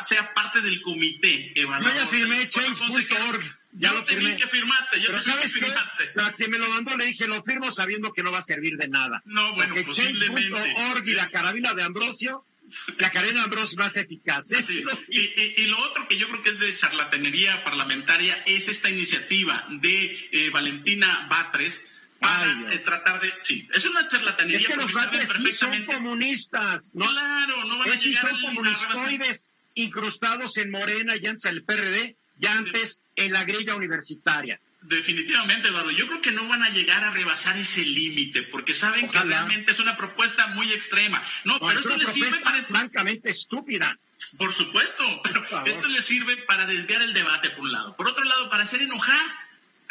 sea 0.00 0.32
parte 0.34 0.60
del 0.60 0.80
comité 0.82 1.52
evaluador. 1.60 1.94
Yo 1.94 2.00
ya 2.00 2.06
firmé 2.06 2.48
change.org. 2.48 3.60
Ya 3.72 3.92
lo 3.92 4.02
firmé. 4.02 4.36
que 4.36 4.48
firmaste, 4.48 5.00
yo 5.00 5.12
te 5.12 5.22
sabes 5.22 5.54
que 5.54 5.60
firmaste. 5.60 6.10
La 6.14 6.32
que 6.32 6.48
me 6.48 6.58
lo 6.58 6.68
mandó 6.70 6.96
le 6.96 7.06
dije, 7.06 7.28
lo 7.28 7.42
firmo 7.42 7.70
sabiendo 7.70 8.12
que 8.12 8.22
no 8.22 8.32
va 8.32 8.38
a 8.38 8.42
servir 8.42 8.76
de 8.76 8.88
nada. 8.88 9.22
No, 9.24 9.54
bueno, 9.54 9.74
Porque 9.74 9.86
posiblemente. 9.86 10.50
Change.org 10.50 11.06
y 11.06 11.14
la 11.14 11.28
carabina 11.28 11.74
de 11.74 11.84
Ambrosio 11.84 12.44
la 12.98 13.10
cadena 13.10 13.44
Ambrose 13.44 13.76
más 13.76 13.96
eficaz. 13.96 14.50
¿eh? 14.52 14.58
Y, 15.08 15.64
lo 15.66 15.78
otro 15.78 16.06
que 16.08 16.18
yo 16.18 16.28
creo 16.28 16.42
que 16.42 16.50
es 16.50 16.58
de 16.58 16.74
charlatanería 16.74 17.64
parlamentaria 17.64 18.42
es 18.46 18.68
esta 18.68 18.90
iniciativa 18.90 19.66
de 19.68 20.28
eh, 20.32 20.50
Valentina 20.50 21.26
Batres 21.30 21.88
para 22.18 22.72
eh, 22.72 22.78
tratar 22.80 23.20
de... 23.20 23.32
Sí, 23.40 23.68
es 23.72 23.84
una 23.86 24.06
charlatanería 24.06 24.60
es 24.60 24.66
que 24.66 24.76
los 24.76 24.92
saben 24.92 25.20
perfectamente... 25.20 25.86
son 25.86 25.94
comunistas. 25.96 26.90
¿no? 26.94 27.08
Claro, 27.08 27.64
no 27.64 27.78
van 27.78 27.92
a 27.92 27.94
llegar 27.94 28.30
son 28.30 28.40
comunistoides 28.42 29.48
incrustados 29.74 30.56
en 30.58 30.70
Morena 30.70 31.16
y 31.16 31.26
antes 31.26 31.46
el 31.46 31.64
PRD, 31.64 32.16
ya 32.38 32.56
antes 32.56 33.00
en 33.16 33.32
la 33.32 33.44
grilla 33.44 33.76
universitaria. 33.76 34.60
Definitivamente, 34.82 35.68
Eduardo. 35.68 35.90
Yo 35.90 36.06
creo 36.06 36.22
que 36.22 36.32
no 36.32 36.48
van 36.48 36.62
a 36.62 36.70
llegar 36.70 37.04
a 37.04 37.10
rebasar 37.10 37.56
ese 37.58 37.84
límite, 37.84 38.42
porque 38.44 38.72
saben 38.72 39.10
que 39.10 39.18
realmente 39.18 39.72
es 39.72 39.78
una 39.78 39.96
propuesta 39.96 40.46
muy 40.48 40.72
extrema. 40.72 41.22
No, 41.44 41.58
pero 41.60 41.80
esto 41.80 41.96
les 41.96 42.08
sirve 42.08 42.38
para. 42.40 42.62
Francamente 42.64 43.30
estúpida. 43.30 43.98
Por 44.38 44.52
supuesto, 44.52 45.04
pero 45.22 45.66
esto 45.66 45.88
les 45.88 46.04
sirve 46.04 46.36
para 46.38 46.66
desviar 46.66 47.02
el 47.02 47.12
debate, 47.12 47.50
por 47.50 47.60
un 47.60 47.72
lado. 47.72 47.96
Por 47.96 48.08
otro 48.08 48.24
lado, 48.24 48.48
para 48.48 48.62
hacer 48.62 48.82
enojar 48.82 49.20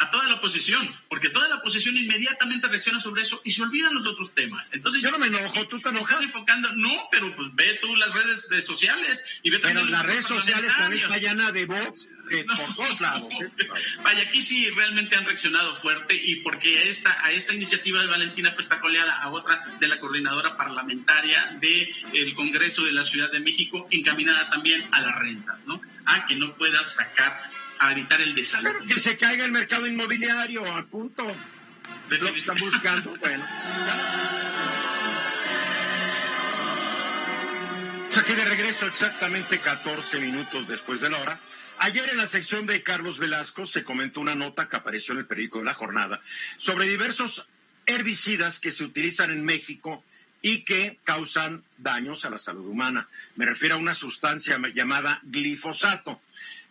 a 0.00 0.10
toda 0.10 0.26
la 0.28 0.34
oposición, 0.36 0.90
porque 1.10 1.28
toda 1.28 1.46
la 1.48 1.56
oposición 1.56 1.94
inmediatamente 1.94 2.66
reacciona 2.68 3.00
sobre 3.00 3.22
eso 3.22 3.40
y 3.44 3.52
se 3.52 3.62
olvidan 3.62 3.94
los 3.94 4.06
otros 4.06 4.34
temas. 4.34 4.70
Entonces 4.72 5.02
yo, 5.02 5.10
no 5.10 5.18
me 5.18 5.26
enojo, 5.26 5.68
tú 5.68 5.78
te 5.78 5.90
enojas. 5.90 6.22
enfocando, 6.22 6.72
no, 6.72 7.08
pero 7.12 7.36
pues 7.36 7.54
ve 7.54 7.78
tú 7.82 7.94
las 7.96 8.14
redes 8.14 8.48
sociales 8.64 9.40
y 9.42 9.50
ve 9.50 9.58
pero 9.58 9.84
las 9.84 10.06
redes 10.06 10.24
sociales 10.24 10.72
también 10.76 11.04
está 11.04 11.18
llena 11.18 11.52
de 11.52 11.66
bots 11.66 12.08
por 12.66 12.76
todos 12.76 13.00
lados. 13.02 13.30
¿eh? 13.42 13.50
Vaya, 14.02 14.22
aquí 14.22 14.40
sí 14.40 14.70
realmente 14.70 15.16
han 15.16 15.26
reaccionado 15.26 15.76
fuerte 15.76 16.14
y 16.14 16.36
porque 16.36 16.78
a 16.78 16.82
esta, 16.84 17.22
a 17.22 17.32
esta 17.32 17.52
iniciativa 17.52 18.00
de 18.00 18.06
Valentina 18.06 18.54
pues 18.54 18.66
está 18.66 18.80
coleada 18.80 19.20
a 19.20 19.30
otra 19.30 19.60
de 19.80 19.86
la 19.86 20.00
coordinadora 20.00 20.56
parlamentaria 20.56 21.58
del 21.60 22.34
Congreso 22.34 22.84
de 22.84 22.92
la 22.92 23.04
Ciudad 23.04 23.30
de 23.30 23.40
México, 23.40 23.86
encaminada 23.90 24.48
también 24.48 24.88
a 24.92 25.00
las 25.02 25.18
rentas, 25.18 25.66
¿no? 25.66 25.82
A 26.06 26.26
que 26.26 26.36
no 26.36 26.56
puedas 26.56 26.94
sacar 26.94 27.50
a 27.80 27.92
evitar 27.92 28.20
el 28.20 28.34
desalojo. 28.34 28.86
que 28.86 29.00
se 29.00 29.16
caiga 29.16 29.44
el 29.44 29.52
mercado 29.52 29.86
inmobiliario, 29.86 30.64
a 30.64 30.84
punto. 30.86 31.26
Lo 32.08 32.32
que 32.32 32.40
están 32.40 32.56
buscando, 32.58 33.16
bueno. 33.16 33.44
Aquí 38.20 38.34
de 38.34 38.44
regreso 38.44 38.86
exactamente 38.86 39.60
14 39.60 40.20
minutos 40.20 40.68
después 40.68 41.00
de 41.00 41.08
la 41.08 41.18
hora. 41.20 41.40
Ayer 41.78 42.06
en 42.10 42.18
la 42.18 42.26
sección 42.26 42.66
de 42.66 42.82
Carlos 42.82 43.18
Velasco 43.18 43.66
se 43.66 43.82
comentó 43.82 44.20
una 44.20 44.34
nota 44.34 44.68
que 44.68 44.76
apareció 44.76 45.14
en 45.14 45.20
el 45.20 45.26
periódico 45.26 45.60
de 45.60 45.64
la 45.64 45.72
jornada 45.72 46.20
sobre 46.58 46.86
diversos 46.86 47.48
herbicidas 47.86 48.60
que 48.60 48.72
se 48.72 48.84
utilizan 48.84 49.30
en 49.30 49.42
México 49.42 50.04
y 50.42 50.64
que 50.64 50.98
causan 51.02 51.64
daños 51.78 52.26
a 52.26 52.30
la 52.30 52.38
salud 52.38 52.66
humana. 52.66 53.08
Me 53.36 53.46
refiero 53.46 53.76
a 53.76 53.78
una 53.78 53.94
sustancia 53.94 54.58
llamada 54.74 55.20
glifosato. 55.22 56.20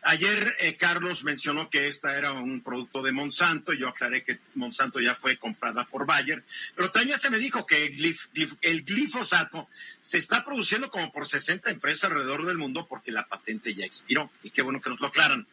Ayer 0.01 0.55
eh, 0.59 0.75
Carlos 0.75 1.23
mencionó 1.23 1.69
que 1.69 1.87
esta 1.87 2.17
era 2.17 2.31
un 2.31 2.61
producto 2.61 3.01
de 3.01 3.11
Monsanto, 3.11 3.73
yo 3.73 3.89
aclaré 3.89 4.23
que 4.23 4.39
Monsanto 4.55 4.99
ya 4.99 5.13
fue 5.13 5.37
comprada 5.37 5.85
por 5.85 6.05
Bayer, 6.05 6.43
pero 6.75 6.89
también 6.89 7.19
se 7.19 7.29
me 7.29 7.37
dijo 7.37 7.65
que 7.65 7.85
el, 7.85 8.83
glifosato 8.85 9.67
se 10.01 10.17
está 10.17 10.45
produciendo 10.45 10.89
como 10.89 11.11
por 11.11 11.27
60 11.27 11.69
empresas 11.69 12.05
alrededor 12.05 12.45
del 12.45 12.57
mundo 12.57 12.87
porque 12.87 13.11
la 13.11 13.27
patente 13.27 13.75
ya 13.75 13.85
expiró, 13.85 14.31
y 14.41 14.51
qué 14.51 14.61
bueno 14.61 14.79
que 14.81 14.89
nos 14.89 15.01
lo 15.01 15.07
aclaran. 15.07 15.45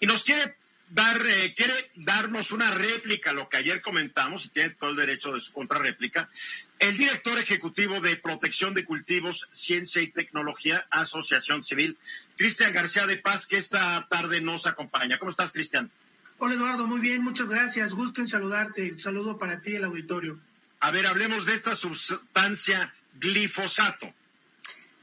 Y 0.00 0.06
nos 0.06 0.24
quiere 0.24 0.56
dar, 0.94 1.20
eh, 1.26 1.54
quiere 1.56 1.90
darnos 1.96 2.52
una 2.52 2.70
réplica 2.70 3.30
a 3.30 3.32
lo 3.32 3.48
que 3.48 3.56
ayer 3.56 3.82
comentamos, 3.82 4.46
y 4.46 4.48
tiene 4.50 4.70
todo 4.70 4.90
el 4.90 4.96
derecho 4.96 5.32
de 5.32 5.40
su 5.40 5.52
contrarréplica, 5.52 6.30
el 6.78 6.96
director 6.96 7.36
ejecutivo 7.38 8.00
de 8.00 8.16
Protección 8.16 8.74
de 8.74 8.84
Cultivos, 8.84 9.48
Ciencia 9.50 10.00
y 10.02 10.08
Tecnología, 10.08 10.86
Asociación 10.90 11.64
Civil, 11.64 11.98
Cristian 12.36 12.72
García 12.72 13.06
de 13.06 13.16
Paz, 13.16 13.46
que 13.46 13.56
esta 13.56 14.06
tarde 14.08 14.40
nos 14.40 14.66
acompaña. 14.66 15.18
¿Cómo 15.18 15.32
estás, 15.32 15.50
Cristian? 15.50 15.90
Hola, 16.38 16.54
Eduardo, 16.54 16.86
muy 16.86 17.00
bien, 17.00 17.22
muchas 17.22 17.50
gracias. 17.50 17.92
Gusto 17.92 18.20
en 18.20 18.28
saludarte. 18.28 18.92
Un 18.92 18.98
saludo 18.98 19.36
para 19.36 19.60
ti 19.60 19.74
el 19.74 19.84
auditorio. 19.84 20.38
A 20.80 20.90
ver, 20.90 21.06
hablemos 21.06 21.46
de 21.46 21.54
esta 21.54 21.74
sustancia 21.74 22.94
glifosato. 23.14 24.12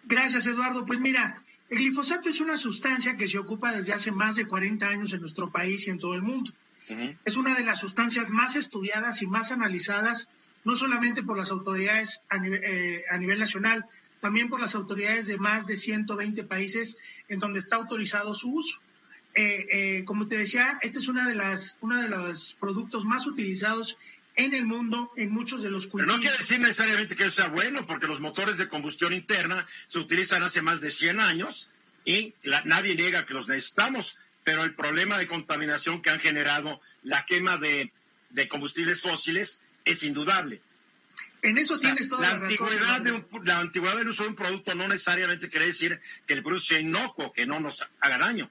Gracias, 0.04 0.45
Eduardo. 0.45 0.86
Pues 0.86 0.99
mira, 0.99 1.41
el 1.72 1.78
glifosato 1.78 2.28
es 2.28 2.42
una 2.42 2.58
sustancia 2.58 3.16
que 3.16 3.28
se 3.28 3.40
ocupa 3.40 3.72
desde 3.74 3.94
hace 3.94 4.12
más 4.12 4.36
de 4.36 4.46
40 4.46 4.86
años 4.86 5.14
en 5.14 5.22
nuestro 5.22 5.50
país 5.50 5.88
y 5.88 5.90
en 5.90 6.00
todo 6.00 6.16
el 6.16 6.22
mundo. 6.22 6.52
Es 7.24 7.38
una 7.38 7.56
de 7.56 7.64
las 7.64 7.80
sustancias 7.80 8.30
más 8.30 8.58
estudiadas 8.58 9.22
y 9.22 9.28
más 9.28 9.54
analizadas, 9.54 10.28
no 10.66 10.76
solamente 10.76 11.24
por 11.24 11.38
las 11.38 11.50
autoridades 11.50 12.20
a 12.30 12.46
eh, 12.46 13.06
nivel, 13.18 13.40
nacional, 13.40 13.86
también 14.20 14.50
por 14.50 14.60
las 14.60 14.76
autoridades 14.76 15.28
de 15.28 15.38
más 15.38 15.66
de 15.66 15.78
120 15.78 16.44
países 16.44 16.98
en 17.30 17.40
donde 17.40 17.60
está 17.60 17.78
autorizado 17.78 18.34
su 18.34 18.54
uso. 18.54 18.82
Eh, 19.34 19.66
eh, 19.72 20.04
como 20.04 20.28
te 20.28 20.38
decía, 20.38 20.78
este 20.82 21.00
es 21.00 21.08
una 21.08 21.26
de 21.26 21.40
uno 21.80 22.02
de 22.02 22.10
los 22.10 22.58
productos 22.60 23.06
más 23.06 23.26
utilizados 23.26 23.98
en 24.36 24.54
el 24.54 24.65
mundo 24.65 25.12
en 25.15 25.32
muchos 25.32 25.63
de 25.63 25.70
los 25.70 25.88
cultivos. 25.88 26.08
Pero 26.08 26.17
no 26.17 26.22
quiere 26.22 26.38
decir 26.38 26.60
necesariamente 26.60 27.15
que 27.15 27.24
eso 27.24 27.41
sea 27.41 27.48
bueno, 27.50 27.86
porque 27.86 28.08
los 28.08 28.20
motores 28.20 28.58
de 28.58 28.67
combustión 28.67 29.13
interna 29.13 29.67
se 29.88 30.00
utilizan 30.00 30.44
hace 30.44 30.62
más 30.62 30.82
de 30.82 30.91
100 30.91 31.20
años 31.20 31.70
y 32.06 32.34
nadie 32.65 32.96
niega 32.96 33.26
que 33.26 33.34
los 33.34 33.48
necesitamos, 33.48 34.17
pero 34.44 34.63
el 34.63 34.74
problema 34.74 35.17
de 35.17 35.28
contaminación 35.28 36.02
que 36.02 36.10
han 36.10 36.20
generado 36.20 36.82
la 37.04 37.26
quema 37.26 37.58
de, 37.58 37.91
combustibles 38.50 39.02
fósiles 39.02 39.62
es 39.86 40.04
indudable. 40.04 40.62
En 41.44 41.58
eso 41.58 41.80
tienes 41.80 42.08
toda 42.08 42.22
la, 42.22 42.46
antigüedad 42.46 43.02
De 43.02 43.26
la 43.44 43.60
antigüedad 43.60 43.98
del 43.98 44.10
uso 44.10 44.24
de 44.24 44.30
un 44.30 44.36
producto 44.36 44.76
no 44.76 44.88
necesariamente 44.88 45.50
quiere 45.50 45.65
decir 45.65 46.00
que 46.28 46.36
el 46.36 46.44
producto 46.44 46.67
sea 46.67 46.80
inocuo, 46.80 47.34
que 47.34 47.48
no 47.48 47.60
nos 47.60 47.86
haga 48.00 48.20
daño. 48.20 48.50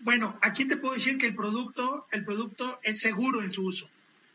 Bueno, 0.00 0.36
aquí 0.42 0.64
te 0.66 0.76
puedo 0.76 0.94
decir 0.94 1.18
que 1.18 1.28
el 1.28 1.36
producto, 1.36 2.08
el 2.10 2.24
producto 2.24 2.80
es 2.82 3.00
seguro 3.00 3.42
en 3.42 3.52
su 3.52 3.64
uso. 3.64 3.88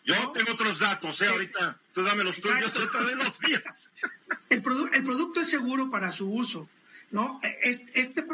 Yo 0.07 0.31
tengo 0.31 0.53
otros 0.53 0.79
datos, 0.79 1.21
¿eh? 1.21 1.27
Ahorita, 1.27 1.77
tú 1.93 2.01
dame 2.01 2.23
los 2.23 2.39
tuyos, 2.39 2.73
yo 2.73 3.01
los 3.15 3.41
míos. 3.41 3.61
El, 4.49 4.63
el 4.93 5.03
producto 5.03 5.41
es 5.41 5.49
seguro 5.49 5.89
para 5.89 6.11
su 6.11 6.31
uso, 6.31 6.69
¿no? 7.11 7.41
Este, 7.61 7.91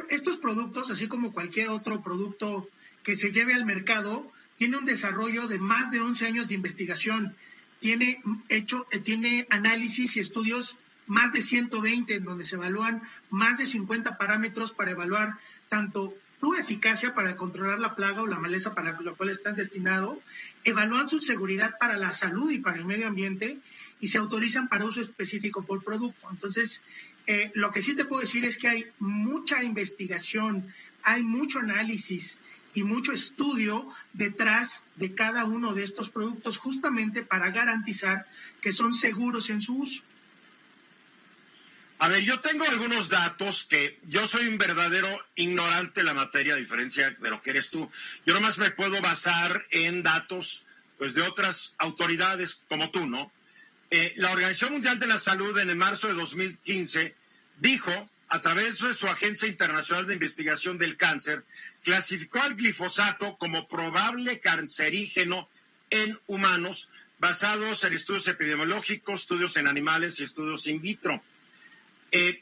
estos 0.10 0.38
productos, 0.38 0.92
así 0.92 1.08
como 1.08 1.34
cualquier 1.34 1.70
otro 1.70 2.04
producto 2.04 2.70
que 3.02 3.16
se 3.16 3.32
lleve 3.32 3.56
al 3.56 3.66
mercado, 3.66 4.32
tiene 4.58 4.78
un 4.78 4.86
desarrollo 4.86 5.48
de 5.48 5.58
más 5.58 5.90
de 5.90 6.00
11 6.00 6.28
años 6.28 6.48
de 6.48 6.54
investigación. 6.54 7.36
Tiene 7.80 8.22
hecho, 8.50 8.86
eh, 8.92 9.00
tiene 9.00 9.48
análisis 9.50 10.16
y 10.16 10.20
estudios 10.20 10.78
más 11.08 11.34
de 11.34 11.42
120 11.42 12.16
en 12.16 12.24
donde 12.24 12.46
se 12.46 12.56
evalúan 12.56 13.02
más 13.32 13.58
de 13.58 13.66
50 13.66 14.18
parámetros 14.18 14.72
para 14.72 14.92
evaluar 14.92 15.40
tanto 15.70 16.14
su 16.44 16.56
eficacia 16.56 17.16
para 17.16 17.38
controlar 17.38 17.80
la 17.80 17.96
plaga 17.96 18.22
o 18.22 18.28
la 18.28 18.38
maleza 18.38 18.76
para 18.76 19.00
la 19.00 19.14
cual 19.14 19.30
están 19.30 19.56
destinados, 19.56 20.18
evalúan 20.66 21.08
su 21.08 21.20
seguridad 21.20 21.78
para 21.80 21.96
la 21.96 22.12
salud 22.12 22.52
y 22.52 22.58
para 22.58 22.80
el 22.80 22.84
medio 22.84 23.08
ambiente 23.08 23.60
y 24.02 24.10
se 24.10 24.18
autorizan 24.18 24.68
para 24.68 24.84
uso 24.84 25.00
específico 25.00 25.64
por 25.64 25.86
producto. 25.86 26.28
Entonces, 26.30 26.82
eh, 27.28 27.50
lo 27.54 27.72
que 27.72 27.82
sí 27.82 27.96
te 27.96 28.04
puedo 28.04 28.20
decir 28.20 28.44
es 28.44 28.58
que 28.58 28.68
hay 28.68 28.86
mucha 29.00 29.64
investigación, 29.64 30.68
hay 31.02 31.24
mucho 31.24 31.60
análisis 31.60 32.40
y 32.74 32.84
mucho 32.84 33.14
estudio 33.14 33.88
detrás 34.12 34.84
de 34.98 35.16
cada 35.16 35.46
uno 35.46 35.74
de 35.74 35.84
estos 35.84 36.10
productos 36.10 36.58
justamente 36.58 37.24
para 37.24 37.52
garantizar 37.52 38.28
que 38.60 38.74
son 38.74 38.94
seguros 38.94 39.50
en 39.50 39.62
su 39.62 39.78
uso. 39.78 40.04
A 42.04 42.10
ver, 42.10 42.22
yo 42.22 42.42
tengo 42.42 42.66
algunos 42.66 43.08
datos 43.08 43.64
que 43.64 43.98
yo 44.08 44.28
soy 44.28 44.48
un 44.48 44.58
verdadero 44.58 45.08
ignorante 45.36 46.02
en 46.02 46.08
la 46.08 46.14
materia, 46.14 46.54
a 46.54 46.58
diferencia 46.58 47.12
de 47.12 47.30
lo 47.30 47.42
que 47.42 47.52
eres 47.52 47.70
tú. 47.70 47.90
Yo 48.26 48.34
nomás 48.34 48.58
me 48.58 48.72
puedo 48.72 49.02
basar 49.02 49.66
en 49.72 50.04
datos 50.04 50.66
pues, 50.98 51.14
de 51.14 51.22
otras 51.22 51.76
autoridades 51.78 52.60
como 52.68 52.92
tú, 52.92 53.06
¿no? 53.08 53.32
Eh, 53.90 54.12
la 54.18 54.34
Organización 54.34 54.74
Mundial 54.74 55.00
de 55.00 55.08
la 55.08 55.18
Salud 55.18 55.58
en 55.58 55.70
el 55.70 55.78
marzo 55.78 56.08
de 56.08 56.16
2015 56.16 57.16
dijo, 57.60 58.10
a 58.28 58.42
través 58.42 58.80
de 58.80 58.94
su 58.94 59.08
Agencia 59.08 59.48
Internacional 59.48 60.06
de 60.06 60.16
Investigación 60.16 60.78
del 60.78 60.98
Cáncer, 60.98 61.46
clasificó 61.86 62.42
al 62.42 62.56
glifosato 62.56 63.38
como 63.38 63.70
probable 63.70 64.42
cancerígeno 64.42 65.48
en 65.90 66.20
humanos 66.28 66.90
basados 67.18 67.86
en 67.86 67.94
estudios 67.94 68.28
epidemiológicos, 68.28 69.22
estudios 69.22 69.56
en 69.56 69.68
animales 69.68 70.20
y 70.20 70.26
estudios 70.26 70.68
in 70.68 70.82
vitro. 70.82 71.24
Eh, 72.14 72.42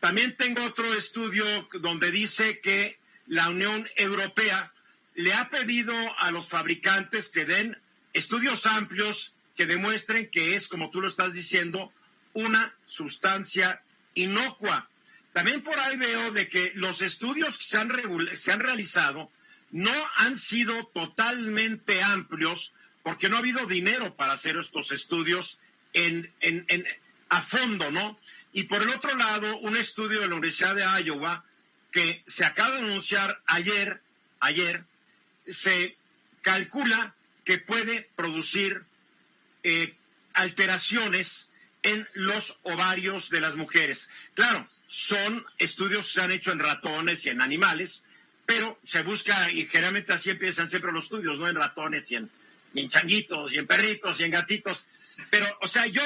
también 0.00 0.34
tengo 0.36 0.64
otro 0.64 0.92
estudio 0.94 1.44
donde 1.74 2.10
dice 2.10 2.60
que 2.60 2.98
la 3.26 3.50
Unión 3.50 3.88
Europea 3.96 4.72
le 5.14 5.34
ha 5.34 5.50
pedido 5.50 5.94
a 6.18 6.30
los 6.30 6.48
fabricantes 6.48 7.28
que 7.28 7.44
den 7.44 7.76
estudios 8.14 8.64
amplios 8.64 9.34
que 9.56 9.66
demuestren 9.66 10.30
que 10.30 10.54
es, 10.54 10.68
como 10.68 10.90
tú 10.90 11.02
lo 11.02 11.08
estás 11.08 11.34
diciendo, 11.34 11.92
una 12.32 12.74
sustancia 12.86 13.82
inocua. 14.14 14.88
También 15.34 15.62
por 15.62 15.78
ahí 15.78 15.98
veo 15.98 16.32
de 16.32 16.48
que 16.48 16.72
los 16.74 17.02
estudios 17.02 17.58
que 17.58 17.64
se 17.64 17.78
han, 18.52 18.60
realizado 18.60 19.30
no 19.70 19.92
han 20.16 20.38
sido 20.38 20.86
totalmente 20.86 22.02
amplios 22.02 22.72
porque 23.02 23.28
no 23.28 23.36
ha 23.36 23.40
habido 23.40 23.66
dinero 23.66 24.16
para 24.16 24.32
hacer 24.32 24.56
estos 24.56 24.92
estudios 24.92 25.58
en, 25.92 26.32
a 27.28 27.42
fondo, 27.42 27.90
¿no? 27.90 28.18
Y 28.52 28.64
por 28.64 28.82
el 28.82 28.90
otro 28.90 29.14
lado, 29.16 29.58
un 29.58 29.76
estudio 29.76 30.20
de 30.20 30.28
la 30.28 30.34
Universidad 30.34 30.74
de 30.74 31.04
Iowa 31.04 31.44
que 31.92 32.22
se 32.26 32.44
acaba 32.44 32.76
de 32.76 32.80
anunciar 32.80 33.40
ayer, 33.46 34.00
ayer, 34.40 34.84
se 35.48 35.96
calcula 36.42 37.14
que 37.44 37.58
puede 37.58 38.08
producir 38.16 38.84
eh, 39.62 39.94
alteraciones 40.34 41.50
en 41.82 42.08
los 42.14 42.58
ovarios 42.62 43.30
de 43.30 43.40
las 43.40 43.56
mujeres. 43.56 44.08
Claro, 44.34 44.68
son 44.86 45.44
estudios 45.58 46.06
que 46.06 46.12
se 46.12 46.20
han 46.22 46.32
hecho 46.32 46.52
en 46.52 46.58
ratones 46.58 47.24
y 47.26 47.30
en 47.30 47.40
animales, 47.40 48.04
pero 48.46 48.78
se 48.84 49.02
busca, 49.02 49.50
y 49.50 49.66
generalmente 49.66 50.12
así 50.12 50.30
empiezan 50.30 50.68
siempre 50.68 50.92
los 50.92 51.04
estudios, 51.04 51.38
¿no? 51.38 51.48
En 51.48 51.56
ratones 51.56 52.10
y 52.10 52.16
en, 52.16 52.30
y 52.74 52.88
changuitos 52.88 53.52
y 53.52 53.58
en 53.58 53.66
perritos 53.66 54.18
y 54.20 54.24
en 54.24 54.30
gatitos. 54.30 54.86
Pero, 55.30 55.46
o 55.60 55.68
sea, 55.68 55.86
yo 55.86 56.02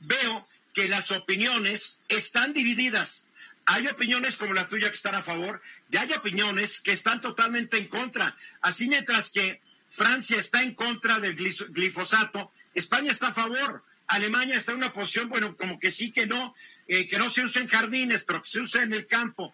veo 0.00 0.48
que 0.78 0.86
las 0.86 1.10
opiniones 1.10 1.98
están 2.06 2.52
divididas. 2.52 3.26
Hay 3.66 3.88
opiniones 3.88 4.36
como 4.36 4.54
la 4.54 4.68
tuya 4.68 4.90
que 4.90 4.94
están 4.94 5.16
a 5.16 5.22
favor 5.22 5.60
y 5.90 5.96
hay 5.96 6.12
opiniones 6.12 6.80
que 6.80 6.92
están 6.92 7.20
totalmente 7.20 7.78
en 7.78 7.88
contra. 7.88 8.36
Así 8.60 8.86
mientras 8.86 9.28
que 9.30 9.60
Francia 9.88 10.38
está 10.38 10.62
en 10.62 10.76
contra 10.76 11.18
del 11.18 11.34
glifosato, 11.34 12.52
España 12.74 13.10
está 13.10 13.28
a 13.28 13.32
favor. 13.32 13.82
Alemania 14.06 14.56
está 14.56 14.70
en 14.70 14.78
una 14.78 14.92
posición, 14.92 15.28
bueno, 15.28 15.56
como 15.56 15.80
que 15.80 15.90
sí, 15.90 16.12
que 16.12 16.28
no, 16.28 16.54
eh, 16.86 17.08
que 17.08 17.18
no 17.18 17.28
se 17.28 17.42
usa 17.42 17.60
en 17.60 17.66
jardines, 17.66 18.22
pero 18.22 18.40
que 18.40 18.48
se 18.48 18.60
usa 18.60 18.84
en 18.84 18.92
el 18.92 19.08
campo. 19.08 19.52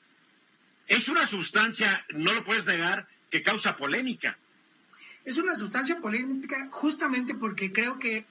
Es 0.87 1.09
una 1.09 1.27
sustancia, 1.27 2.05
no 2.11 2.35
lo 2.35 2.45
puedes 2.45 2.67
negar, 2.67 3.09
que 3.31 3.43
causa 3.43 3.79
polémica. 3.79 4.37
Es 5.25 5.39
una 5.39 5.57
sustancia 5.57 5.97
polémica 5.97 6.69
justamente 6.71 7.35
porque 7.35 7.73
creo 7.73 7.99
que 7.99 8.27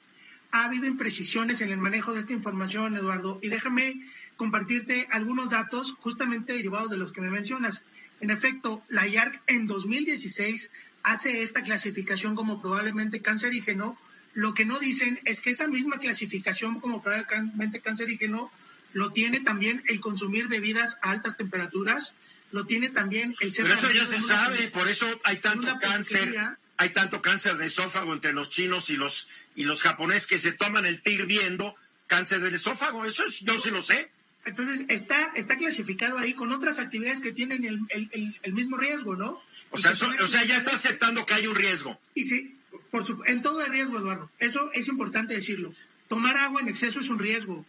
ha 0.53 0.65
habido 0.65 0.85
imprecisiones 0.85 1.61
en 1.61 1.71
el 1.71 1.79
manejo 1.79 2.13
de 2.13 2.19
esta 2.19 2.31
información, 2.31 2.95
Eduardo, 2.95 3.39
y 3.41 3.49
déjame 3.49 3.99
compartirte 4.37 5.07
algunos 5.09 5.49
datos 5.49 5.95
justamente 5.99 6.53
derivados 6.53 6.91
de 6.91 6.97
los 6.97 7.11
que 7.11 7.21
me 7.21 7.31
mencionas. 7.31 7.81
En 8.21 8.29
efecto, 8.29 8.83
la 8.87 9.07
IARC 9.07 9.41
en 9.47 9.65
2016 9.65 10.71
hace 11.01 11.41
esta 11.41 11.63
clasificación 11.63 12.35
como 12.35 12.61
probablemente 12.61 13.19
cancerígeno. 13.19 13.97
Lo 14.35 14.53
que 14.53 14.63
no 14.63 14.77
dicen 14.77 15.19
es 15.25 15.41
que 15.41 15.49
esa 15.49 15.67
misma 15.67 15.97
clasificación 15.97 16.79
como 16.79 17.01
probablemente 17.01 17.79
cancerígeno 17.79 18.51
lo 18.93 19.11
tiene 19.11 19.39
también 19.39 19.83
el 19.87 19.99
consumir 20.01 20.49
bebidas 20.49 20.99
a 21.01 21.09
altas 21.09 21.35
temperaturas, 21.35 22.13
lo 22.51 22.67
tiene 22.67 22.89
también 22.89 23.35
el 23.39 23.55
ser... 23.55 23.65
Pero 23.65 23.79
eso 23.79 23.91
ya 23.91 24.05
se 24.05 24.21
sabe, 24.21 24.67
por 24.67 24.87
eso 24.87 25.07
hay 25.23 25.37
tanto 25.37 25.79
cáncer 25.81 26.57
hay 26.77 26.89
tanto 26.89 27.21
cáncer 27.21 27.57
de 27.57 27.67
esófago 27.67 28.13
entre 28.13 28.33
los 28.33 28.49
chinos 28.49 28.89
y 28.89 28.97
los, 28.97 29.27
y 29.55 29.63
los 29.63 29.81
japoneses 29.81 30.25
que 30.25 30.39
se 30.39 30.51
toman 30.51 30.86
el 30.86 31.01
té 31.01 31.12
hirviendo, 31.12 31.75
cáncer 32.07 32.41
del 32.41 32.55
esófago, 32.55 33.05
eso 33.05 33.23
yo 33.41 33.59
sí 33.59 33.69
lo 33.69 33.81
sé. 33.81 34.09
Entonces, 34.45 34.86
está, 34.89 35.31
está 35.36 35.55
clasificado 35.55 36.17
ahí 36.17 36.33
con 36.33 36.51
otras 36.51 36.77
actividades 36.77 37.21
que 37.21 37.31
tienen 37.31 37.63
el, 37.63 38.53
mismo 38.53 38.77
riesgo, 38.77 39.15
¿no? 39.15 39.41
O 39.69 39.77
sea, 39.77 39.91
o 39.91 40.27
sea, 40.27 40.43
ya 40.43 40.57
está 40.57 40.75
aceptando 40.75 41.25
que 41.25 41.33
hay 41.33 41.47
un 41.47 41.55
riesgo. 41.55 41.97
Y 42.13 42.23
sí, 42.23 42.57
por 42.91 43.05
su, 43.05 43.23
en 43.25 43.41
todo 43.41 43.63
el 43.63 43.71
riesgo, 43.71 43.99
Eduardo. 43.99 44.29
Eso 44.39 44.69
es 44.73 44.88
importante 44.89 45.33
decirlo. 45.33 45.73
Tomar 46.09 46.36
agua 46.38 46.62
en 46.62 46.67
exceso 46.67 46.99
es 46.99 47.09
un 47.09 47.19
riesgo. 47.19 47.65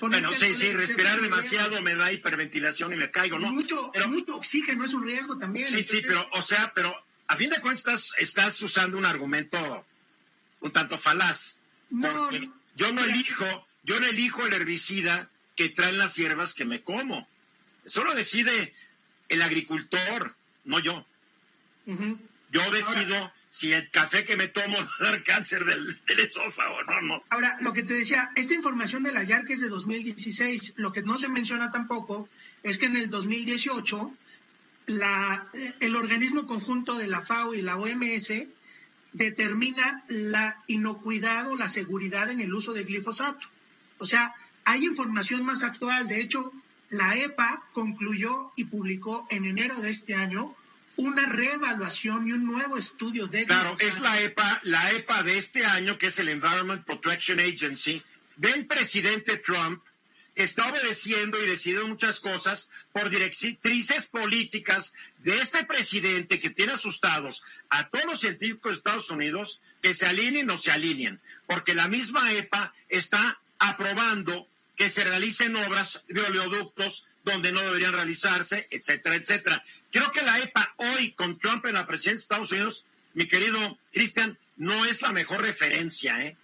bueno, 0.00 0.32
sí, 0.32 0.54
sí, 0.54 0.72
respirar 0.72 1.20
demasiado 1.20 1.80
me 1.82 1.94
da 1.94 2.10
hiperventilación 2.10 2.94
y 2.94 2.96
me 2.96 3.10
caigo, 3.10 3.38
¿no? 3.38 3.52
Mucho, 3.52 3.92
mucho 4.08 4.36
oxígeno 4.36 4.86
es 4.86 4.94
un 4.94 5.04
riesgo 5.04 5.36
también. 5.36 5.68
Sí, 5.68 5.82
sí, 5.82 6.00
pero, 6.06 6.26
o 6.32 6.40
sea, 6.40 6.72
pero 6.74 6.96
a 7.28 7.36
fin 7.36 7.50
de 7.50 7.60
cuentas 7.60 8.10
estás, 8.18 8.60
usando 8.62 8.96
un 8.98 9.04
argumento 9.04 9.86
un 10.60 10.72
tanto 10.72 10.98
falaz. 10.98 11.58
No, 11.90 12.30
yo 12.74 12.92
no 12.92 13.04
elijo, 13.04 13.66
yo 13.82 14.00
no 14.00 14.06
elijo 14.06 14.46
el 14.46 14.54
herbicida 14.54 15.30
que 15.54 15.68
traen 15.68 15.98
las 15.98 16.16
hierbas 16.16 16.54
que 16.54 16.64
me 16.64 16.82
como. 16.82 17.28
Eso 17.84 18.02
lo 18.02 18.14
decide 18.14 18.74
el 19.28 19.42
agricultor, 19.42 20.34
no 20.64 20.78
yo. 20.80 21.06
Yo 22.50 22.70
decido 22.70 23.32
si 23.50 23.72
el 23.72 23.90
café 23.90 24.24
que 24.24 24.36
me 24.36 24.48
tomo 24.48 24.76
va 25.02 25.08
a 25.08 25.10
dar 25.10 25.22
cáncer 25.22 25.64
del, 25.64 25.98
esófago, 26.06 26.82
no, 26.84 27.00
no. 27.02 27.24
Ahora, 27.30 27.56
lo 27.60 27.72
que 27.72 27.82
te 27.82 27.94
decía, 27.94 28.30
esta 28.36 28.54
información 28.54 29.02
de 29.02 29.12
la 29.12 29.24
YARC 29.24 29.50
es 29.50 29.60
de 29.60 29.68
2016. 29.68 30.74
Lo 30.76 30.92
que 30.92 31.02
no 31.02 31.18
se 31.18 31.28
menciona 31.28 31.70
tampoco 31.70 32.28
es 32.62 32.78
que 32.78 32.86
en 32.86 32.96
el 32.96 33.10
2018 33.10 34.12
la, 34.88 35.46
el 35.80 35.94
organismo 35.94 36.46
conjunto 36.46 36.96
de 36.96 37.06
la 37.06 37.20
FAO 37.20 37.54
y 37.54 37.62
la 37.62 37.76
OMS 37.76 38.32
determina 39.12 40.04
la 40.08 40.62
inocuidad 40.66 41.48
o 41.48 41.56
la 41.56 41.68
seguridad 41.68 42.30
en 42.30 42.40
el 42.40 42.52
uso 42.52 42.72
de 42.72 42.84
glifosato. 42.84 43.48
O 43.98 44.06
sea, 44.06 44.34
hay 44.64 44.84
información 44.84 45.44
más 45.44 45.62
actual. 45.62 46.08
De 46.08 46.20
hecho, 46.20 46.52
la 46.90 47.16
EPA 47.16 47.62
concluyó 47.72 48.52
y 48.56 48.64
publicó 48.64 49.26
en 49.30 49.44
enero 49.44 49.80
de 49.80 49.90
este 49.90 50.14
año 50.14 50.54
una 50.96 51.26
reevaluación 51.26 52.26
y 52.26 52.32
un 52.32 52.44
nuevo 52.44 52.76
estudio 52.76 53.28
de 53.28 53.44
Claro, 53.46 53.76
es 53.78 54.00
la 54.00 54.20
EPA, 54.20 54.60
la 54.64 54.90
EPA 54.92 55.22
de 55.22 55.38
este 55.38 55.64
año, 55.64 55.96
que 55.96 56.08
es 56.08 56.18
el 56.18 56.28
Environment 56.28 56.84
Protection 56.84 57.38
Agency, 57.38 58.02
del 58.36 58.66
presidente 58.66 59.36
Trump, 59.36 59.82
está 60.42 60.70
obedeciendo 60.70 61.42
y 61.42 61.48
decidiendo 61.48 61.88
muchas 61.88 62.20
cosas 62.20 62.70
por 62.92 63.10
directrices 63.10 64.06
políticas 64.06 64.94
de 65.18 65.40
este 65.40 65.64
presidente 65.64 66.38
que 66.38 66.50
tiene 66.50 66.74
asustados 66.74 67.42
a 67.70 67.88
todos 67.88 68.04
los 68.04 68.20
científicos 68.20 68.72
de 68.72 68.76
Estados 68.78 69.10
Unidos 69.10 69.60
que 69.82 69.94
se 69.94 70.06
alineen 70.06 70.50
o 70.50 70.58
se 70.58 70.70
alineen, 70.70 71.20
porque 71.46 71.74
la 71.74 71.88
misma 71.88 72.32
EPA 72.32 72.72
está 72.88 73.40
aprobando 73.58 74.46
que 74.76 74.88
se 74.88 75.02
realicen 75.02 75.56
obras 75.56 76.04
de 76.08 76.20
oleoductos 76.20 77.06
donde 77.24 77.50
no 77.50 77.60
deberían 77.60 77.92
realizarse, 77.92 78.68
etcétera, 78.70 79.16
etcétera. 79.16 79.62
Creo 79.90 80.12
que 80.12 80.22
la 80.22 80.38
EPA 80.38 80.72
hoy 80.76 81.12
con 81.12 81.38
Trump 81.38 81.66
en 81.66 81.74
la 81.74 81.86
presidencia 81.86 82.12
de 82.12 82.22
Estados 82.22 82.52
Unidos, 82.52 82.84
mi 83.14 83.26
querido 83.26 83.78
Cristian, 83.92 84.38
no 84.56 84.84
es 84.84 85.02
la 85.02 85.10
mejor 85.10 85.42
referencia, 85.42 86.24
¿eh? 86.24 86.36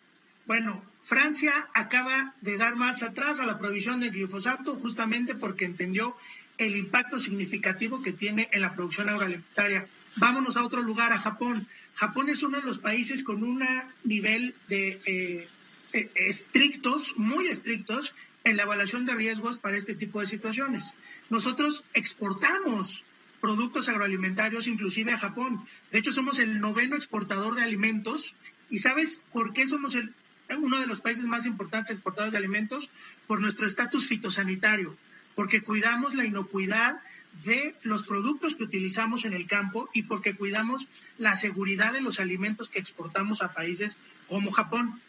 Bueno, 0.46 0.84
Francia 1.04 1.68
acaba 1.74 2.34
de 2.40 2.56
dar 2.56 2.76
marcha 2.76 3.06
atrás 3.06 3.38
a 3.38 3.44
la 3.46 3.58
provisión 3.58 4.00
del 4.00 4.10
glifosato 4.10 4.76
justamente 4.76 5.34
porque 5.34 5.66
entendió 5.66 6.16
el 6.56 6.76
impacto 6.76 7.18
significativo 7.18 8.02
que 8.02 8.12
tiene 8.12 8.48
en 8.52 8.62
la 8.62 8.74
producción 8.74 9.10
agroalimentaria. 9.10 9.86
Vámonos 10.16 10.56
a 10.56 10.64
otro 10.64 10.80
lugar, 10.80 11.12
a 11.12 11.18
Japón. 11.18 11.66
Japón 11.94 12.30
es 12.30 12.42
uno 12.42 12.58
de 12.58 12.66
los 12.66 12.78
países 12.78 13.22
con 13.22 13.44
un 13.44 13.62
nivel 14.02 14.54
de 14.68 15.00
eh, 15.04 15.48
eh, 15.92 16.10
estrictos, 16.14 17.14
muy 17.18 17.48
estrictos, 17.48 18.14
en 18.44 18.56
la 18.56 18.62
evaluación 18.62 19.04
de 19.04 19.14
riesgos 19.14 19.58
para 19.58 19.76
este 19.76 19.94
tipo 19.94 20.20
de 20.20 20.26
situaciones. 20.26 20.94
Nosotros 21.30 21.84
exportamos 21.94 23.04
productos 23.40 23.88
agroalimentarios 23.90 24.66
inclusive 24.68 25.12
a 25.12 25.18
Japón. 25.18 25.66
De 25.92 25.98
hecho, 25.98 26.12
somos 26.12 26.38
el 26.38 26.60
noveno 26.60 26.96
exportador 26.96 27.56
de 27.56 27.62
alimentos. 27.62 28.34
¿Y 28.70 28.78
sabes 28.78 29.20
por 29.32 29.52
qué 29.52 29.66
somos 29.66 29.94
el, 29.94 30.14
uno 30.50 30.80
de 30.80 30.86
los 30.86 31.00
países 31.00 31.24
más 31.24 31.46
importantes 31.46 31.90
exportadores 31.90 32.32
de 32.32 32.38
alimentos? 32.38 32.90
Por 33.26 33.40
nuestro 33.40 33.66
estatus 33.66 34.06
fitosanitario, 34.06 34.96
porque 35.34 35.62
cuidamos 35.62 36.14
la 36.14 36.24
inocuidad 36.24 37.00
de 37.42 37.74
los 37.82 38.04
productos 38.04 38.54
que 38.54 38.62
utilizamos 38.62 39.24
en 39.24 39.32
el 39.32 39.46
campo 39.46 39.90
y 39.92 40.04
porque 40.04 40.34
cuidamos 40.34 40.86
la 41.18 41.34
seguridad 41.34 41.92
de 41.92 42.00
los 42.00 42.20
alimentos 42.20 42.68
que 42.68 42.78
exportamos 42.78 43.42
a 43.42 43.52
países 43.52 43.96
como 44.28 44.52
Japón. 44.52 45.00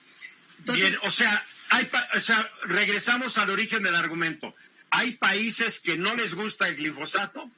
Bien, 0.66 0.96
o 1.04 1.12
sea, 1.12 1.44
hay 1.70 1.88
o 2.16 2.20
sea, 2.20 2.50
regresamos 2.64 3.38
al 3.38 3.50
origen 3.50 3.84
del 3.84 3.96
argumento. 3.96 4.56
Hay 4.90 5.16
países 5.16 5.80
que 5.80 5.98
no 5.98 6.16
les 6.16 6.34
gusta 6.34 6.68
el 6.68 6.76
glifosato. 6.76 7.50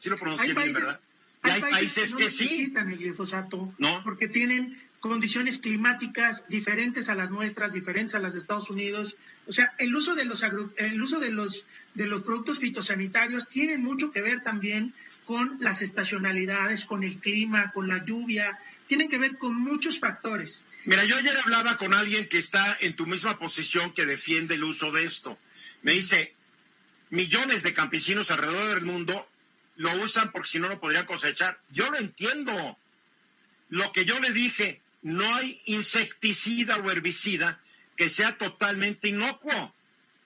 Sí 0.00 0.08
lo 0.08 0.16
pronuncié 0.16 0.54
bien, 0.54 0.72
¿verdad? 0.72 1.00
Y 1.44 1.50
hay, 1.50 1.60
países, 1.60 2.10
que, 2.10 2.14
no 2.14 2.18
necesitan 2.18 2.90
el 2.90 2.98
glifosato 2.98 3.72
¿No? 3.78 4.02
porque 4.02 4.26
tienen 4.28 4.80
condiciones 5.00 5.58
climáticas 5.58 6.44
diferentes 6.48 7.08
a 7.08 7.14
las 7.14 7.30
nuestras, 7.30 7.72
diferentes 7.72 8.14
a 8.14 8.18
las 8.18 8.32
de 8.32 8.40
Estados 8.40 8.70
Unidos. 8.70 9.16
O 9.46 9.52
sea, 9.52 9.74
el 9.78 9.94
uso 9.94 10.14
de 10.14 10.24
los 10.24 10.44
el 10.76 11.00
uso 11.00 11.20
de 11.20 11.30
los 11.30 11.66
de 11.94 12.06
los 12.06 12.22
productos 12.22 12.58
fitosanitarios 12.58 13.48
tiene 13.48 13.78
mucho 13.78 14.10
que 14.10 14.22
ver 14.22 14.42
también 14.42 14.94
con 15.24 15.58
las 15.60 15.82
estacionalidades, 15.82 16.86
con 16.86 17.04
el 17.04 17.18
clima, 17.18 17.70
con 17.72 17.86
la 17.86 18.02
lluvia, 18.02 18.58
tienen 18.86 19.10
que 19.10 19.18
ver 19.18 19.36
con 19.36 19.54
muchos 19.54 19.98
factores. 19.98 20.64
Mira, 20.86 21.04
yo 21.04 21.16
ayer 21.16 21.36
hablaba 21.36 21.76
con 21.76 21.92
alguien 21.92 22.28
que 22.28 22.38
está 22.38 22.78
en 22.80 22.94
tu 22.94 23.06
misma 23.06 23.38
posición 23.38 23.92
que 23.92 24.06
defiende 24.06 24.54
el 24.54 24.64
uso 24.64 24.90
de 24.90 25.04
esto. 25.04 25.38
Me 25.82 25.92
dice, 25.92 26.34
millones 27.10 27.62
de 27.62 27.74
campesinos 27.74 28.30
alrededor 28.30 28.74
del 28.74 28.86
mundo 28.86 29.28
lo 29.76 29.92
usan 30.02 30.32
porque 30.32 30.48
si 30.48 30.58
no, 30.58 30.68
no 30.68 30.80
podrían 30.80 31.04
cosechar. 31.04 31.60
Yo 31.70 31.90
lo 31.90 31.98
entiendo. 31.98 32.78
Lo 33.68 33.92
que 33.92 34.06
yo 34.06 34.18
le 34.20 34.32
dije, 34.32 34.80
no 35.02 35.34
hay 35.34 35.60
insecticida 35.66 36.76
o 36.76 36.90
herbicida 36.90 37.60
que 37.96 38.08
sea 38.08 38.38
totalmente 38.38 39.08
inocuo. 39.08 39.74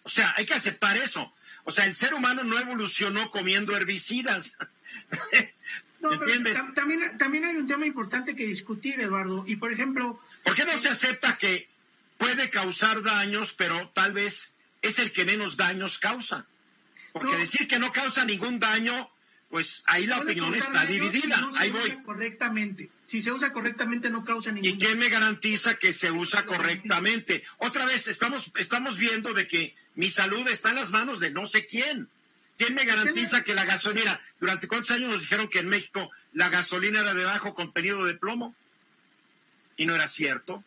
O 0.03 0.09
sea, 0.09 0.35
hay 0.37 0.45
que 0.45 0.55
aceptar 0.55 0.97
eso. 0.97 1.33
O 1.65 1.71
sea, 1.71 1.85
el 1.85 1.95
ser 1.95 2.15
humano 2.15 2.45
no 2.45 2.59
evolucionó 2.59 3.31
comiendo 3.31 3.77
herbicidas. 3.77 4.57
No, 6.03 6.19
pero 6.19 6.73
también, 6.75 7.17
también 7.17 7.45
hay 7.45 7.55
un 7.55 7.69
tema 7.69 7.87
importante 7.87 8.35
que 8.35 8.45
discutir, 8.45 9.01
Eduardo. 9.01 9.45
Y, 9.47 9.55
por 9.55 9.73
ejemplo, 9.73 10.21
¿Por 10.43 10.55
qué 10.55 10.65
no 10.65 10.77
se 10.77 10.89
acepta 10.89 11.39
que 11.39 11.69
puede 12.19 12.51
causar 12.51 13.03
daños, 13.03 13.53
pero 13.53 13.89
tal 13.91 14.13
vez 14.13 14.53
es 14.83 14.99
el 14.99 15.13
que 15.13 15.25
menos 15.25 15.57
daños 15.57 15.99
causa? 15.99 16.47
Porque 17.13 17.37
decir 17.37 17.69
que 17.69 17.79
no 17.79 17.93
causa 17.93 18.25
ningún 18.25 18.59
daño, 18.59 19.11
pues 19.53 19.83
ahí 19.85 20.07
la 20.07 20.19
opinión 20.19 20.53
está 20.55 20.85
dividida. 20.87 21.37
No 21.37 21.55
ahí 21.57 21.71
voy. 21.71 21.91
correctamente. 22.05 22.91
Si 23.05 23.21
se 23.23 23.31
usa 23.31 23.53
correctamente 23.53 24.11
no 24.11 24.25
causa 24.25 24.51
ningún 24.51 24.71
¿Y 24.71 24.79
quién 24.79 24.99
me 24.99 25.09
garantiza 25.09 25.77
que 25.77 25.93
se 25.93 26.11
usa 26.11 26.45
correctamente? 26.45 27.45
Otra 27.59 27.85
vez 27.85 28.09
estamos 28.09 28.51
estamos 28.57 28.97
viendo 28.97 29.35
de 29.35 29.47
que 29.47 29.77
mi 29.95 30.09
salud 30.09 30.49
está 30.49 30.71
en 30.71 30.77
las 30.77 30.91
manos 30.91 31.21
de 31.21 31.31
no 31.31 31.47
sé 31.47 31.67
quién. 31.67 32.09
¿Quién 32.57 32.75
me 32.75 32.85
garantiza 32.85 33.45
que 33.45 33.55
la 33.55 33.65
gasolina, 33.65 34.21
durante 34.41 34.69
cuántos 34.69 34.91
años 34.93 35.11
nos 35.11 35.21
dijeron 35.21 35.49
que 35.49 35.59
en 35.59 35.69
México 35.69 36.11
la 36.33 36.49
gasolina 36.49 37.01
era 37.01 37.15
de 37.15 37.25
bajo 37.25 37.55
contenido 37.55 38.05
de 38.05 38.15
plomo? 38.15 38.57
y 39.77 39.87
no 39.87 39.95
era 39.95 40.09
cierto. 40.09 40.65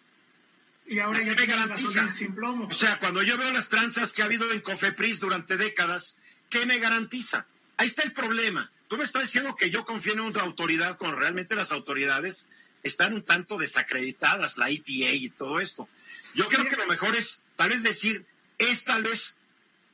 Y 0.87 0.99
ahora 0.99 1.23
ya 1.23 1.33
me 1.33 1.45
garantiza 1.45 2.13
sin 2.13 2.35
plomo. 2.35 2.67
O 2.67 2.73
sea, 2.73 2.99
cuando 2.99 3.23
yo 3.23 3.37
veo 3.37 3.51
las 3.51 3.69
tranzas 3.69 4.13
que 4.13 4.21
ha 4.21 4.25
habido 4.25 4.51
en 4.51 4.59
Cofepris 4.59 5.19
durante 5.19 5.57
décadas, 5.57 6.17
¿qué 6.49 6.65
me 6.65 6.77
garantiza? 6.77 7.47
Ahí 7.77 7.87
está 7.87 8.03
el 8.03 8.13
problema. 8.13 8.71
Tú 8.87 8.97
me 8.97 9.03
estás 9.03 9.23
diciendo 9.23 9.55
que 9.55 9.69
yo 9.69 9.85
confío 9.85 10.13
en 10.13 10.19
una 10.21 10.41
autoridad 10.41 10.97
cuando 10.97 11.17
realmente 11.17 11.55
las 11.55 11.71
autoridades 11.71 12.45
están 12.83 13.13
un 13.13 13.23
tanto 13.23 13.57
desacreditadas, 13.57 14.57
la 14.57 14.69
EPA 14.69 15.13
y 15.13 15.29
todo 15.29 15.59
esto. 15.59 15.89
Yo 16.35 16.47
creo 16.47 16.65
que 16.65 16.75
lo 16.75 16.87
mejor 16.87 17.15
es 17.15 17.41
tal 17.55 17.69
vez 17.69 17.83
decir, 17.83 18.25
es 18.57 18.83
tal 18.83 19.03
vez 19.03 19.35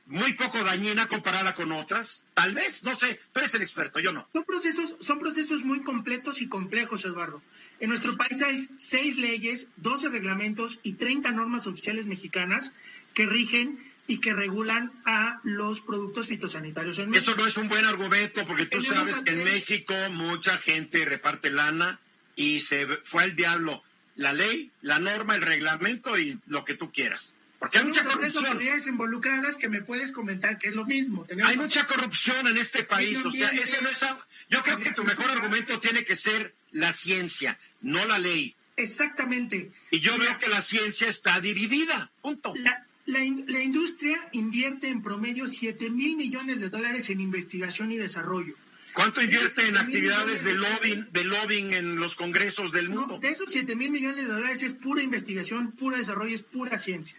muy 0.06 0.34
poco 0.34 0.62
dañina 0.62 1.06
comparada 1.06 1.54
con 1.54 1.72
otras, 1.72 2.22
tal 2.34 2.54
vez, 2.54 2.82
no 2.84 2.94
sé, 2.96 3.20
tú 3.32 3.38
eres 3.40 3.54
el 3.54 3.62
experto, 3.62 4.00
yo 4.00 4.12
no. 4.12 4.28
Son 4.32 4.44
procesos, 4.44 4.96
son 5.00 5.20
procesos 5.20 5.64
muy 5.64 5.82
completos 5.82 6.42
y 6.42 6.48
complejos, 6.48 7.04
Eduardo. 7.04 7.40
En 7.80 7.88
nuestro 7.88 8.16
país 8.16 8.42
hay 8.42 8.58
seis 8.76 9.16
leyes, 9.16 9.68
12 9.76 10.08
reglamentos 10.08 10.80
y 10.82 10.94
30 10.94 11.30
normas 11.30 11.66
oficiales 11.66 12.06
mexicanas 12.06 12.72
que 13.14 13.26
rigen 13.26 13.78
y 14.06 14.18
que 14.20 14.32
regulan 14.32 14.92
a 15.04 15.40
los 15.44 15.80
productos 15.80 16.28
fitosanitarios 16.28 16.98
en 16.98 17.10
México. 17.10 17.30
Eso 17.30 17.40
no 17.40 17.46
es 17.46 17.56
un 17.56 17.68
buen 17.68 17.84
argumento 17.84 18.46
porque 18.46 18.66
tú 18.66 18.82
sabes 18.82 19.20
que 19.20 19.30
en 19.30 19.44
México 19.44 19.94
mucha 20.10 20.58
gente 20.58 21.04
reparte 21.04 21.50
lana 21.50 22.00
y 22.34 22.60
se 22.60 22.86
fue 23.04 23.24
al 23.24 23.36
diablo 23.36 23.82
la 24.16 24.32
ley, 24.32 24.70
la 24.82 24.98
norma, 24.98 25.34
el 25.36 25.42
reglamento 25.42 26.18
y 26.18 26.38
lo 26.46 26.64
que 26.64 26.74
tú 26.74 26.92
quieras. 26.92 27.32
Porque 27.58 27.78
hay 27.78 27.84
mucha 27.84 28.02
corrupción. 28.02 28.44
autoridades 28.44 28.86
involucradas 28.88 29.56
que 29.56 29.68
me 29.68 29.82
puedes 29.82 30.10
comentar 30.10 30.58
que 30.58 30.68
es 30.68 30.74
lo 30.74 30.84
mismo. 30.84 31.26
hay 31.44 31.56
mucha 31.56 31.86
corrupción 31.86 32.48
en 32.48 32.58
este 32.58 32.82
país. 32.82 33.24
O 33.24 33.30
sea, 33.30 33.50
ese 33.50 33.80
no 33.80 33.88
es, 33.88 34.04
yo 34.50 34.62
creo 34.62 34.80
que 34.80 34.92
tu 34.92 35.04
mejor 35.04 35.30
argumento 35.30 35.78
tiene 35.78 36.04
que 36.04 36.16
ser 36.16 36.54
la 36.72 36.92
ciencia, 36.92 37.58
no 37.80 38.04
la 38.04 38.18
ley. 38.18 38.56
Exactamente. 38.76 39.70
Y 39.90 40.00
yo 40.00 40.18
veo 40.18 40.38
que 40.38 40.48
la 40.48 40.60
ciencia 40.60 41.06
está 41.06 41.40
dividida. 41.40 42.10
Punto. 42.20 42.52
La, 42.56 42.84
la, 43.06 43.24
industria 43.24 44.28
invierte 44.32 44.88
en 44.88 45.02
promedio 45.02 45.46
7 45.46 45.90
mil 45.90 46.16
millones 46.16 46.60
de 46.60 46.68
dólares 46.68 47.10
en 47.10 47.20
investigación 47.20 47.92
y 47.92 47.96
desarrollo. 47.96 48.54
¿Cuánto 48.94 49.22
invierte 49.22 49.66
en 49.66 49.76
actividades 49.76 50.44
de 50.44 50.52
lobbying, 50.52 51.08
de 51.12 51.24
lobbying 51.24 51.72
en 51.72 51.96
los 51.96 52.14
congresos 52.14 52.72
del 52.72 52.90
mundo? 52.90 53.18
de 53.18 53.30
esos 53.30 53.50
7 53.50 53.74
mil 53.74 53.90
millones 53.90 54.26
de 54.26 54.32
dólares 54.32 54.62
es 54.62 54.74
pura 54.74 55.02
investigación, 55.02 55.72
pura 55.72 55.98
desarrollo, 55.98 56.34
es 56.34 56.42
pura 56.42 56.76
ciencia. 56.76 57.18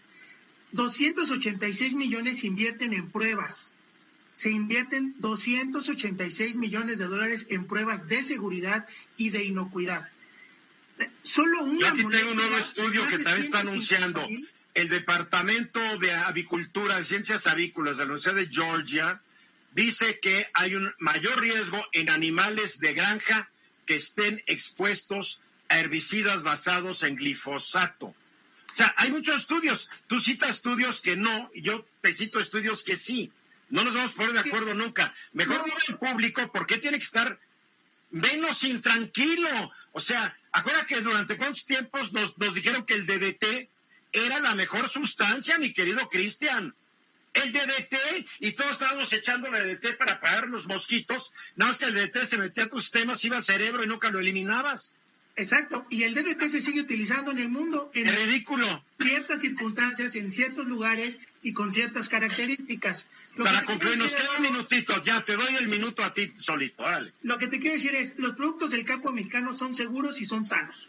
286 0.72 1.96
millones 1.96 2.40
se 2.40 2.46
invierten 2.46 2.94
en 2.94 3.10
pruebas 3.10 3.74
se 4.34 4.50
invierten 4.50 5.14
286 5.18 6.56
millones 6.56 6.98
de 6.98 7.06
dólares 7.06 7.46
en 7.50 7.66
pruebas 7.66 8.08
de 8.08 8.22
seguridad 8.22 8.86
y 9.16 9.30
de 9.30 9.44
inocuidad. 9.44 10.08
Solo 11.22 11.64
una. 11.64 11.80
Yo 11.80 11.86
aquí 11.88 12.04
tengo 12.08 12.30
un 12.32 12.36
nuevo 12.36 12.56
estudio 12.56 13.06
que 13.06 13.18
también 13.18 13.44
está 13.44 13.60
anunciando. 13.60 14.26
El 14.74 14.88
Departamento 14.88 15.80
de 15.98 16.12
Avicultura, 16.12 16.96
de 16.96 17.04
Ciencias 17.04 17.46
Avícolas 17.46 17.96
de 17.96 18.04
la 18.04 18.12
Universidad 18.12 18.34
de 18.34 18.48
Georgia, 18.48 19.22
dice 19.72 20.18
que 20.20 20.48
hay 20.52 20.74
un 20.74 20.92
mayor 20.98 21.40
riesgo 21.40 21.84
en 21.92 22.10
animales 22.10 22.80
de 22.80 22.92
granja 22.92 23.48
que 23.86 23.94
estén 23.94 24.42
expuestos 24.46 25.40
a 25.68 25.78
herbicidas 25.78 26.42
basados 26.42 27.02
en 27.04 27.16
glifosato. 27.16 28.06
O 28.06 28.76
sea, 28.76 28.92
hay 28.96 29.12
muchos 29.12 29.42
estudios. 29.42 29.88
Tú 30.08 30.18
citas 30.18 30.50
estudios 30.50 31.00
que 31.00 31.16
no, 31.16 31.50
y 31.54 31.62
yo 31.62 31.86
te 32.00 32.12
cito 32.12 32.40
estudios 32.40 32.82
que 32.82 32.96
sí. 32.96 33.30
No 33.70 33.84
nos 33.84 33.94
vamos 33.94 34.12
a 34.12 34.16
poner 34.16 34.32
de 34.32 34.40
acuerdo 34.40 34.74
nunca. 34.74 35.14
Mejor 35.32 35.66
no. 35.66 35.74
el 35.86 35.96
público 35.96 36.50
por 36.50 36.66
qué 36.66 36.78
tiene 36.78 36.98
que 36.98 37.04
estar 37.04 37.38
menos 38.10 38.64
intranquilo. 38.64 39.72
O 39.92 40.00
sea, 40.00 40.36
acuérdate 40.50 40.96
que 40.96 41.00
durante 41.00 41.36
cuántos 41.36 41.64
tiempos 41.64 42.12
nos, 42.12 42.36
nos 42.38 42.54
dijeron 42.54 42.84
que 42.84 42.94
el 42.94 43.06
DDT 43.06 43.68
era 44.14 44.40
la 44.40 44.54
mejor 44.54 44.88
sustancia, 44.88 45.58
mi 45.58 45.72
querido 45.72 46.08
Cristian. 46.08 46.74
el 47.34 47.52
DDT 47.52 47.96
y 48.38 48.52
todos 48.52 48.70
estábamos 48.72 49.12
echándole 49.12 49.60
DDT 49.74 49.96
para 49.98 50.12
apagar 50.14 50.48
los 50.48 50.66
mosquitos, 50.66 51.32
nada 51.56 51.72
más 51.72 51.78
que 51.78 51.86
el 51.86 51.94
DDT 51.94 52.24
se 52.24 52.38
metía 52.38 52.64
a 52.64 52.68
tus 52.68 52.84
sistemas, 52.84 53.24
iba 53.24 53.36
al 53.36 53.42
cerebro 53.44 53.82
y 53.82 53.88
nunca 53.88 54.10
lo 54.10 54.20
eliminabas. 54.20 54.94
Exacto, 55.36 55.84
y 55.90 56.04
el 56.04 56.14
DDT 56.14 56.42
se 56.46 56.60
sigue 56.60 56.80
utilizando 56.82 57.32
en 57.32 57.40
el 57.40 57.48
mundo 57.48 57.90
en 57.92 58.06
Es 58.06 58.24
ridículo. 58.24 58.84
ciertas 59.00 59.40
circunstancias, 59.40 60.14
en 60.14 60.30
ciertos 60.30 60.64
lugares 60.66 61.18
y 61.42 61.52
con 61.52 61.72
ciertas 61.72 62.08
características. 62.08 63.08
Lo 63.34 63.44
que 63.44 63.50
Para 63.50 63.60
te 63.62 63.66
concluir, 63.66 63.98
nos 63.98 64.12
queda 64.12 64.30
un 64.36 64.42
minutito, 64.42 65.02
ya 65.02 65.24
te 65.24 65.34
doy 65.34 65.56
el 65.56 65.66
minuto 65.66 66.04
a 66.04 66.14
ti 66.14 66.32
solito, 66.38 66.84
órale. 66.84 67.14
Lo 67.22 67.38
que 67.38 67.48
te 67.48 67.58
quiero 67.58 67.74
decir 67.74 67.96
es, 67.96 68.14
los 68.16 68.34
productos 68.34 68.70
del 68.70 68.84
campo 68.84 69.10
mexicano 69.10 69.56
son 69.56 69.74
seguros 69.74 70.20
y 70.20 70.24
son 70.24 70.46
sanos. 70.46 70.88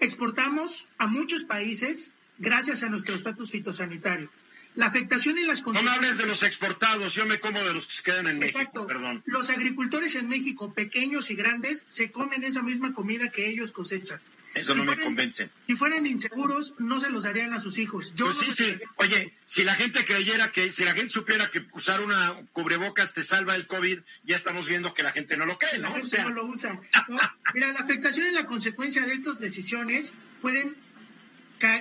Exportamos 0.00 0.88
a 0.98 1.06
muchos 1.06 1.44
países 1.44 2.10
gracias 2.38 2.82
a 2.82 2.88
nuestro 2.88 3.14
estatus 3.14 3.50
fitosanitario. 3.50 4.30
La 4.74 4.86
afectación 4.86 5.38
y 5.38 5.44
las 5.46 5.64
No 5.64 5.72
me 5.82 5.90
hables 5.90 6.18
de 6.18 6.26
los 6.26 6.42
exportados, 6.42 7.14
yo 7.14 7.24
me 7.24 7.40
como 7.40 7.62
de 7.64 7.72
los 7.72 7.86
que 7.86 7.92
se 7.94 8.02
quedan 8.02 8.26
en 8.26 8.38
México, 8.38 8.58
Exacto. 8.58 8.86
perdón. 8.86 9.22
Los 9.24 9.48
agricultores 9.48 10.14
en 10.16 10.28
México, 10.28 10.74
pequeños 10.74 11.30
y 11.30 11.34
grandes, 11.34 11.84
se 11.86 12.10
comen 12.12 12.44
esa 12.44 12.60
misma 12.62 12.92
comida 12.92 13.30
que 13.30 13.48
ellos 13.48 13.72
cosechan. 13.72 14.20
Eso 14.54 14.72
Si 14.72 14.78
no 14.78 14.84
me 14.84 14.92
fueran- 14.92 15.04
convence. 15.04 15.50
Si 15.66 15.74
fueran 15.76 16.06
inseguros, 16.06 16.74
no 16.78 16.98
se 17.00 17.08
los 17.10 17.24
darían 17.24 17.52
a 17.54 17.60
sus 17.60 17.78
hijos. 17.78 18.12
Yo 18.14 18.26
Pues 18.26 18.36
no 18.36 18.42
sí, 18.44 18.52
sí. 18.52 18.64
daría. 18.72 18.88
Oye, 18.96 19.34
si 19.46 19.64
la 19.64 19.74
gente 19.74 20.04
creyera 20.04 20.50
que, 20.50 20.70
si 20.70 20.84
la 20.84 20.92
gente 20.94 21.10
supiera 21.10 21.48
que 21.50 21.64
usar 21.72 22.00
una 22.02 22.34
cubrebocas 22.52 23.12
te 23.14 23.22
salva 23.22 23.54
el 23.54 23.66
COVID, 23.66 23.98
ya 24.24 24.36
estamos 24.36 24.66
viendo 24.66 24.92
que 24.94 25.02
la 25.02 25.12
gente 25.12 25.36
no 25.38 25.44
lo 25.46 25.58
cree, 25.58 25.78
La 25.78 25.88
¿no? 25.88 25.94
O 25.94 25.96
gente 25.98 26.16
sea, 26.16 26.24
no 26.24 26.30
lo 26.30 26.44
usa. 26.46 26.72
¿no? 27.08 27.18
Mira, 27.54 27.72
la 27.72 27.80
afectación 27.80 28.26
y 28.28 28.30
la 28.32 28.44
consecuencia 28.46 29.04
de 29.06 29.12
estas 29.14 29.38
decisiones 29.38 30.12
pueden 30.40 30.74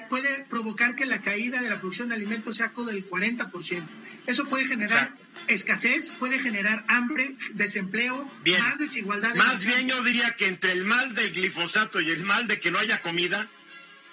puede 0.10 0.46
provocar 0.50 0.96
que 0.96 1.06
la 1.06 1.22
caída 1.22 1.62
de 1.62 1.70
la 1.70 1.80
producción 1.80 2.10
de 2.10 2.16
alimentos 2.16 2.58
sea 2.58 2.72
del 2.76 3.10
40%. 3.10 3.84
Eso 4.28 4.46
puede 4.46 4.66
generar 4.66 5.14
Exacto. 5.14 5.24
escasez, 5.48 6.12
puede 6.20 6.40
generar 6.40 6.84
hambre, 6.88 7.36
desempleo, 7.54 8.30
Bien. 8.44 8.62
más 8.62 8.78
desigualdad. 8.78 9.36
más 9.36 9.66
bien 9.66 9.88
yo 9.88 10.02
diría 10.04 10.32
que 10.36 10.48
entre 10.48 10.72
el 10.72 10.86
mal 10.86 11.14
del 11.16 11.34
glifosato 11.34 12.00
y 12.02 12.10
el 12.12 12.24
mal 12.24 12.48
de 12.48 12.60
que 12.60 12.72
no 12.72 12.80
haya 12.80 13.02
comida, 13.02 13.48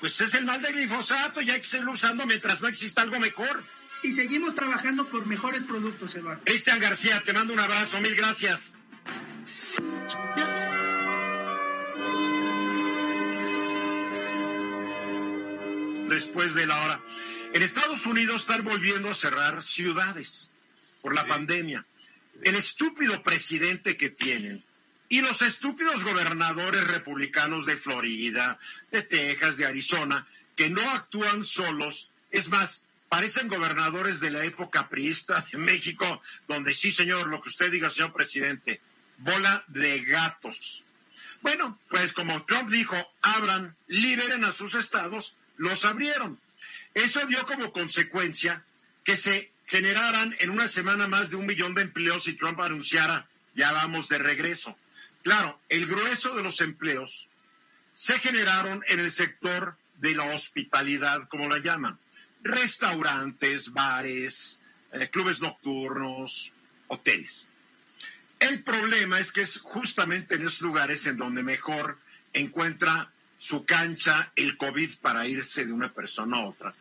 pues 0.01 0.21
es 0.21 0.35
el 0.35 0.45
mal 0.45 0.61
del 0.63 0.75
glifosato 0.75 1.41
y 1.43 1.51
hay 1.51 1.61
que 1.61 1.67
seguirlo 1.67 1.93
usando 1.93 2.27
mientras 2.27 2.61
no 2.61 2.69
exista 2.69 3.03
algo 3.03 3.21
mejor. 3.21 3.65
Y 4.03 4.13
seguimos 4.13 4.55
trabajando 4.57 5.09
por 5.09 5.27
mejores 5.27 5.63
productos, 5.63 6.17
Eduardo. 6.17 6.43
Cristian 6.45 6.81
García, 6.81 7.23
te 7.25 7.33
mando 7.33 7.53
un 7.53 7.61
abrazo, 7.61 8.01
mil 8.01 8.17
gracias. 8.17 8.77
Después 16.13 16.53
de 16.53 16.67
la 16.67 16.83
hora. 16.85 17.01
En 17.55 17.63
Estados 17.63 18.05
Unidos 18.05 18.43
están 18.43 18.65
volviendo 18.65 19.09
a 19.09 19.15
cerrar 19.15 19.63
ciudades 19.63 20.51
por 21.01 21.15
la 21.15 21.27
pandemia. 21.27 21.87
El 22.43 22.55
estúpido 22.55 23.23
presidente 23.23 23.97
que 23.97 24.11
tienen 24.11 24.63
y 25.09 25.23
los 25.23 25.41
estúpidos 25.41 26.05
gobernadores 26.05 26.87
republicanos 26.87 27.65
de 27.65 27.79
Florida, 27.79 28.59
de 28.91 29.01
Texas, 29.01 29.57
de 29.57 29.65
Arizona, 29.65 30.27
que 30.55 30.69
no 30.69 30.83
actúan 30.91 31.45
solos, 31.45 32.11
es 32.31 32.49
más, 32.51 32.85
parecen 33.09 33.49
gobernadores 33.49 34.21
de 34.21 34.33
la 34.33 34.45
época 34.45 34.91
priista 34.91 35.47
de 35.51 35.57
México, 35.57 36.21
donde 36.47 36.75
sí, 36.75 36.93
señor, 36.93 37.29
lo 37.29 37.41
que 37.41 37.49
usted 37.49 37.71
diga, 37.71 37.89
señor 37.89 38.13
presidente, 38.13 38.83
bola 39.17 39.65
de 39.69 40.05
gatos. 40.05 40.85
Bueno, 41.41 41.79
pues 41.89 42.13
como 42.13 42.45
Trump 42.45 42.69
dijo, 42.69 42.97
abran, 43.23 43.77
liberen 43.87 44.45
a 44.45 44.53
sus 44.53 44.75
estados, 44.75 45.37
los 45.63 45.85
abrieron. 45.85 46.41
Eso 46.93 47.25
dio 47.27 47.47
como 47.47 47.73
consecuencia 47.73 48.65
que 49.05 49.17
se 49.17 49.53
generaran 49.67 50.35
en 50.41 50.51
una 50.51 50.67
semana 50.67 51.07
más 51.07 51.31
de 51.31 51.37
un 51.37 51.47
millón 51.47 51.75
de 51.75 51.83
empleos 51.83 52.27
y 52.27 52.35
Trump 52.35 52.61
anunciara, 52.61 53.29
ya 53.55 53.71
vamos 53.71 54.09
de 54.09 54.19
regreso. 54.19 54.77
Claro, 55.23 55.61
el 55.69 55.87
grueso 55.87 56.35
de 56.35 56.43
los 56.43 56.61
empleos 56.61 57.29
se 57.95 58.19
generaron 58.19 58.83
en 58.89 58.99
el 58.99 59.13
sector 59.13 59.77
de 59.99 60.15
la 60.17 60.25
hospitalidad, 60.35 61.29
como 61.29 61.49
la 61.49 61.59
llaman. 61.59 61.99
Restaurantes, 62.43 63.73
bares, 63.73 64.59
eh, 64.91 65.09
clubes 65.11 65.41
nocturnos, 65.41 66.53
hoteles. 66.89 67.47
El 68.41 68.65
problema 68.65 69.21
es 69.21 69.31
que 69.31 69.43
es 69.43 69.61
justamente 69.61 70.35
en 70.35 70.43
esos 70.43 70.63
lugares 70.63 71.07
en 71.07 71.17
donde 71.17 71.45
mejor 71.45 72.01
encuentra 72.33 73.12
su 73.43 73.64
cancha 73.64 74.30
el 74.36 74.57
COVID 74.57 74.99
para 75.01 75.26
irse 75.26 75.66
de 75.66 75.72
una 75.72 75.93
persona 75.93 76.36
a 76.36 76.47
otra. 76.47 76.74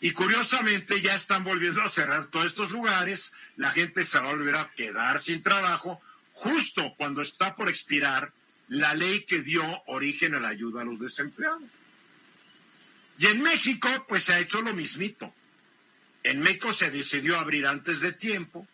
Y 0.00 0.12
curiosamente 0.12 1.00
ya 1.00 1.16
están 1.16 1.42
volviendo 1.42 1.82
a 1.82 1.88
cerrar 1.88 2.26
todos 2.28 2.46
estos 2.46 2.70
lugares, 2.70 3.32
la 3.56 3.72
gente 3.72 4.04
se 4.04 4.20
va 4.20 4.30
a 4.30 4.34
volver 4.34 4.54
a 4.54 4.70
quedar 4.70 5.18
sin 5.18 5.42
trabajo 5.42 6.00
justo 6.32 6.94
cuando 6.96 7.22
está 7.22 7.56
por 7.56 7.68
expirar 7.68 8.32
la 8.68 8.94
ley 8.94 9.24
que 9.24 9.42
dio 9.42 9.64
origen 9.86 10.36
a 10.36 10.40
la 10.40 10.50
ayuda 10.50 10.82
a 10.82 10.84
los 10.84 11.00
desempleados. 11.00 11.64
Y 13.18 13.26
en 13.26 13.42
México, 13.42 13.88
pues 14.08 14.22
se 14.22 14.34
ha 14.34 14.38
hecho 14.38 14.62
lo 14.62 14.72
mismito. 14.72 15.34
En 16.22 16.38
México 16.40 16.72
se 16.72 16.92
decidió 16.92 17.36
abrir 17.36 17.66
antes 17.66 17.98
de 17.98 18.12
tiempo 18.12 18.64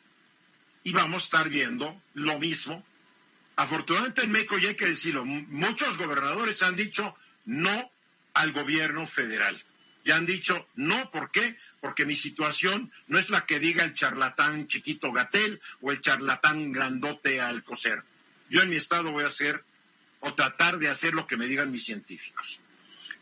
y 0.84 0.92
vamos 0.92 1.22
a 1.22 1.24
estar 1.24 1.48
viendo 1.48 1.98
lo 2.12 2.38
mismo. 2.38 2.84
Afortunadamente 3.59 4.22
en 4.22 4.30
México, 4.30 4.56
y 4.56 4.66
hay 4.66 4.76
que 4.76 4.86
decirlo, 4.86 5.24
muchos 5.24 5.98
gobernadores 5.98 6.62
han 6.62 6.76
dicho 6.76 7.16
no 7.44 7.90
al 8.32 8.52
gobierno 8.52 9.04
federal. 9.04 9.61
Ya 10.04 10.14
han 10.14 10.26
dicho 10.26 10.68
no, 10.76 11.11
¿por 11.11 11.32
qué? 11.32 11.56
Porque 11.80 12.06
mi 12.06 12.14
situación 12.14 12.92
no 13.09 13.18
es 13.18 13.30
la 13.30 13.46
que 13.46 13.59
diga 13.59 13.82
el 13.82 13.94
charlatán 13.94 14.68
chiquito 14.68 15.11
Gatel 15.11 15.61
o 15.80 15.90
el 15.90 16.00
charlatán 16.00 16.70
grandote 16.70 17.40
Alcocer. 17.40 18.04
Yo 18.48 18.62
en 18.62 18.70
mi 18.70 18.76
estado 18.76 19.11
voy 19.11 19.24
a 19.24 19.26
hacer 19.26 19.64
o 20.20 20.34
tratar 20.34 20.78
de 20.78 20.88
hacer 20.88 21.14
lo 21.14 21.26
que 21.26 21.36
me 21.36 21.46
digan 21.46 21.72
mis 21.72 21.84
científicos. 21.84 22.61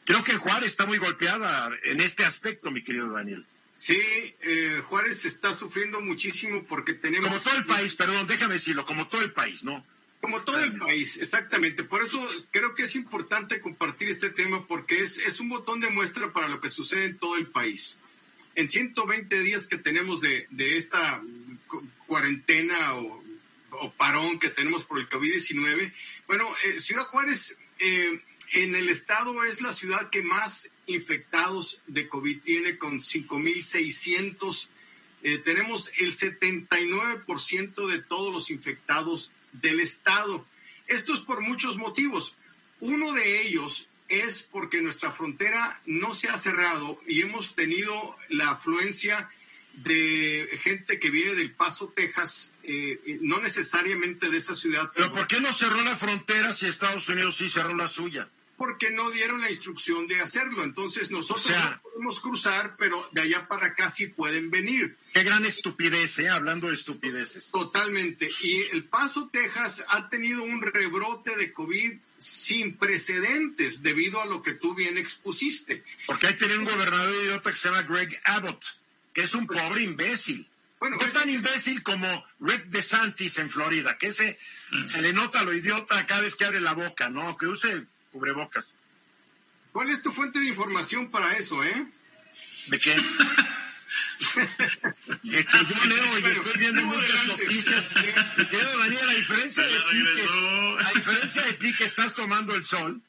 Creo 0.05 0.22
que 0.22 0.37
Juárez 0.37 0.68
está 0.68 0.84
muy 0.84 0.99
golpeada 0.99 1.70
en 1.82 2.03
este 2.03 2.26
aspecto, 2.26 2.70
mi 2.70 2.84
querido 2.84 3.11
Daniel. 3.11 3.47
Sí, 3.78 3.99
eh, 4.43 4.82
Juárez 4.84 5.24
está 5.24 5.55
sufriendo 5.55 6.03
muchísimo 6.03 6.62
porque 6.64 6.93
tenemos... 6.93 7.26
Como 7.26 7.41
todo 7.41 7.57
el 7.57 7.64
país, 7.64 7.95
perdón, 7.95 8.26
déjame 8.26 8.55
decirlo, 8.55 8.84
como 8.84 9.09
todo 9.09 9.22
el 9.22 9.32
país, 9.32 9.64
¿no? 9.64 9.82
Como 10.21 10.43
todo 10.43 10.59
el 10.61 10.77
país, 10.79 11.19
exactamente. 11.19 11.85
Por 11.85 12.03
eso 12.03 12.27
creo 12.51 12.75
que 12.75 12.85
es 12.85 12.97
importante 12.97 13.61
compartir 13.61 14.09
este 14.09 14.31
tema 14.31 14.67
porque 14.67 15.01
es, 15.01 15.19
es 15.19 15.39
un 15.41 15.49
botón 15.51 15.81
de 15.81 15.91
muestra 15.91 16.33
para 16.33 16.49
lo 16.49 16.61
que 16.61 16.69
sucede 16.71 17.05
en 17.05 17.19
todo 17.19 17.37
el 17.37 17.47
país. 17.49 17.99
En 18.55 18.69
120 18.69 19.41
días 19.41 19.67
que 19.69 19.77
tenemos 19.79 20.21
de, 20.21 20.47
de 20.51 20.77
esta 20.79 21.23
cu- 21.69 21.87
cuarentena 22.07 22.95
o, 22.97 23.23
o 23.73 23.93
parón 23.93 24.39
que 24.39 24.49
tenemos 24.49 24.85
por 24.85 24.99
el 24.99 25.09
COVID-19, 25.09 25.93
bueno, 26.27 26.49
eh, 26.64 26.81
Ciudad 26.81 27.05
Juárez 27.05 27.57
eh, 27.79 28.21
en 28.53 28.75
el 28.75 28.89
estado 28.89 29.45
es 29.45 29.61
la 29.61 29.73
ciudad 29.75 30.09
que 30.09 30.23
más 30.23 30.71
infectados 30.87 31.83
de 31.87 32.09
COVID 32.09 32.41
tiene 32.41 32.79
con 32.79 33.01
5.600. 33.01 34.69
Eh, 35.23 35.39
tenemos 35.39 35.91
el 35.99 36.12
79% 36.12 37.87
de 37.89 37.99
todos 38.03 38.33
los 38.33 38.51
infectados 38.51 39.31
del 39.53 39.80
Estado. 39.80 40.47
Esto 40.86 41.14
es 41.14 41.20
por 41.20 41.40
muchos 41.40 41.78
motivos. 41.78 42.36
Uno 42.80 43.12
de 43.12 43.42
ellos 43.42 43.88
es 44.09 44.42
porque 44.42 44.80
nuestra 44.80 45.11
frontera 45.11 45.80
no 45.86 46.14
se 46.14 46.28
ha 46.28 46.38
cerrado 46.38 47.01
y 47.07 47.22
hemos 47.22 47.55
tenido 47.55 48.16
la 48.28 48.51
afluencia 48.51 49.28
de 49.76 50.49
gente 50.62 50.99
que 50.99 51.11
viene 51.11 51.34
del 51.34 51.53
Paso, 51.53 51.92
Texas, 51.94 52.55
eh, 52.62 52.99
eh, 53.07 53.18
no 53.20 53.40
necesariamente 53.40 54.30
de 54.30 54.38
esa 54.38 54.55
ciudad, 54.55 54.90
Pero 54.94 55.12
¿por 55.12 55.26
qué 55.26 55.38
no 55.38 55.53
cerró 55.53 55.82
la 55.82 55.97
frontera 55.97 56.53
si 56.55 56.66
Estados 56.66 57.09
Unidos 57.09 57.36
sí 57.36 57.49
cerró 57.49 57.74
la 57.74 57.88
suya? 57.88 58.28
Porque 58.57 58.90
no 58.90 59.11
dieron 59.11 59.40
la 59.42 59.50
instrucción 59.50 60.07
de 60.07 60.20
hacerlo. 60.20 60.64
Entonces 60.64 61.11
nosotros 61.11 61.46
O 61.46 61.48
sea- 61.50 61.70
no 61.70 61.82
podemos 61.90 62.20
cruzar, 62.20 62.76
pero 62.78 63.07
de 63.12 63.20
allá 63.22 63.46
para 63.48 63.68
acá 63.68 63.88
sí 63.90 64.07
pueden 64.07 64.50
venir. 64.50 64.96
Qué 65.12 65.22
gran 65.22 65.44
estupidez, 65.44 66.18
¿eh? 66.18 66.28
Hablando 66.28 66.68
de 66.68 66.74
estupideces. 66.74 67.50
Totalmente. 67.50 68.30
Y 68.42 68.62
El 68.72 68.84
Paso, 68.84 69.28
Texas, 69.30 69.84
ha 69.88 70.09
tenido 70.09 70.42
un 70.42 70.62
rebrote 70.62 71.36
de 71.36 71.52
COVID 71.52 71.92
sin 72.18 72.76
precedentes 72.76 73.82
debido 73.82 74.20
a 74.20 74.26
lo 74.26 74.42
que 74.42 74.54
tú 74.54 74.74
bien 74.74 74.96
expusiste. 74.98 75.84
Porque 76.07 76.28
hay 76.28 76.34
tiene 76.34 76.57
un 76.59 76.64
gobernador 76.64 77.14
idiota 77.24 77.50
que 77.50 77.59
se 77.59 77.68
llama 77.68 77.82
Greg 77.82 78.20
Abbott, 78.24 78.64
que 79.12 79.22
es 79.22 79.34
un 79.34 79.46
pobre 79.46 79.82
imbécil. 79.82 80.48
Bueno, 80.80 80.96
no 80.96 81.07
ese- 81.07 81.18
tan 81.18 81.28
imbécil 81.30 81.82
como 81.82 82.24
Rick 82.40 82.66
DeSantis 82.66 83.38
en 83.38 83.48
Florida, 83.48 83.96
que 83.98 84.09
ese 84.09 84.38
se 84.86 85.00
le 85.00 85.12
nota 85.12 85.42
lo 85.42 85.54
idiota 85.54 86.07
cada 86.07 86.20
vez 86.22 86.36
que 86.36 86.44
abre 86.44 86.61
la 86.61 86.74
boca, 86.74 87.09
¿no? 87.09 87.36
Que 87.36 87.46
use 87.46 87.86
cubrebocas. 88.17 88.75
¿Cuál 89.73 89.91
es 89.91 90.01
tu 90.01 90.11
fuente 90.11 90.39
de 90.39 90.47
información 90.47 91.11
para 91.11 91.37
eso, 91.37 91.62
eh? 91.62 91.87
¿De 92.69 92.79
qué? 92.79 92.97
Yo 95.23 95.85
leo 95.85 96.19
y 96.19 96.21
Bueno, 96.23 96.29
estoy 96.29 96.59
viendo 96.59 96.83
muchas 96.83 97.27
noticias. 97.27 97.89
Querido 98.51 98.79
Daniel, 98.79 99.09
a 99.09 99.12
diferencia 99.12 99.64
de 99.64 99.79
ti, 99.79 100.05
que, 100.14 100.85
a 100.85 100.93
diferencia 100.95 101.43
de 101.43 101.53
ti 101.53 101.75
que 101.75 101.85
estás 101.85 102.14
tomando 102.14 102.55
el 102.55 102.64
sol, 102.64 103.03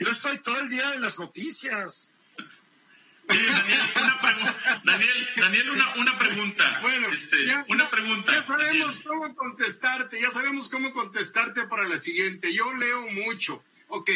yo 0.00 0.08
estoy 0.08 0.38
todo 0.38 0.58
el 0.58 0.68
día 0.68 0.94
en 0.94 1.02
las 1.02 1.18
noticias. 1.18 2.10
Oye, 3.28 3.46
Daniel, 3.46 3.80
una 3.96 4.20
pregunta. 4.20 4.82
Daniel, 4.84 5.28
Daniel, 5.36 5.70
una, 5.70 5.94
una 5.94 6.18
pregunta. 6.18 6.78
Bueno, 6.82 7.08
este, 7.08 7.36
una 7.68 7.88
pregunta. 7.88 8.32
Ya 8.32 8.42
sabemos 8.42 9.00
cómo 9.00 9.34
contestarte, 9.34 10.20
ya 10.20 10.30
sabemos 10.30 10.68
cómo 10.68 10.92
contestarte 10.92 11.68
para 11.68 11.88
la 11.88 11.98
siguiente. 11.98 12.52
Yo 12.52 12.74
leo 12.74 13.06
mucho. 13.08 13.62
Ok, 13.96 14.10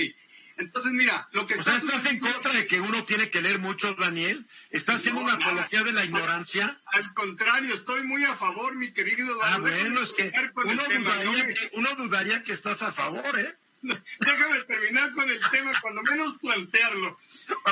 entonces, 0.59 0.93
mira, 0.93 1.29
lo 1.31 1.47
que 1.47 1.55
está 1.55 1.77
¿Estás 1.77 2.07
en 2.07 2.19
contra 2.19 2.53
de 2.53 2.67
que 2.67 2.81
uno 2.81 3.05
tiene 3.05 3.31
que 3.31 3.41
leer 3.41 3.61
mucho, 3.61 3.95
Daniel? 3.95 4.45
¿Estás 4.71 4.97
haciendo 4.97 5.21
una 5.21 5.35
apología 5.35 5.85
de 5.85 5.93
la 5.93 6.05
ignorancia? 6.05 6.81
Al, 6.87 7.15
contrario, 7.15 7.75
estoy 7.75 8.03
muy 8.03 8.25
a 8.25 8.35
favor, 8.35 8.75
mi 8.75 8.93
querido 8.93 9.39
Ah, 9.41 9.59
bueno, 9.59 10.01
es 10.03 10.13
que 10.13 10.33
uno 10.57 10.83
dudaría, 10.83 11.47
que 11.47 11.71
uno 11.75 11.95
dudaría 11.95 12.43
que 12.43 12.53
estás 12.53 12.83
a 12.83 12.91
favor, 12.91 13.39
¿eh? 13.39 13.55
Déjame 14.21 14.61
terminar 14.63 15.13
con 15.13 15.31
el 15.31 15.41
tema, 15.53 15.73
cuando 15.81 16.03
menos 16.03 16.35
plantearlo. 16.41 17.17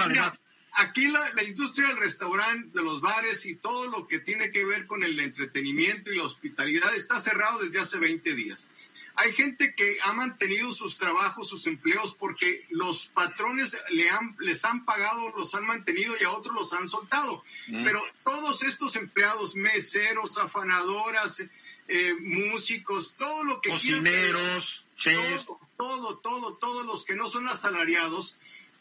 Mira, 0.06 0.32
aquí 0.74 1.08
la, 1.08 1.28
la, 1.34 1.42
industria 1.42 1.88
del 1.88 1.96
restaurante, 1.96 2.78
de 2.78 2.84
los 2.84 3.00
bares 3.00 3.46
y 3.46 3.56
todo 3.56 3.88
lo 3.88 4.06
que 4.06 4.20
tiene 4.20 4.52
que 4.52 4.64
ver 4.64 4.86
con 4.86 5.02
el 5.02 5.18
entretenimiento 5.18 6.12
y 6.12 6.18
la 6.18 6.22
hospitalidad 6.22 6.94
está 6.94 7.18
cerrado 7.18 7.58
desde 7.58 7.80
hace 7.80 7.98
20 7.98 8.32
días. 8.36 8.68
Hay 9.16 9.32
gente 9.32 9.74
que 9.74 9.96
ha 10.04 10.12
mantenido 10.12 10.72
sus 10.72 10.98
trabajos, 10.98 11.48
sus 11.48 11.66
empleos, 11.66 12.14
porque 12.14 12.66
los 12.70 13.06
patrones 13.06 13.76
le 13.90 14.10
han, 14.10 14.36
les 14.40 14.64
han 14.64 14.84
pagado, 14.84 15.30
los 15.30 15.54
han 15.54 15.66
mantenido 15.66 16.14
y 16.20 16.24
a 16.24 16.30
otros 16.30 16.54
los 16.54 16.72
han 16.74 16.88
soltado. 16.88 17.42
Mm. 17.68 17.84
Pero 17.84 18.04
todos 18.22 18.62
estos 18.62 18.94
empleados, 18.96 19.56
meseros, 19.56 20.36
afanadoras, 20.36 21.42
eh, 21.88 22.14
músicos, 22.20 23.14
todo 23.16 23.44
lo 23.44 23.60
que 23.60 23.70
Cocineros, 23.70 24.84
chefs. 24.98 25.46
Todo, 25.46 25.58
todo, 25.76 26.18
todo, 26.18 26.54
todos 26.54 26.86
los 26.86 27.04
que 27.04 27.14
no 27.14 27.28
son 27.28 27.48
asalariados, 27.48 28.36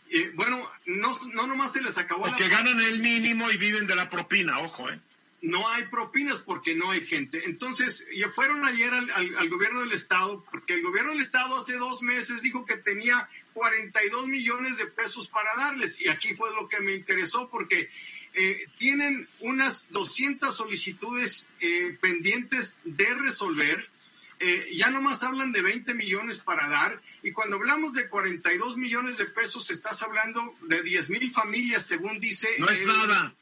eh, 0.10 0.32
bueno, 0.36 0.70
no, 0.86 1.18
no 1.34 1.48
nomás 1.48 1.72
se 1.72 1.82
les 1.82 1.98
acabó. 1.98 2.26
O 2.26 2.36
que 2.36 2.50
ganan 2.50 2.80
el 2.80 3.00
mínimo 3.00 3.50
y 3.52 3.58
viven 3.58 3.88
de 3.88 3.96
la 3.96 4.10
propina, 4.10 4.60
ojo, 4.60 4.90
¿eh? 4.90 5.00
No 5.42 5.68
hay 5.70 5.86
propinas 5.86 6.40
porque 6.40 6.76
no 6.76 6.92
hay 6.92 7.06
gente. 7.06 7.44
Entonces, 7.46 8.06
ya 8.16 8.30
fueron 8.30 8.66
ayer 8.66 8.94
al, 8.94 9.50
gobierno 9.50 9.82
del 9.82 9.92
Estado, 9.92 10.44
porque 10.50 10.74
el 10.74 10.82
gobierno 10.82 11.12
del 11.12 11.22
Estado 11.22 11.58
hace 11.58 11.78
dos 11.78 12.02
meses 12.02 12.42
dijo 12.42 12.66
que 12.66 12.78
tenía 12.78 13.28
42 13.54 14.28
millones 14.28 14.78
de 14.78 14.88
pesos 14.88 15.28
para 15.28 15.56
darles. 15.56 16.00
Y 16.00 16.10
aquí 16.10 16.34
fue 16.36 16.54
lo 16.54 16.68
que 16.68 16.80
me 16.80 16.94
interesó, 16.94 17.50
porque 17.50 17.90
eh, 18.34 18.66
tienen 18.78 19.28
unas 19.40 19.88
200 19.92 20.56
solicitudes 20.56 21.48
eh, 21.60 21.98
pendientes 22.02 22.78
de 22.84 23.14
resolver. 23.14 23.90
Eh, 24.40 24.70
ya 24.76 24.90
nomás 24.90 25.24
hablan 25.24 25.54
de 25.54 25.62
20 25.62 25.94
millones 25.94 26.40
para 26.40 26.68
dar, 26.68 27.02
y 27.24 27.32
cuando 27.32 27.56
hablamos 27.56 27.94
de 27.94 28.10
42 28.10 28.76
millones 28.76 29.18
de 29.18 29.26
pesos, 29.26 29.70
estás 29.70 30.02
hablando 30.02 30.56
de 30.64 30.82
10 30.84 31.10
mil 31.12 31.32
familias, 31.32 31.86
según 31.86 32.20
dice. 32.20 32.50
No 32.58 32.68
es 32.70 32.86
nada 32.86 33.34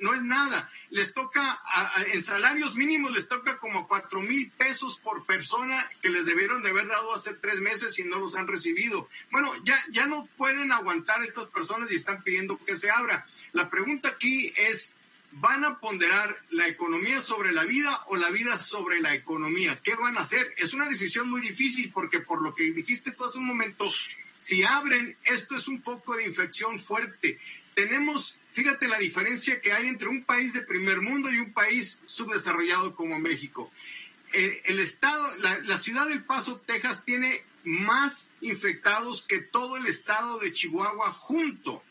no 0.00 0.14
es 0.14 0.22
nada. 0.22 0.70
Les 0.90 1.12
toca, 1.12 1.60
en 2.12 2.22
salarios 2.22 2.76
mínimos 2.76 3.12
les 3.12 3.28
toca 3.28 3.58
como 3.58 3.88
cuatro 3.88 4.20
mil 4.20 4.50
pesos 4.52 4.98
por 4.98 5.26
persona 5.26 5.90
que 6.00 6.10
les 6.10 6.26
debieron 6.26 6.62
de 6.62 6.70
haber 6.70 6.86
dado 6.86 7.14
hace 7.14 7.34
tres 7.34 7.60
meses 7.60 7.98
y 7.98 8.04
no 8.04 8.18
los 8.18 8.36
han 8.36 8.46
recibido. 8.46 9.08
Bueno, 9.30 9.52
ya, 9.64 9.78
ya 9.90 10.06
no 10.06 10.28
pueden 10.36 10.72
aguantar 10.72 11.22
estas 11.24 11.48
personas 11.48 11.90
y 11.90 11.96
están 11.96 12.22
pidiendo 12.22 12.58
que 12.64 12.76
se 12.76 12.90
abra. 12.90 13.26
La 13.52 13.70
pregunta 13.70 14.08
aquí 14.08 14.52
es, 14.56 14.94
¿van 15.32 15.64
a 15.64 15.80
ponderar 15.80 16.42
la 16.50 16.68
economía 16.68 17.20
sobre 17.20 17.52
la 17.52 17.64
vida 17.64 18.02
o 18.06 18.16
la 18.16 18.30
vida 18.30 18.58
sobre 18.60 19.00
la 19.00 19.14
economía? 19.14 19.80
¿Qué 19.82 19.94
van 19.94 20.16
a 20.18 20.22
hacer? 20.22 20.54
Es 20.58 20.74
una 20.74 20.88
decisión 20.88 21.28
muy 21.28 21.40
difícil 21.40 21.90
porque 21.92 22.20
por 22.20 22.42
lo 22.42 22.54
que 22.54 22.70
dijiste 22.72 23.12
tú 23.12 23.24
hace 23.24 23.38
un 23.38 23.46
momento, 23.46 23.90
si 24.36 24.62
abren, 24.62 25.16
esto 25.24 25.56
es 25.56 25.68
un 25.68 25.82
foco 25.82 26.16
de 26.16 26.24
infección 26.24 26.78
fuerte. 26.78 27.38
Tenemos 27.80 28.38
Fíjate 28.52 28.88
la 28.88 28.98
diferencia 28.98 29.60
que 29.60 29.72
hay 29.72 29.86
entre 29.86 30.08
un 30.08 30.24
país 30.24 30.52
de 30.52 30.62
primer 30.62 31.00
mundo 31.00 31.30
y 31.30 31.38
un 31.38 31.52
país 31.52 32.00
subdesarrollado 32.06 32.96
como 32.96 33.18
México. 33.18 33.70
Eh, 34.32 34.62
el, 34.64 34.80
estado, 34.80 35.36
la, 35.36 35.78
ciudad 35.78 36.08
del 36.08 36.24
Paso, 36.24 36.60
Texas, 36.66 37.04
tiene 37.04 37.44
más 37.62 38.32
infectados 38.40 39.22
que 39.22 39.38
todo 39.38 39.76
el 39.76 39.86
estado 39.86 40.38
de 40.38 40.52
Chihuahua 40.52 41.12
junto. 41.12 41.82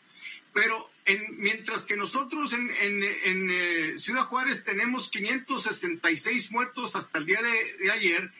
Pero 0.52 0.90
mientras 1.38 1.82
que 1.82 1.96
nosotros 1.96 2.52
en, 2.52 2.70
eh, 2.74 3.94
Ciudad 3.96 4.24
Juárez 4.24 4.62
tenemos 4.62 5.08
566 5.08 6.50
muertos 6.50 6.94
hasta 6.94 7.18
el 7.18 7.26
día 7.26 7.40
de, 7.40 7.90
ayer, 7.90 8.30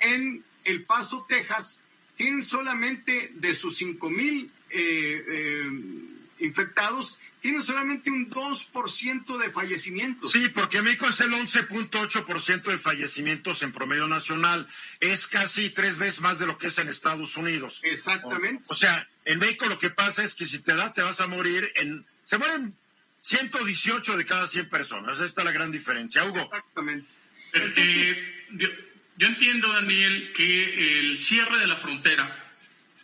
en 0.00 0.42
El 0.64 0.84
Paso, 0.84 1.26
Texas, 1.28 1.80
tienen 2.16 2.42
solamente 2.42 3.30
de 3.34 3.54
sus 3.54 3.76
5 3.76 4.08
mil 4.08 4.50
eh, 4.70 6.16
infectados, 6.40 7.18
tiene 7.40 7.62
solamente 7.62 8.10
un 8.10 8.28
2% 8.30 9.38
de 9.38 9.50
fallecimientos. 9.50 10.32
Sí, 10.32 10.48
porque 10.48 10.82
México 10.82 11.06
es 11.06 11.20
el 11.20 11.30
11.8% 11.30 12.62
de 12.62 12.78
fallecimientos 12.78 13.62
en 13.62 13.72
promedio 13.72 14.08
nacional. 14.08 14.66
Es 14.98 15.26
casi 15.26 15.70
tres 15.70 15.98
veces 15.98 16.20
más 16.20 16.38
de 16.38 16.46
lo 16.46 16.58
que 16.58 16.66
es 16.66 16.78
en 16.78 16.88
Estados 16.88 17.36
Unidos. 17.36 17.80
Exactamente. 17.84 18.64
O, 18.68 18.74
sea, 18.74 19.08
en 19.24 19.38
México 19.38 19.66
lo 19.66 19.78
que 19.78 19.90
pasa 19.90 20.22
es 20.24 20.34
que 20.34 20.46
si 20.46 20.58
te 20.58 20.74
da, 20.74 20.92
te 20.92 21.02
vas 21.02 21.20
a 21.20 21.26
morir 21.26 21.70
en... 21.76 22.04
Se 22.24 22.38
mueren 22.38 22.76
118 23.22 24.16
de 24.16 24.26
cada 24.26 24.46
100 24.46 24.68
personas. 24.68 25.20
Esta 25.20 25.42
es 25.42 25.44
la 25.44 25.52
gran 25.52 25.70
diferencia. 25.70 26.24
Hugo. 26.24 26.40
Exactamente. 26.40 27.12
Eh, 27.52 28.46
yo, 28.52 28.68
yo 29.16 29.26
entiendo, 29.26 29.72
Daniel, 29.72 30.32
que 30.34 30.98
el 31.00 31.16
cierre 31.16 31.58
de 31.58 31.66
la 31.66 31.76
frontera 31.76 32.52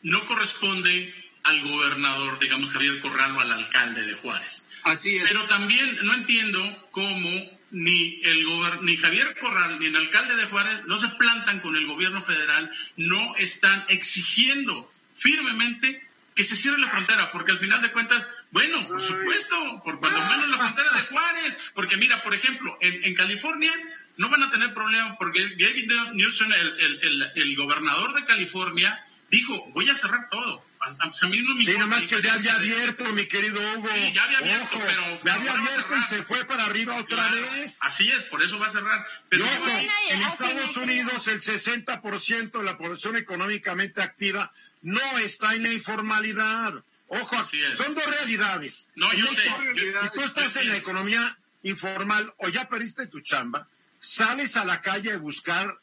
no 0.02 0.26
corresponde 0.26 1.23
al 1.44 1.62
gobernador, 1.62 2.38
digamos 2.40 2.72
Javier 2.72 3.00
Corral 3.00 3.36
o 3.36 3.40
al 3.40 3.52
alcalde 3.52 4.06
de 4.06 4.14
Juárez. 4.14 4.68
Así 4.82 5.16
es. 5.16 5.24
Pero 5.24 5.44
también 5.44 5.98
no 6.02 6.14
entiendo 6.14 6.88
cómo 6.90 7.30
ni 7.70 8.20
el 8.22 8.46
ni 8.82 8.96
Javier 8.96 9.36
Corral 9.38 9.78
ni 9.78 9.86
el 9.86 9.96
alcalde 9.96 10.36
de 10.36 10.44
Juárez 10.44 10.84
no 10.86 10.96
se 10.96 11.08
plantan 11.08 11.60
con 11.60 11.76
el 11.76 11.86
gobierno 11.86 12.22
federal, 12.22 12.70
no 12.96 13.36
están 13.36 13.84
exigiendo 13.88 14.90
firmemente 15.12 16.08
que 16.34 16.44
se 16.44 16.56
cierre 16.56 16.78
la 16.78 16.88
frontera, 16.88 17.30
porque 17.30 17.52
al 17.52 17.58
final 17.58 17.80
de 17.80 17.92
cuentas, 17.92 18.28
bueno, 18.50 18.88
por 18.88 19.00
supuesto, 19.00 19.82
por 19.84 20.00
cuando 20.00 20.18
menos 20.18 20.48
la 20.48 20.58
frontera 20.58 20.92
de 20.92 21.02
Juárez, 21.02 21.72
porque 21.74 21.96
mira, 21.96 22.22
por 22.24 22.34
ejemplo, 22.34 22.76
en, 22.80 23.14
California 23.14 23.72
no 24.16 24.28
van 24.28 24.42
a 24.42 24.50
tener 24.50 24.74
problema, 24.74 25.16
porque 25.16 25.54
Gavin 25.56 25.88
Newsom, 26.14 26.52
el, 26.52 27.32
el 27.34 27.56
gobernador 27.56 28.14
de 28.14 28.24
California, 28.24 29.00
dijo, 29.30 29.70
voy 29.72 29.88
a 29.90 29.94
cerrar 29.94 30.28
todo 30.28 30.64
a, 30.84 31.26
mí 31.28 31.40
no 31.40 31.54
me 31.54 31.64
Sí, 31.64 31.78
nomás 31.78 32.06
que 32.06 32.20
ya 32.20 32.34
había 32.34 32.54
abierto, 32.56 33.04
mi 33.12 33.26
querido 33.26 33.60
Hugo. 33.76 33.88
Sí, 33.92 34.12
ya 34.12 34.24
había 34.24 34.38
abierto, 34.38 34.78
pero, 34.78 35.24
Ya 35.24 35.34
había 35.34 35.52
abierto 35.52 35.96
y 35.96 36.02
se 36.02 36.22
fue 36.22 36.44
para 36.44 36.66
arriba 36.66 36.96
otra 36.96 37.28
vez. 37.28 37.78
Así 37.80 38.10
es, 38.10 38.24
por 38.24 38.42
eso 38.42 38.58
va 38.58 38.66
a 38.66 38.70
cerrar. 38.70 39.06
Pero 39.28 39.44
ojo, 39.44 39.68
en 40.10 40.22
Estados 40.22 40.76
Unidos 40.76 41.26
el 41.28 41.40
60% 41.40 42.50
de 42.50 42.64
la 42.64 42.76
población 42.76 43.16
económicamente 43.16 44.02
activa 44.02 44.52
no 44.82 45.18
está 45.18 45.54
en 45.54 45.62
la 45.64 45.72
informalidad. 45.72 46.74
Ojo, 47.08 47.44
son 47.76 47.94
dos 47.94 48.06
realidades. 48.06 48.88
No, 48.94 49.12
yo 49.12 49.26
sé. 49.26 49.42
si 49.42 50.10
tú 50.14 50.20
estás 50.22 50.56
en 50.56 50.68
la 50.68 50.76
economía 50.76 51.38
informal 51.62 52.32
o 52.38 52.48
ya 52.48 52.68
perdiste 52.68 53.06
tu 53.06 53.20
chamba, 53.20 53.68
sales 54.00 54.56
a 54.56 54.64
la 54.64 54.80
calle 54.80 55.12
a 55.12 55.18
buscar 55.18 55.78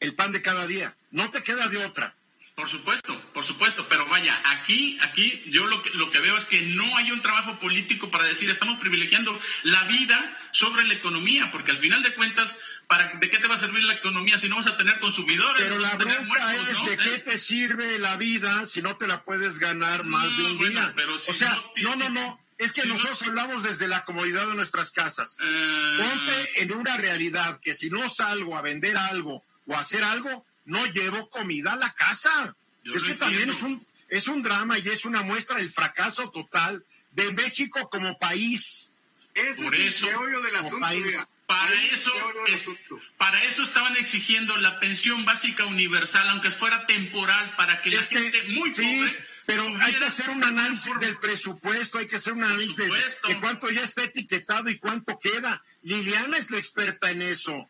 el 0.00 0.14
pan 0.14 0.32
de 0.32 0.42
cada 0.42 0.66
día. 0.66 0.94
No 1.10 1.30
te 1.30 1.42
queda 1.42 1.68
de 1.68 1.84
otra. 1.84 2.14
Por 2.54 2.68
supuesto, 2.68 3.20
por 3.32 3.44
supuesto, 3.44 3.84
pero 3.88 4.06
vaya, 4.06 4.40
aquí, 4.44 4.96
aquí 5.02 5.42
yo 5.46 5.66
lo 5.66 5.82
que, 5.82 5.90
lo 5.90 6.10
que 6.12 6.20
veo 6.20 6.36
es 6.36 6.44
que 6.44 6.62
no 6.62 6.96
hay 6.96 7.10
un 7.10 7.20
trabajo 7.20 7.58
político 7.58 8.12
para 8.12 8.24
decir 8.24 8.48
estamos 8.48 8.78
privilegiando 8.78 9.38
la 9.64 9.82
vida 9.84 10.38
sobre 10.52 10.84
la 10.84 10.94
economía, 10.94 11.50
porque 11.50 11.72
al 11.72 11.78
final 11.78 12.04
de 12.04 12.14
cuentas, 12.14 12.56
¿para, 12.86 13.08
¿de 13.18 13.28
qué 13.28 13.38
te 13.38 13.48
va 13.48 13.56
a 13.56 13.58
servir 13.58 13.82
la 13.82 13.94
economía 13.94 14.38
si 14.38 14.48
no 14.48 14.54
vas 14.54 14.68
a 14.68 14.76
tener 14.76 15.00
consumidores? 15.00 15.64
Pero 15.64 15.80
la 15.80 15.96
bronca 15.96 16.54
es 16.54 16.84
de 16.84 16.96
qué 16.96 17.14
¿Eh? 17.16 17.18
te 17.18 17.38
sirve 17.38 17.98
la 17.98 18.16
vida 18.16 18.66
si 18.66 18.82
no 18.82 18.96
te 18.96 19.08
la 19.08 19.24
puedes 19.24 19.58
ganar 19.58 20.04
más 20.04 20.36
de 20.36 20.44
un 20.44 20.58
día. 20.58 20.92
Pero 20.94 21.18
si 21.18 21.32
o 21.32 21.34
sea, 21.34 21.60
no, 21.82 21.96
no, 21.96 22.08
no, 22.08 22.40
Es 22.58 22.72
que 22.72 22.86
nosotros 22.86 23.20
hablamos 23.22 23.64
desde 23.64 23.88
la 23.88 24.04
comodidad 24.04 24.46
de 24.46 24.54
nuestras 24.54 24.92
casas. 24.92 25.36
Eh, 25.40 25.96
Ponte 25.98 26.62
en 26.62 26.72
una 26.72 26.96
realidad 26.98 27.58
que 27.60 27.74
si 27.74 27.90
no 27.90 28.08
salgo 28.10 28.56
a 28.56 28.62
vender 28.62 28.96
algo 28.96 29.42
o 29.66 29.74
a 29.74 29.80
hacer 29.80 30.04
algo, 30.04 30.46
no 30.64 30.86
llevo 30.86 31.28
comida 31.30 31.72
a 31.72 31.76
la 31.76 31.92
casa. 31.94 32.54
es 32.84 33.02
que 33.02 33.14
también 33.14 33.50
es 33.50 33.62
un, 33.62 33.86
es 34.08 34.28
un 34.28 34.42
drama 34.42 34.78
y 34.78 34.88
es 34.88 35.04
una 35.04 35.22
muestra 35.22 35.56
del 35.56 35.70
fracaso 35.70 36.30
total 36.30 36.84
de 37.12 37.32
México 37.32 37.88
como 37.90 38.18
país. 38.18 38.90
Ese 39.34 39.62
Por 39.62 39.74
es 39.74 39.96
eso, 39.96 40.26
el 40.26 40.42
del 40.42 40.56
asunto. 40.56 40.86
Para 41.46 41.74
eso, 41.92 42.10
para 43.18 43.44
eso 43.44 43.64
estaban 43.64 43.96
exigiendo 43.98 44.56
la 44.56 44.80
pensión 44.80 45.26
básica 45.26 45.66
universal, 45.66 46.26
aunque 46.30 46.50
fuera 46.50 46.86
temporal, 46.86 47.54
para 47.56 47.82
que 47.82 47.90
la 47.90 48.02
gente 48.02 48.42
muy 48.48 48.70
pobre. 48.70 49.26
Pero 49.44 49.66
hay 49.82 49.94
que 49.94 50.04
hacer 50.04 50.30
un 50.30 50.42
análisis 50.42 50.98
del 51.00 51.18
presupuesto, 51.18 51.98
hay 51.98 52.06
que 52.06 52.16
hacer 52.16 52.32
un 52.32 52.44
análisis 52.44 52.76
de, 52.76 52.86
de, 52.86 53.40
cuánto 53.40 53.70
ya 53.70 53.82
está 53.82 54.04
etiquetado 54.04 54.70
y 54.70 54.78
cuánto 54.78 55.18
queda. 55.18 55.62
Liliana 55.82 56.38
es 56.38 56.50
la 56.50 56.56
experta 56.56 57.10
en 57.10 57.20
eso. 57.20 57.68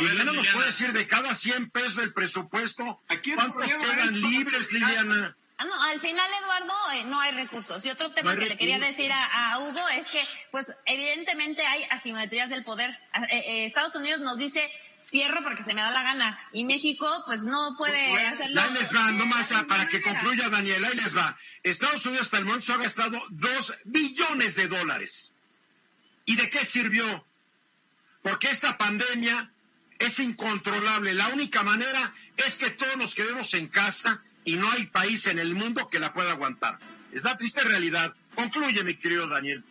Liliana 0.00 0.32
nos 0.32 0.48
puede 0.48 0.66
decir 0.66 0.92
de 0.92 1.06
cada 1.06 1.34
100 1.34 1.70
pesos 1.70 1.96
del 1.96 2.12
presupuesto, 2.12 3.00
¿cuántos 3.36 3.74
quedan 3.76 4.20
libres, 4.20 4.72
Liliana? 4.72 5.36
Ah, 5.62 5.64
no, 5.64 5.80
al 5.80 6.00
final, 6.00 6.28
Eduardo, 6.42 6.72
eh, 6.92 7.04
no 7.04 7.20
hay 7.20 7.30
recursos. 7.32 7.84
Y 7.84 7.90
otro 7.90 8.10
tema 8.12 8.34
que 8.34 8.46
le 8.46 8.56
quería 8.56 8.80
decir 8.80 9.12
a, 9.12 9.58
Hugo 9.60 9.88
es 9.90 10.08
que, 10.08 10.20
pues, 10.50 10.72
evidentemente 10.86 11.64
hay 11.64 11.84
asimetrías 11.88 12.50
del 12.50 12.64
poder. 12.64 12.90
Eh, 13.30 13.36
eh, 13.46 13.64
Estados 13.66 13.94
Unidos 13.94 14.20
nos 14.20 14.38
dice, 14.38 14.72
cierro 15.04 15.40
porque 15.44 15.62
se 15.62 15.72
me 15.72 15.80
da 15.80 15.92
la 15.92 16.02
gana. 16.02 16.36
Y 16.52 16.64
México, 16.64 17.06
pues, 17.26 17.42
no 17.42 17.76
puede 17.78 18.26
hacerlo. 18.26 18.60
Ahí 18.60 18.72
les 18.72 18.92
va, 18.92 19.12
nomás 19.12 19.52
para 19.68 19.86
que 19.86 20.02
concluya 20.02 20.48
Daniela, 20.48 20.88
ahí 20.88 20.96
les 20.96 21.16
va. 21.16 21.36
Estados 21.62 22.04
Unidos 22.06 22.24
hasta 22.24 22.38
el 22.38 22.44
momento 22.44 22.66
se 22.66 22.72
ha 22.72 22.78
gastado 22.78 23.22
dos 23.30 23.72
billones 23.84 24.56
de 24.56 24.66
dólares. 24.66 25.30
¿Y 26.24 26.34
de 26.34 26.48
qué 26.48 26.64
sirvió? 26.64 27.24
Porque 28.22 28.50
esta 28.50 28.78
pandemia 28.78 29.51
es 30.06 30.18
incontrolable. 30.18 31.14
La 31.14 31.28
única 31.28 31.62
manera 31.62 32.12
es 32.36 32.54
que 32.54 32.70
todos 32.70 32.96
nos 32.96 33.14
quedemos 33.14 33.54
en 33.54 33.68
casa 33.68 34.22
y 34.44 34.56
no 34.56 34.70
hay 34.70 34.86
país 34.86 35.26
en 35.26 35.38
el 35.38 35.54
mundo 35.54 35.88
que 35.88 36.00
la 36.00 36.12
pueda 36.12 36.32
aguantar. 36.32 36.78
Es 37.12 37.24
la 37.24 37.36
triste 37.36 37.62
realidad. 37.62 38.14
Concluye, 38.34 38.82
mi 38.84 38.94
querido 38.96 39.28
Daniel. 39.28 39.64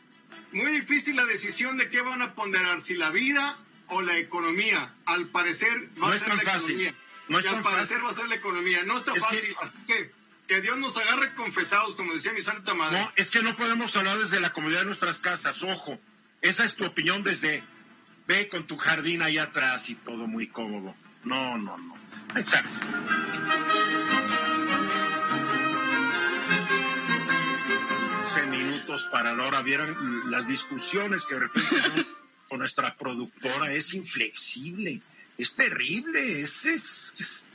Muy 0.51 0.71
difícil 0.71 1.15
la 1.15 1.25
decisión 1.25 1.77
de 1.77 1.89
qué 1.89 2.01
van 2.01 2.21
a 2.21 2.33
ponderar, 2.33 2.81
si 2.81 2.93
la 2.93 3.09
vida 3.09 3.57
o 3.87 4.01
la 4.01 4.17
economía. 4.17 4.93
Al 5.05 5.27
parecer 5.27 5.89
va 6.01 6.13
a 6.13 6.19
ser 6.19 6.35
la 6.35 6.43
economía. 6.43 6.93
No 7.27 7.39
es 7.39 7.45
al 7.45 7.61
parecer 7.61 8.03
va 8.03 8.11
a 8.11 8.13
ser 8.13 8.27
la 8.27 8.35
economía. 8.35 8.83
No 8.83 8.97
está 8.97 9.15
fácil. 9.15 9.55
Así 9.61 9.77
que 9.87 10.11
que 10.51 10.59
Dios 10.59 10.77
nos 10.77 10.97
agarre 10.97 11.33
confesados, 11.35 11.95
como 11.95 12.13
decía 12.13 12.33
mi 12.33 12.41
santa 12.41 12.73
madre. 12.73 12.99
No, 12.99 13.13
es 13.15 13.31
que 13.31 13.41
no 13.41 13.55
podemos 13.55 13.95
hablar 13.95 14.17
desde 14.17 14.41
la 14.41 14.51
comunidad 14.51 14.81
de 14.81 14.87
nuestras 14.87 15.19
casas. 15.19 15.63
Ojo, 15.63 15.97
esa 16.41 16.65
es 16.65 16.75
tu 16.75 16.83
opinión 16.83 17.23
desde 17.23 17.63
ve 18.27 18.47
con 18.49 18.65
tu 18.65 18.77
jardín 18.77 19.21
ahí 19.21 19.37
atrás 19.37 19.89
y 19.89 19.95
todo 19.95 20.27
muy 20.27 20.47
cómodo. 20.47 20.95
No, 21.23 21.57
no, 21.57 21.77
no. 21.77 21.95
Mensajes. 22.33 22.87
12 28.23 28.45
minutos 28.47 29.09
para 29.11 29.35
la 29.35 29.43
hora. 29.43 29.61
Vieron 29.61 30.31
las 30.31 30.47
discusiones 30.47 31.25
que 31.25 31.35
de 31.35 31.49
con 32.49 32.59
nuestra 32.59 32.95
productora. 32.95 33.73
Es 33.73 33.93
inflexible. 33.93 35.01
Es 35.37 35.53
terrible. 35.53 36.41
Es, 36.41 36.65
es, 36.65 37.45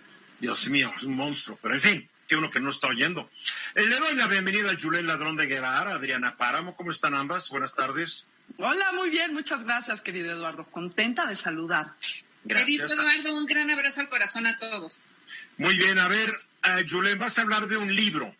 Dios 0.40 0.68
mío, 0.68 0.92
es 0.96 1.02
un 1.02 1.16
monstruo. 1.16 1.58
Pero 1.60 1.74
en 1.74 1.80
fin, 1.80 2.08
que 2.26 2.36
uno 2.36 2.50
que 2.50 2.60
no 2.60 2.70
está 2.70 2.88
oyendo. 2.88 3.30
Eh, 3.74 3.86
le 3.86 3.98
doy 3.98 4.14
la 4.14 4.26
bienvenida 4.26 4.70
a 4.70 4.80
Julen 4.80 5.06
Ladrón 5.06 5.36
de 5.36 5.46
Guevara, 5.46 5.92
Adriana 5.92 6.36
Páramo. 6.36 6.76
¿Cómo 6.76 6.90
están 6.90 7.14
ambas? 7.14 7.50
Buenas 7.50 7.74
tardes. 7.74 8.26
Hola, 8.58 8.92
muy 8.92 9.10
bien, 9.10 9.34
muchas 9.34 9.64
gracias, 9.64 10.00
querido 10.00 10.32
Eduardo. 10.32 10.64
Contenta 10.70 11.26
de 11.26 11.34
saludar. 11.34 11.94
Querido 12.48 12.86
Eduardo, 12.86 13.34
un 13.34 13.46
gran 13.46 13.70
abrazo 13.70 14.00
al 14.00 14.08
corazón 14.08 14.46
a 14.46 14.58
todos. 14.58 15.02
Muy 15.58 15.76
bien, 15.76 15.98
a 15.98 16.08
ver, 16.08 16.36
uh, 16.66 16.88
Julen, 16.88 17.18
vas 17.18 17.38
a 17.38 17.42
hablar 17.42 17.68
de 17.68 17.76
un 17.76 17.94
libro. 17.94 18.34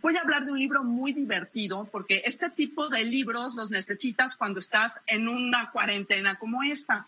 Voy 0.00 0.16
a 0.16 0.20
hablar 0.20 0.44
de 0.44 0.52
un 0.52 0.58
libro 0.58 0.84
muy 0.84 1.12
divertido 1.12 1.88
porque 1.90 2.22
este 2.24 2.50
tipo 2.50 2.88
de 2.88 3.04
libros 3.04 3.54
los 3.54 3.70
necesitas 3.70 4.36
cuando 4.36 4.58
estás 4.58 5.02
en 5.06 5.28
una 5.28 5.70
cuarentena 5.70 6.38
como 6.38 6.62
esta. 6.62 7.06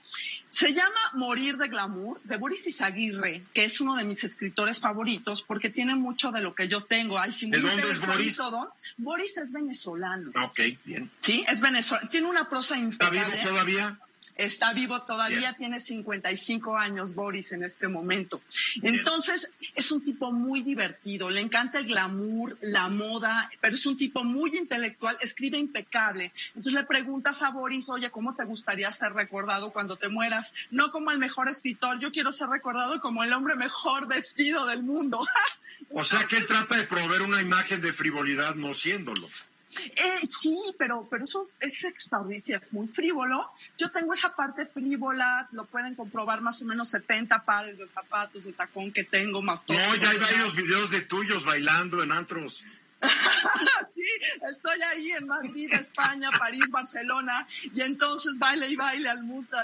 Se 0.50 0.74
llama 0.74 0.98
Morir 1.14 1.56
de 1.56 1.68
Glamour 1.68 2.20
de 2.24 2.36
Boris 2.36 2.66
Izaguirre, 2.66 3.42
que 3.54 3.64
es 3.64 3.80
uno 3.80 3.96
de 3.96 4.04
mis 4.04 4.22
escritores 4.24 4.80
favoritos 4.80 5.42
porque 5.42 5.70
tiene 5.70 5.94
mucho 5.94 6.30
de 6.30 6.40
lo 6.40 6.54
que 6.54 6.68
yo 6.68 6.84
tengo. 6.84 7.18
¿De 7.20 7.60
dónde 7.60 7.90
es 7.90 8.00
Boris? 8.00 8.36
Todo. 8.36 8.72
Boris 8.96 9.36
es 9.38 9.50
venezolano. 9.50 10.30
Ok, 10.44 10.60
bien. 10.84 11.10
Sí, 11.20 11.44
es 11.48 11.60
venezolano. 11.60 12.08
Tiene 12.08 12.28
una 12.28 12.48
prosa 12.48 12.76
impecable. 12.76 13.20
¿Está 13.20 13.36
vivo 13.36 13.50
todavía? 13.50 13.98
Está 14.38 14.72
vivo 14.72 15.02
todavía, 15.02 15.52
tiene 15.54 15.80
55 15.80 16.76
años 16.76 17.14
Boris 17.14 17.52
en 17.52 17.64
este 17.64 17.88
momento. 17.88 18.40
Entonces, 18.82 19.50
es 19.74 19.90
un 19.90 20.02
tipo 20.02 20.32
muy 20.32 20.62
divertido, 20.62 21.28
le 21.28 21.40
encanta 21.40 21.80
el 21.80 21.86
glamour, 21.86 22.56
la 22.62 22.88
moda, 22.88 23.50
pero 23.60 23.74
es 23.74 23.84
un 23.84 23.96
tipo 23.96 24.24
muy 24.24 24.56
intelectual, 24.56 25.18
escribe 25.20 25.58
impecable. 25.58 26.32
Entonces 26.48 26.72
le 26.72 26.84
preguntas 26.84 27.42
a 27.42 27.50
Boris, 27.50 27.88
oye, 27.88 28.10
¿cómo 28.10 28.34
te 28.34 28.44
gustaría 28.44 28.90
ser 28.92 29.12
recordado 29.12 29.72
cuando 29.72 29.96
te 29.96 30.08
mueras? 30.08 30.54
No 30.70 30.92
como 30.92 31.10
el 31.10 31.18
mejor 31.18 31.48
escritor, 31.48 31.98
yo 31.98 32.12
quiero 32.12 32.30
ser 32.30 32.48
recordado 32.48 33.00
como 33.00 33.24
el 33.24 33.32
hombre 33.32 33.56
mejor 33.56 34.06
vestido 34.06 34.66
del 34.66 34.84
mundo. 34.84 35.26
o 35.90 36.04
sea 36.04 36.24
que 36.24 36.36
él 36.36 36.46
trata 36.46 36.76
de 36.76 36.84
proveer 36.84 37.22
una 37.22 37.42
imagen 37.42 37.80
de 37.80 37.92
frivolidad 37.92 38.54
no 38.54 38.72
siéndolo. 38.72 39.28
Eh, 39.76 40.26
sí, 40.28 40.58
pero, 40.78 41.06
pero 41.10 41.24
eso 41.24 41.48
es 41.60 41.84
extraordinario, 41.84 42.58
es 42.58 42.72
muy 42.72 42.86
frívolo. 42.86 43.50
Yo 43.76 43.90
tengo 43.90 44.12
esa 44.12 44.34
parte 44.34 44.66
frívola, 44.66 45.48
lo 45.52 45.66
pueden 45.66 45.94
comprobar 45.94 46.40
más 46.40 46.62
o 46.62 46.64
menos 46.64 46.88
70 46.88 47.44
pares 47.44 47.78
de 47.78 47.88
zapatos 47.88 48.44
de 48.44 48.52
tacón 48.52 48.92
que 48.92 49.04
tengo, 49.04 49.42
más 49.42 49.64
todo. 49.64 49.78
No, 49.78 49.96
ya 49.96 50.10
hay 50.10 50.18
varios 50.18 50.56
videos 50.56 50.90
de 50.90 51.02
tuyos 51.02 51.44
bailando 51.44 52.02
en 52.02 52.12
antros. 52.12 52.64
sí, 53.94 54.02
estoy 54.50 54.82
ahí 54.82 55.10
en 55.12 55.26
Madrid, 55.26 55.72
España, 55.72 56.30
París, 56.36 56.64
Barcelona, 56.70 57.46
y 57.72 57.82
entonces 57.82 58.38
baile 58.38 58.68
y 58.68 58.76
baile 58.76 59.08
al 59.08 59.22
mundo. 59.22 59.56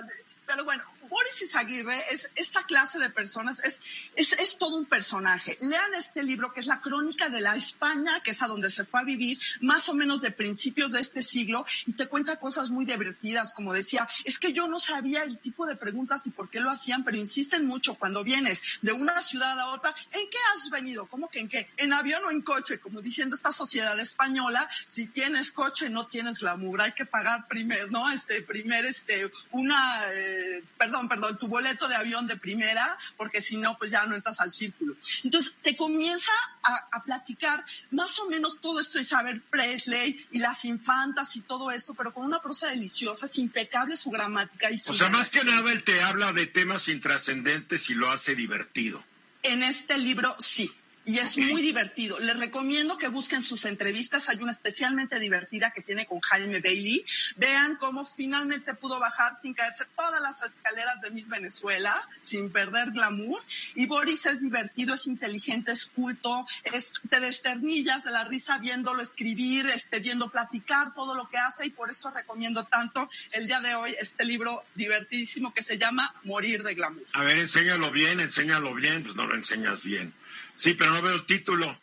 Pero 0.47 0.65
bueno, 0.65 0.85
Boris 1.09 1.43
Izaguirre 1.43 2.03
es 2.11 2.29
esta 2.35 2.65
clase 2.65 2.99
de 2.99 3.11
personas, 3.11 3.63
es, 3.65 3.81
es, 4.17 4.33
es, 4.35 4.59
todo 4.59 4.77
un 4.77 4.87
personaje. 4.87 5.59
Lean 5.61 5.95
este 5.95 6.23
libro 6.23 6.53
que 6.53 6.61
es 6.61 6.67
la 6.67 6.81
crónica 6.81 7.29
de 7.29 7.41
la 7.41 7.57
España, 7.57 8.23
que 8.23 8.31
es 8.31 8.43
a 8.43 8.47
donde 8.47 8.71
se 8.71 8.85
fue 8.85 9.01
a 9.01 9.05
vivir, 9.05 9.39
más 9.61 9.89
o 9.89 9.95
menos 9.95 10.21
de 10.21 10.31
principios 10.31 10.93
de 10.93 11.01
este 11.01 11.23
siglo, 11.23 11.67
y 11.87 11.93
te 11.93 12.07
cuenta 12.07 12.39
cosas 12.39 12.71
muy 12.71 12.85
divertidas, 12.85 13.55
como 13.55 13.73
decía, 13.73 14.09
es 14.25 14.39
que 14.39 14.53
yo 14.53 14.69
no 14.69 14.79
sabía 14.79 15.23
el 15.23 15.39
tipo 15.39 15.67
de 15.67 15.77
preguntas 15.77 16.27
y 16.27 16.31
por 16.31 16.51
qué 16.51 16.61
lo 16.61 16.71
hacían, 16.71 17.05
pero 17.05 17.17
insisten 17.17 17.67
mucho 17.67 17.95
cuando 17.95 18.25
vienes 18.25 18.63
de 18.83 18.93
una 18.93 19.21
ciudad 19.23 19.59
a 19.59 19.69
otra, 19.69 19.95
¿en 20.11 20.29
qué 20.31 20.39
has 20.55 20.71
venido? 20.71 21.07
¿Cómo 21.07 21.29
que 21.29 21.41
en 21.41 21.49
qué? 21.49 21.69
¿En 21.77 21.93
avión 21.93 22.23
o 22.25 22.31
en 22.31 22.43
coche? 22.43 22.79
Como 22.81 23.01
diciendo 23.01 23.35
esta 23.35 23.53
sociedad 23.53 23.99
española, 23.99 24.69
si 24.85 25.07
tienes 25.07 25.53
coche 25.53 25.91
no 25.91 26.07
tienes 26.07 26.41
glamour, 26.41 26.83
hay 26.83 26.93
que 26.93 27.07
pagar 27.07 27.47
primero, 27.49 27.89
¿no? 27.89 28.11
Este, 28.11 28.43
primer, 28.43 28.87
este, 28.87 29.31
una, 29.51 30.03
eh, 30.13 30.63
perdón, 30.79 30.94
perdón, 31.09 31.39
tu 31.39 31.49
boleto 31.49 31.89
de 31.89 31.95
avión 31.95 32.27
de 32.27 32.37
primera, 32.37 32.97
porque 33.17 33.41
si 33.41 33.57
no, 33.57 33.77
pues 33.79 33.91
ya 33.91 34.07
no 34.07 34.15
entras 34.15 34.41
al 34.41 34.51
círculo. 34.51 34.95
Entonces, 35.23 35.55
te 35.63 35.77
comienza 35.77 36.33
a, 36.63 37.03
platicar 37.05 37.65
más 37.91 38.19
o 38.19 38.31
menos 38.31 38.61
todo 38.61 38.81
esto 38.81 38.97
de 38.97 39.05
saber 39.05 39.43
Presley 39.51 40.27
y 40.33 40.39
las 40.39 40.65
infantas 40.65 41.37
y 41.37 41.43
todo 41.43 41.71
esto, 41.71 41.93
pero 41.95 42.15
con 42.15 42.25
una 42.25 42.41
prosa 42.41 42.69
deliciosa, 42.69 43.27
es 43.27 43.39
impecable 43.39 43.97
su 43.97 44.11
gramática 44.11 44.71
y 44.71 44.79
su... 44.79 44.93
O 44.93 44.95
sea, 44.95 45.11
más 45.11 45.29
que 45.29 45.45
nada 45.45 45.71
él 45.71 45.85
te 45.85 46.01
habla 46.01 46.33
de 46.33 46.47
temas 46.47 46.89
intrascendentes 46.89 47.91
y 47.91 47.95
lo 47.95 48.11
hace 48.11 48.35
divertido. 48.35 49.05
En 49.43 49.63
este 49.63 49.99
libro, 49.99 50.35
sí 50.39 50.75
y 51.05 51.19
es 51.19 51.37
muy 51.37 51.61
divertido. 51.61 52.19
Les 52.19 52.37
recomiendo 52.39 52.97
que 52.97 53.09
busquen 53.09 53.43
sus 53.43 53.65
entrevistas. 53.65 54.29
Hay 54.29 54.39
una 54.39 54.53
especialmente 54.53 55.19
divertida 55.19 55.71
que 55.71 55.83
tiene 55.83 56.07
con 56.07 56.21
Jaime 56.21 56.61
Bailey. 56.61 57.05
Vean 57.37 57.77
cómo 57.77 58.05
finalmente 58.05 58.75
pudo 58.75 58.99
bajar 58.99 59.37
sin 59.41 59.55
caerse 59.55 59.85
todas 59.97 60.21
las 60.23 60.43
escaleras 60.43 61.01
de 61.01 61.11
Miss 61.11 61.29
Venezuela, 61.29 62.09
sin 62.21 62.51
perder 62.51 62.91
glamour. 62.93 63.43
Y 63.75 63.87
Boris 63.87 64.25
es 64.27 64.41
divertido, 64.41 64.95
es 64.95 65.07
inteligente, 65.07 65.73
es 65.73 65.87
culto, 65.87 66.47
es, 66.65 66.95
te 67.09 67.21
desternillas 67.21 68.05
de 68.05 68.11
la 68.11 68.25
risa 68.25 68.59
viéndolo 68.59 69.03
escribir, 69.03 69.67
este, 69.67 69.99
viendo 69.99 70.31
platicar 70.31 70.95
todo 70.95 71.15
lo 71.15 71.29
que 71.29 71.39
hace 71.39 71.67
y 71.67 71.71
por 71.71 71.91
eso 71.91 72.11
recomiendo 72.11 72.65
tanto 72.65 73.11
el 73.33 73.47
día 73.47 73.61
de 73.61 73.75
hoy 73.75 73.95
este 74.01 74.25
libro 74.25 74.65
divertidísimo 74.75 75.53
que 75.53 75.63
se 75.63 75.77
llama 75.77 76.15
Morir 76.25 76.63
de 76.63 76.75
glamour. 76.75 77.05
A 77.13 77.25
ver, 77.25 77.39
enséñalo 77.39 77.91
bien, 77.91 78.21
enséñalo 78.21 78.75
bien, 78.75 79.03
pues 79.03 79.15
no 79.15 79.27
lo 79.27 79.35
enseñas 79.35 79.85
bien. 79.85 80.15
Sí, 80.57 80.75
pero 80.75 80.93
no 80.93 81.03
veo 81.03 81.15
el 81.15 81.27
título. 81.27 81.79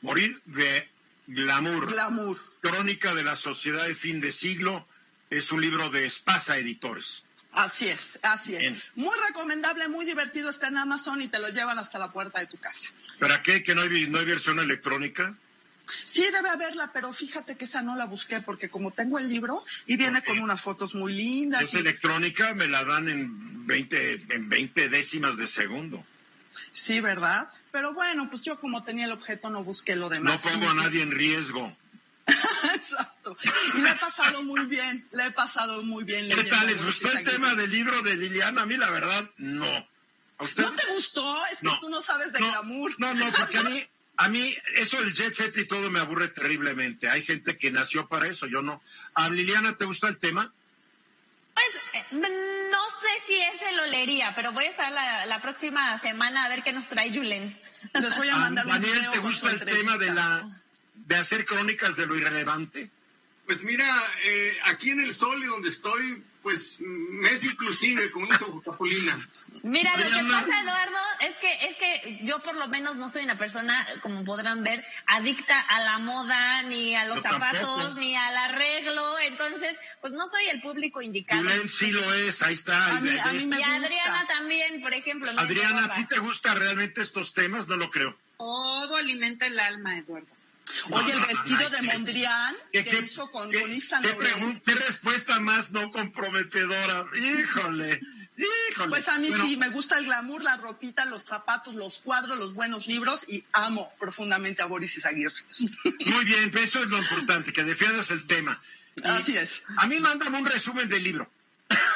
Morir 0.00 0.40
de 0.46 0.88
glamour. 1.26 1.92
Glamour. 1.92 2.36
Crónica 2.60 3.14
de 3.14 3.24
la 3.24 3.36
sociedad 3.36 3.86
de 3.86 3.94
fin 3.94 4.20
de 4.20 4.32
siglo. 4.32 4.86
Es 5.30 5.52
un 5.52 5.60
libro 5.60 5.90
de 5.90 6.04
Espasa 6.04 6.58
Editores. 6.58 7.24
Así 7.52 7.88
es, 7.88 8.18
así 8.22 8.56
es. 8.56 8.82
Muy 8.94 9.14
recomendable, 9.28 9.86
muy 9.88 10.06
divertido. 10.06 10.50
Está 10.50 10.68
en 10.68 10.78
Amazon 10.78 11.20
y 11.20 11.28
te 11.28 11.38
lo 11.38 11.48
llevan 11.50 11.78
hasta 11.78 11.98
la 11.98 12.10
puerta 12.10 12.40
de 12.40 12.46
tu 12.46 12.56
casa. 12.56 12.88
¿Para 13.18 13.42
qué? 13.42 13.62
¿Que 13.62 13.74
no 13.74 13.82
hay, 13.82 14.08
no 14.08 14.18
hay 14.18 14.24
versión 14.24 14.58
electrónica? 14.58 15.34
Sí, 16.04 16.22
debe 16.32 16.48
haberla, 16.48 16.90
pero 16.92 17.12
fíjate 17.12 17.56
que 17.56 17.64
esa 17.64 17.82
no 17.82 17.96
la 17.96 18.06
busqué 18.06 18.40
porque 18.40 18.70
como 18.70 18.92
tengo 18.92 19.18
el 19.18 19.28
libro 19.28 19.62
y 19.86 19.96
viene 19.96 20.22
con 20.22 20.38
unas 20.38 20.60
fotos 20.60 20.94
muy 20.94 21.12
lindas. 21.12 21.62
Es 21.62 21.74
electrónica, 21.74 22.54
me 22.54 22.68
la 22.68 22.84
dan 22.84 23.08
en 23.08 23.66
20, 23.66 24.26
en 24.30 24.48
20 24.48 24.88
décimas 24.88 25.36
de 25.36 25.46
segundo. 25.46 26.04
Sí, 26.72 27.00
¿verdad? 27.00 27.48
Pero 27.70 27.94
bueno, 27.94 28.28
pues 28.28 28.42
yo 28.42 28.58
como 28.60 28.82
tenía 28.82 29.06
el 29.06 29.12
objeto 29.12 29.50
no 29.50 29.64
busqué 29.64 29.96
lo 29.96 30.08
demás. 30.08 30.44
No 30.44 30.50
pongo 30.50 30.70
a 30.70 30.74
nadie 30.74 31.02
en 31.02 31.10
riesgo. 31.10 31.76
Exacto. 32.74 33.36
Y 33.74 33.80
le 33.80 33.90
he 33.90 33.94
pasado 33.96 34.42
muy 34.42 34.66
bien, 34.66 35.06
le 35.12 35.26
he 35.26 35.30
pasado 35.32 35.82
muy 35.82 36.04
bien. 36.04 36.28
¿Qué 36.28 36.44
tal? 36.44 36.66
¿Les 36.66 36.84
gustó 36.84 37.10
el 37.10 37.24
tema 37.24 37.54
del 37.54 37.70
libro 37.70 38.02
de 38.02 38.16
Liliana? 38.16 38.62
A 38.62 38.66
mí 38.66 38.76
la 38.76 38.90
verdad, 38.90 39.28
no. 39.38 39.88
¿No 40.56 40.72
te 40.72 40.86
gustó? 40.92 41.44
Es 41.52 41.60
que 41.60 41.68
tú 41.80 41.88
no 41.88 42.00
sabes 42.00 42.32
de 42.32 42.38
glamour. 42.38 42.92
No, 42.98 43.14
no, 43.14 43.30
porque 43.32 43.58
a 43.58 43.62
mí, 43.62 43.86
a 44.16 44.28
mí 44.28 44.56
eso 44.76 44.98
del 44.98 45.14
jet 45.14 45.34
set 45.34 45.56
y 45.56 45.66
todo 45.66 45.90
me 45.90 46.00
aburre 46.00 46.28
terriblemente. 46.28 47.08
Hay 47.08 47.22
gente 47.22 47.56
que 47.56 47.70
nació 47.70 48.08
para 48.08 48.26
eso, 48.26 48.46
yo 48.46 48.62
no. 48.62 48.82
¿A 49.14 49.28
Liliana 49.30 49.76
te 49.76 49.84
gustó 49.84 50.08
el 50.08 50.18
tema? 50.18 50.52
Pues, 51.54 51.66
eh, 51.94 52.04
no 52.12 52.84
sé 53.00 53.26
si 53.26 53.40
ese 53.40 53.72
lo 53.76 53.86
leería, 53.86 54.34
pero 54.34 54.52
voy 54.52 54.64
a 54.64 54.70
estar 54.70 54.90
la, 54.92 55.26
la 55.26 55.40
próxima 55.40 55.98
semana 55.98 56.44
a 56.44 56.48
ver 56.48 56.62
qué 56.62 56.72
nos 56.72 56.88
trae 56.88 57.12
Julen. 57.12 57.58
Les 57.94 58.16
voy 58.16 58.28
a 58.28 58.36
mandar 58.36 58.66
un 58.66 58.72
Daniel, 58.72 58.98
video 58.98 59.12
¿te 59.12 59.18
gusta 59.18 59.50
el 59.50 59.64
tema 59.64 59.96
de 59.98 60.12
la 60.12 60.62
de 60.94 61.16
hacer 61.16 61.44
crónicas 61.44 61.96
de 61.96 62.06
lo 62.06 62.16
irrelevante? 62.16 62.90
Pues 63.52 63.64
mira, 63.64 64.02
eh, 64.24 64.56
aquí 64.64 64.88
en 64.92 65.00
el 65.00 65.12
sol 65.12 65.44
y 65.44 65.46
donde 65.46 65.68
estoy, 65.68 66.24
pues 66.42 66.78
me 66.80 67.28
es 67.32 67.44
inclusive, 67.44 68.10
como 68.10 68.24
dice 68.24 68.46
Capulina. 68.64 69.28
Mira, 69.62 69.94
lo 69.98 70.04
que 70.04 70.24
pasa, 70.24 70.62
Eduardo, 70.62 70.96
es 71.20 71.36
que, 71.36 71.66
es 71.66 71.76
que 71.76 72.20
yo 72.24 72.42
por 72.42 72.54
lo 72.54 72.66
menos 72.68 72.96
no 72.96 73.10
soy 73.10 73.24
una 73.24 73.36
persona, 73.36 73.86
como 74.00 74.24
podrán 74.24 74.64
ver, 74.64 74.82
adicta 75.06 75.60
a 75.60 75.80
la 75.80 75.98
moda, 75.98 76.62
ni 76.62 76.96
a 76.96 77.04
los 77.04 77.16
Yo 77.16 77.22
zapatos, 77.24 77.60
tampoco. 77.76 78.00
ni 78.00 78.16
al 78.16 78.34
arreglo. 78.38 79.18
Entonces, 79.18 79.76
pues 80.00 80.14
no 80.14 80.26
soy 80.28 80.46
el 80.46 80.62
público 80.62 81.02
indicado. 81.02 81.42
Julen 81.42 81.68
sí 81.68 81.90
lo 81.90 82.14
es, 82.14 82.42
ahí 82.42 82.54
está. 82.54 82.96
A 82.96 83.00
mí- 83.02 83.10
a 83.18 83.32
mí 83.34 83.44
me 83.44 83.56
Y 83.56 83.58
gusta. 83.58 83.74
Adriana 83.76 84.26
también, 84.28 84.80
por 84.80 84.94
ejemplo. 84.94 85.30
Adriana, 85.36 85.84
¿a 85.84 85.92
ti 85.92 86.06
te 86.06 86.18
gustan 86.20 86.56
realmente 86.58 87.02
estos 87.02 87.34
temas? 87.34 87.68
No 87.68 87.76
lo 87.76 87.90
creo. 87.90 88.16
Todo 88.38 88.96
alimenta 88.96 89.44
el 89.44 89.60
alma, 89.60 89.98
Eduardo. 89.98 90.26
Oye, 90.90 91.12
el 91.12 91.20
vestido 91.20 91.68
de 91.70 91.82
Mondrian 91.82 92.54
¿Qué, 92.72 92.84
que 92.84 92.90
qué- 92.90 92.98
hizo 93.04 93.30
con, 93.30 93.50
qué- 93.50 93.60
con 93.60 94.76
respuesta 94.76 95.40
más 95.40 95.70
no 95.72 95.90
comprometedora? 95.90 97.06
Híjole, 97.14 98.00
híjole. 98.36 98.88
Pues 98.88 99.08
a 99.08 99.18
mí 99.18 99.28
Bueno, 99.28 99.44
sí, 99.46 99.56
me 99.56 99.68
gusta 99.68 99.98
el 99.98 100.06
glamour, 100.06 100.42
la 100.42 100.56
ropita, 100.56 101.04
los 101.04 101.24
zapatos, 101.24 101.74
los 101.74 101.98
cuadros, 101.98 102.38
los 102.38 102.54
buenos 102.54 102.86
libros 102.86 103.28
y 103.28 103.44
amo 103.52 103.92
profundamente 103.98 104.62
a 104.62 104.66
Boris 104.66 104.96
Izaguirre. 104.96 105.34
Muy 106.06 106.24
bien, 106.24 106.50
pues 106.50 106.64
eso 106.64 106.82
es 106.82 106.90
lo 106.90 106.98
importante, 106.98 107.52
que 107.52 107.64
defiendas 107.64 108.10
el 108.10 108.26
tema. 108.26 108.60
Y 108.96 109.06
Así 109.06 109.36
es. 109.36 109.62
A 109.76 109.86
mí 109.86 110.00
mándame 110.00 110.38
un 110.38 110.46
resumen 110.46 110.88
del 110.88 111.02
libro. 111.02 111.30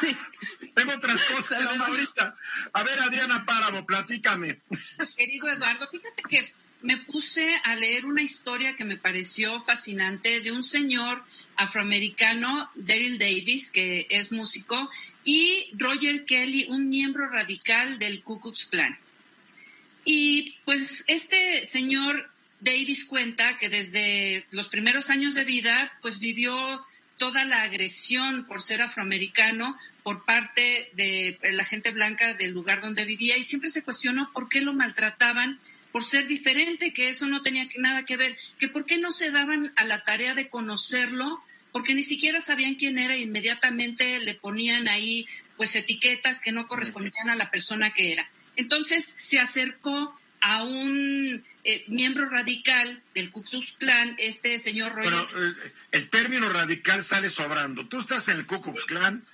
Sí. 0.00 0.16
Tengo 0.74 0.92
otras 0.94 1.22
cosas 1.24 1.78
ahorita. 1.80 2.34
A 2.72 2.82
ver, 2.82 2.98
Adriana 3.00 3.44
Páramo, 3.44 3.84
platícame. 3.86 4.60
Querido 5.16 5.48
Eduardo, 5.48 5.88
fíjate 5.90 6.22
que 6.28 6.54
me 6.86 6.98
puse 6.98 7.60
a 7.64 7.74
leer 7.74 8.06
una 8.06 8.22
historia 8.22 8.76
que 8.76 8.84
me 8.84 8.96
pareció 8.96 9.58
fascinante 9.58 10.40
de 10.40 10.52
un 10.52 10.62
señor 10.62 11.24
afroamericano, 11.56 12.70
Daryl 12.76 13.18
Davis, 13.18 13.72
que 13.72 14.06
es 14.08 14.30
músico, 14.30 14.88
y 15.24 15.68
Roger 15.72 16.24
Kelly, 16.24 16.66
un 16.68 16.88
miembro 16.88 17.28
radical 17.28 17.98
del 17.98 18.22
Ku 18.22 18.40
Klux 18.40 18.66
Klan. 18.66 18.96
Y 20.04 20.58
pues 20.64 21.02
este 21.08 21.66
señor 21.66 22.30
Davis 22.60 23.04
cuenta 23.04 23.56
que 23.56 23.68
desde 23.68 24.46
los 24.52 24.68
primeros 24.68 25.10
años 25.10 25.34
de 25.34 25.42
vida, 25.42 25.92
pues 26.02 26.20
vivió 26.20 26.86
toda 27.18 27.44
la 27.44 27.62
agresión 27.62 28.46
por 28.46 28.62
ser 28.62 28.82
afroamericano 28.82 29.76
por 30.04 30.24
parte 30.24 30.90
de 30.92 31.36
la 31.52 31.64
gente 31.64 31.90
blanca 31.90 32.34
del 32.34 32.52
lugar 32.52 32.80
donde 32.80 33.04
vivía 33.04 33.36
y 33.36 33.42
siempre 33.42 33.70
se 33.70 33.82
cuestionó 33.82 34.30
por 34.32 34.48
qué 34.48 34.60
lo 34.60 34.72
maltrataban 34.72 35.58
por 35.96 36.04
ser 36.04 36.26
diferente, 36.26 36.92
que 36.92 37.08
eso 37.08 37.26
no 37.26 37.40
tenía 37.40 37.70
que- 37.70 37.78
nada 37.78 38.04
que 38.04 38.18
ver, 38.18 38.36
que 38.58 38.68
por 38.68 38.84
qué 38.84 38.98
no 38.98 39.10
se 39.10 39.30
daban 39.30 39.72
a 39.76 39.84
la 39.86 40.04
tarea 40.04 40.34
de 40.34 40.50
conocerlo, 40.50 41.42
porque 41.72 41.94
ni 41.94 42.02
siquiera 42.02 42.42
sabían 42.42 42.74
quién 42.74 42.98
era 42.98 43.14
e 43.14 43.20
inmediatamente 43.20 44.18
le 44.18 44.34
ponían 44.34 44.88
ahí 44.88 45.26
pues 45.56 45.74
etiquetas 45.74 46.42
que 46.42 46.52
no 46.52 46.66
correspondían 46.66 47.30
a 47.30 47.34
la 47.34 47.50
persona 47.50 47.94
que 47.94 48.12
era. 48.12 48.28
Entonces 48.56 49.06
se 49.16 49.40
acercó 49.40 50.14
a 50.42 50.64
un 50.64 51.42
eh, 51.64 51.84
miembro 51.88 52.28
radical 52.28 53.02
del 53.14 53.30
Ku 53.30 53.42
Klux 53.42 53.72
Klan, 53.78 54.16
este 54.18 54.58
señor 54.58 54.92
Roger. 54.94 55.10
Bueno, 55.10 55.54
el 55.92 56.10
término 56.10 56.50
radical 56.50 57.04
sale 57.04 57.30
sobrando. 57.30 57.86
Tú 57.86 58.00
estás 58.00 58.28
en 58.28 58.36
el 58.36 58.44
Ku 58.44 58.60
Klux 58.60 58.84
Klan, 58.84 59.24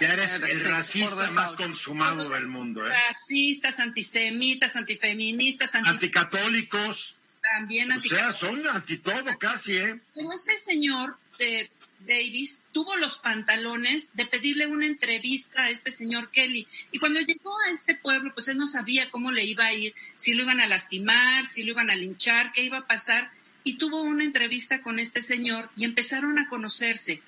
ya 0.00 0.12
eres 0.12 0.34
el 0.42 0.64
racista 0.64 1.30
más 1.30 1.52
consumado 1.52 2.28
del 2.30 2.46
mundo, 2.46 2.86
¿eh? 2.86 2.90
racistas, 2.90 3.78
antisemitas, 3.80 4.76
antifeministas, 4.76 5.74
anti- 5.74 5.90
Anticatólicos, 5.90 7.16
también 7.42 7.90
o 7.90 7.94
anticatólicos. 7.94 8.38
sea, 8.38 8.48
son 8.50 8.66
anti 8.68 8.98
todo 8.98 9.38
casi, 9.38 9.76
¿eh? 9.76 10.00
Pero 10.14 10.32
este 10.32 10.56
señor 10.56 11.16
de 11.38 11.70
Davis 12.06 12.62
tuvo 12.72 12.96
los 12.96 13.18
pantalones 13.18 14.10
de 14.16 14.24
pedirle 14.26 14.66
una 14.66 14.86
entrevista 14.86 15.64
a 15.64 15.70
este 15.70 15.90
señor 15.90 16.30
Kelly. 16.30 16.66
Y 16.92 16.98
cuando 16.98 17.20
llegó 17.20 17.54
a 17.66 17.70
este 17.70 17.94
pueblo, 17.94 18.32
pues 18.32 18.48
él 18.48 18.56
no 18.56 18.66
sabía 18.66 19.10
cómo 19.10 19.30
le 19.32 19.44
iba 19.44 19.66
a 19.66 19.74
ir, 19.74 19.94
si 20.16 20.32
lo 20.34 20.44
iban 20.44 20.60
a 20.60 20.66
lastimar, 20.66 21.46
si 21.46 21.62
lo 21.62 21.72
iban 21.72 21.90
a 21.90 21.94
linchar, 21.96 22.52
qué 22.52 22.62
iba 22.64 22.78
a 22.78 22.86
pasar. 22.86 23.30
Y 23.64 23.74
tuvo 23.76 24.00
una 24.00 24.24
entrevista 24.24 24.80
con 24.80 24.98
este 24.98 25.20
señor 25.20 25.68
y 25.76 25.84
empezaron 25.84 26.38
a 26.38 26.48
conocerse. 26.48 27.20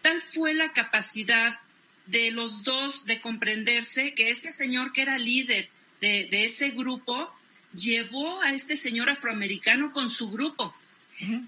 Tal 0.00 0.22
fue 0.22 0.54
la 0.54 0.72
capacidad 0.72 1.60
de 2.06 2.30
los 2.30 2.62
dos 2.62 3.04
de 3.04 3.20
comprenderse 3.20 4.14
que 4.14 4.30
este 4.30 4.50
señor 4.50 4.92
que 4.92 5.02
era 5.02 5.18
líder 5.18 5.68
de, 6.00 6.28
de 6.30 6.44
ese 6.44 6.70
grupo 6.70 7.32
llevó 7.74 8.40
a 8.42 8.52
este 8.52 8.76
señor 8.76 9.10
afroamericano 9.10 9.92
con 9.92 10.08
su 10.08 10.30
grupo. 10.30 10.74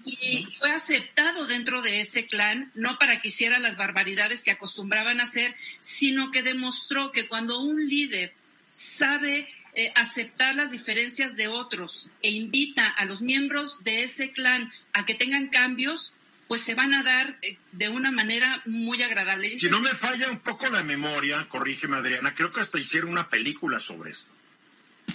Y 0.03 0.45
fue 0.57 0.71
aceptado 0.71 1.45
dentro 1.45 1.83
de 1.83 1.99
ese 1.99 2.25
clan, 2.25 2.71
no 2.73 2.97
para 2.97 3.21
que 3.21 3.27
hiciera 3.27 3.59
las 3.59 3.77
barbaridades 3.77 4.43
que 4.43 4.49
acostumbraban 4.49 5.19
a 5.19 5.23
hacer, 5.23 5.55
sino 5.79 6.31
que 6.31 6.41
demostró 6.41 7.11
que 7.11 7.27
cuando 7.27 7.59
un 7.59 7.87
líder 7.87 8.33
sabe 8.71 9.47
eh, 9.75 9.91
aceptar 9.95 10.55
las 10.55 10.71
diferencias 10.71 11.35
de 11.35 11.47
otros 11.47 12.09
e 12.23 12.31
invita 12.31 12.87
a 12.87 13.05
los 13.05 13.21
miembros 13.21 13.83
de 13.83 14.01
ese 14.01 14.31
clan 14.31 14.73
a 14.93 15.05
que 15.05 15.13
tengan 15.13 15.49
cambios, 15.49 16.15
pues 16.49 16.61
se 16.61 16.73
van 16.75 16.93
a 16.93 17.03
dar 17.03 17.37
eh, 17.43 17.57
de 17.71 17.87
una 17.87 18.11
manera 18.11 18.61
muy 18.65 19.01
agradable. 19.03 19.57
Si 19.57 19.69
no 19.69 19.79
me 19.79 19.91
falla 19.91 20.29
un 20.29 20.39
poco 20.39 20.67
la 20.67 20.83
memoria, 20.83 21.47
corrígeme 21.47 21.95
Adriana, 21.95 22.33
creo 22.33 22.51
que 22.51 22.59
hasta 22.59 22.77
hicieron 22.79 23.11
una 23.11 23.29
película 23.29 23.79
sobre 23.79 24.11
esto. 24.11 24.31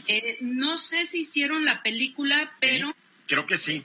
Eh, 0.07 0.39
no 0.41 0.77
sé 0.77 1.05
si 1.07 1.21
hicieron 1.21 1.65
la 1.67 1.83
película, 1.83 2.55
pero, 2.61 2.89
¿Sí? 2.89 2.95
Creo 3.27 3.47
que 3.47 3.59
sí. 3.59 3.85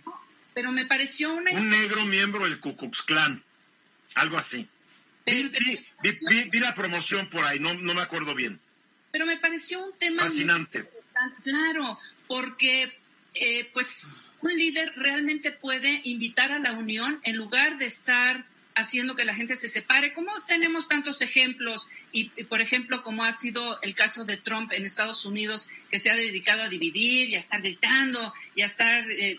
pero 0.54 0.72
me 0.72 0.86
pareció 0.86 1.34
una 1.34 1.52
Un 1.52 1.70
negro 1.70 2.06
miembro 2.06 2.44
del 2.46 2.60
Ku 2.60 2.78
Klux 2.78 3.02
Klan, 3.04 3.44
algo 4.16 4.38
así. 4.38 4.68
Vi, 5.26 5.50
Pero- 5.50 5.66
vi- 5.66 5.86
vi- 6.04 6.18
vi- 6.30 6.50
vi 6.50 6.60
la 6.60 6.74
promoción 6.76 7.30
por 7.30 7.44
ahí, 7.46 7.60
no, 7.60 7.74
no 7.74 7.94
me 7.94 8.02
acuerdo 8.02 8.34
bien. 8.36 8.60
pero 9.12 9.26
me 9.26 9.38
pareció 9.38 9.84
un 9.84 9.98
tema 9.98 10.22
muy 10.24 10.30
Fascinante. 10.30 10.78
interesante, 10.80 11.42
claro, 11.44 11.98
porque 12.28 12.96
eh, 13.34 13.70
pues 13.74 14.08
un 14.42 14.56
líder 14.56 14.94
realmente 14.96 15.52
puede 15.52 16.02
invitar 16.04 16.52
a 16.52 16.60
la 16.60 16.74
unión 16.74 17.20
en 17.24 17.36
lugar 17.36 17.78
de 17.78 17.86
estar 17.86 18.46
haciendo 18.80 19.16
que 19.16 19.26
la 19.26 19.36
gente 19.36 19.56
se 19.56 19.68
separe. 19.68 20.14
Como 20.14 20.32
tenemos 20.44 20.88
tantos 20.88 21.22
ejemplos 21.22 21.88
y, 22.12 22.32
y, 22.36 22.46
por 22.46 22.62
ejemplo, 22.62 23.02
como 23.02 23.24
ha 23.24 23.34
sido 23.34 23.82
el 23.82 23.94
caso 23.94 24.26
de 24.26 24.38
Trump 24.38 24.72
en 24.72 24.86
Estados 24.86 25.26
Unidos, 25.26 25.68
que 25.92 26.00
se 26.00 26.10
ha 26.10 26.16
dedicado 26.16 26.64
a 26.64 26.70
dividir 26.70 27.30
y 27.30 27.36
a 27.36 27.40
estar 27.40 27.62
gritando 27.62 28.34
y 28.56 28.62
a 28.62 28.66
estar 28.66 29.10
eh, 29.12 29.38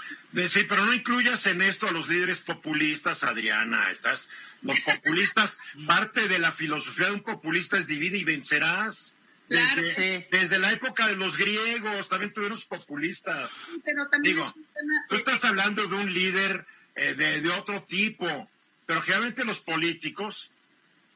Sí, 0.48 0.64
pero 0.68 0.84
no 0.84 0.94
incluyas 0.94 1.46
en 1.46 1.62
esto 1.62 1.88
a 1.88 1.92
los 1.92 2.08
líderes 2.08 2.40
populistas, 2.40 3.24
Adriana. 3.24 3.90
Estás, 3.90 4.28
los 4.62 4.80
populistas, 4.80 5.58
parte 5.86 6.28
de 6.28 6.38
la 6.38 6.52
filosofía 6.52 7.06
de 7.06 7.14
un 7.14 7.22
populista 7.22 7.78
es 7.78 7.86
divide 7.86 8.18
y 8.18 8.24
vencerás. 8.24 9.16
Claro, 9.50 9.82
Desde, 9.82 10.20
sí. 10.22 10.26
desde 10.30 10.58
la 10.60 10.70
época 10.70 11.08
de 11.08 11.16
los 11.16 11.36
griegos 11.36 12.08
también 12.08 12.32
tuvieron 12.32 12.58
populistas. 12.68 13.60
pero 13.84 14.08
también 14.08 14.36
Digo, 14.36 14.46
es 14.46 14.54
un 14.54 14.64
tema 14.64 15.06
Tú 15.08 15.16
eh, 15.16 15.18
estás 15.18 15.44
hablando 15.44 15.86
de 15.88 15.94
un 15.96 16.14
líder 16.14 16.66
eh, 16.94 17.14
de, 17.14 17.40
de 17.40 17.50
otro 17.50 17.82
tipo, 17.82 18.48
pero 18.86 19.02
generalmente 19.02 19.44
los 19.44 19.58
políticos, 19.60 20.52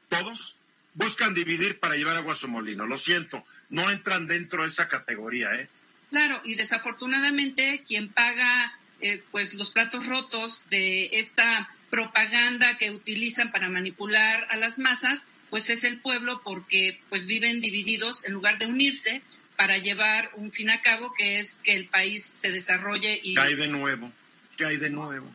todos, 0.09 0.57
buscan 0.95 1.33
dividir 1.33 1.79
para 1.79 1.95
llevar 1.95 2.17
agua 2.17 2.33
a 2.33 2.35
su 2.35 2.49
molino. 2.49 2.85
Lo 2.85 2.97
siento, 2.97 3.45
no 3.69 3.89
entran 3.89 4.27
dentro 4.27 4.63
de 4.63 4.67
esa 4.67 4.89
categoría, 4.89 5.53
¿eh? 5.55 5.69
Claro, 6.09 6.41
y 6.43 6.55
desafortunadamente 6.55 7.83
quien 7.87 8.09
paga 8.09 8.77
eh, 9.01 9.23
pues 9.31 9.53
los 9.53 9.71
platos 9.71 10.07
rotos 10.07 10.65
de 10.69 11.09
esta 11.13 11.69
propaganda 11.89 12.77
que 12.77 12.91
utilizan 12.91 13.51
para 13.51 13.69
manipular 13.69 14.47
a 14.49 14.55
las 14.57 14.79
masas, 14.79 15.27
pues 15.49 15.69
es 15.69 15.83
el 15.83 15.99
pueblo 16.01 16.41
porque 16.43 17.01
pues 17.09 17.25
viven 17.25 17.61
divididos 17.61 18.25
en 18.25 18.33
lugar 18.33 18.57
de 18.57 18.65
unirse 18.65 19.21
para 19.55 19.77
llevar 19.77 20.31
un 20.35 20.51
fin 20.51 20.69
a 20.69 20.81
cabo 20.81 21.13
que 21.13 21.39
es 21.39 21.55
que 21.63 21.75
el 21.75 21.87
país 21.87 22.25
se 22.25 22.51
desarrolle 22.51 23.19
y 23.23 23.35
¿Qué 23.35 23.41
hay 23.41 23.55
de 23.55 23.67
nuevo? 23.67 24.11
¿Qué 24.57 24.65
hay 24.65 24.77
de 24.77 24.89
nuevo? 24.89 25.33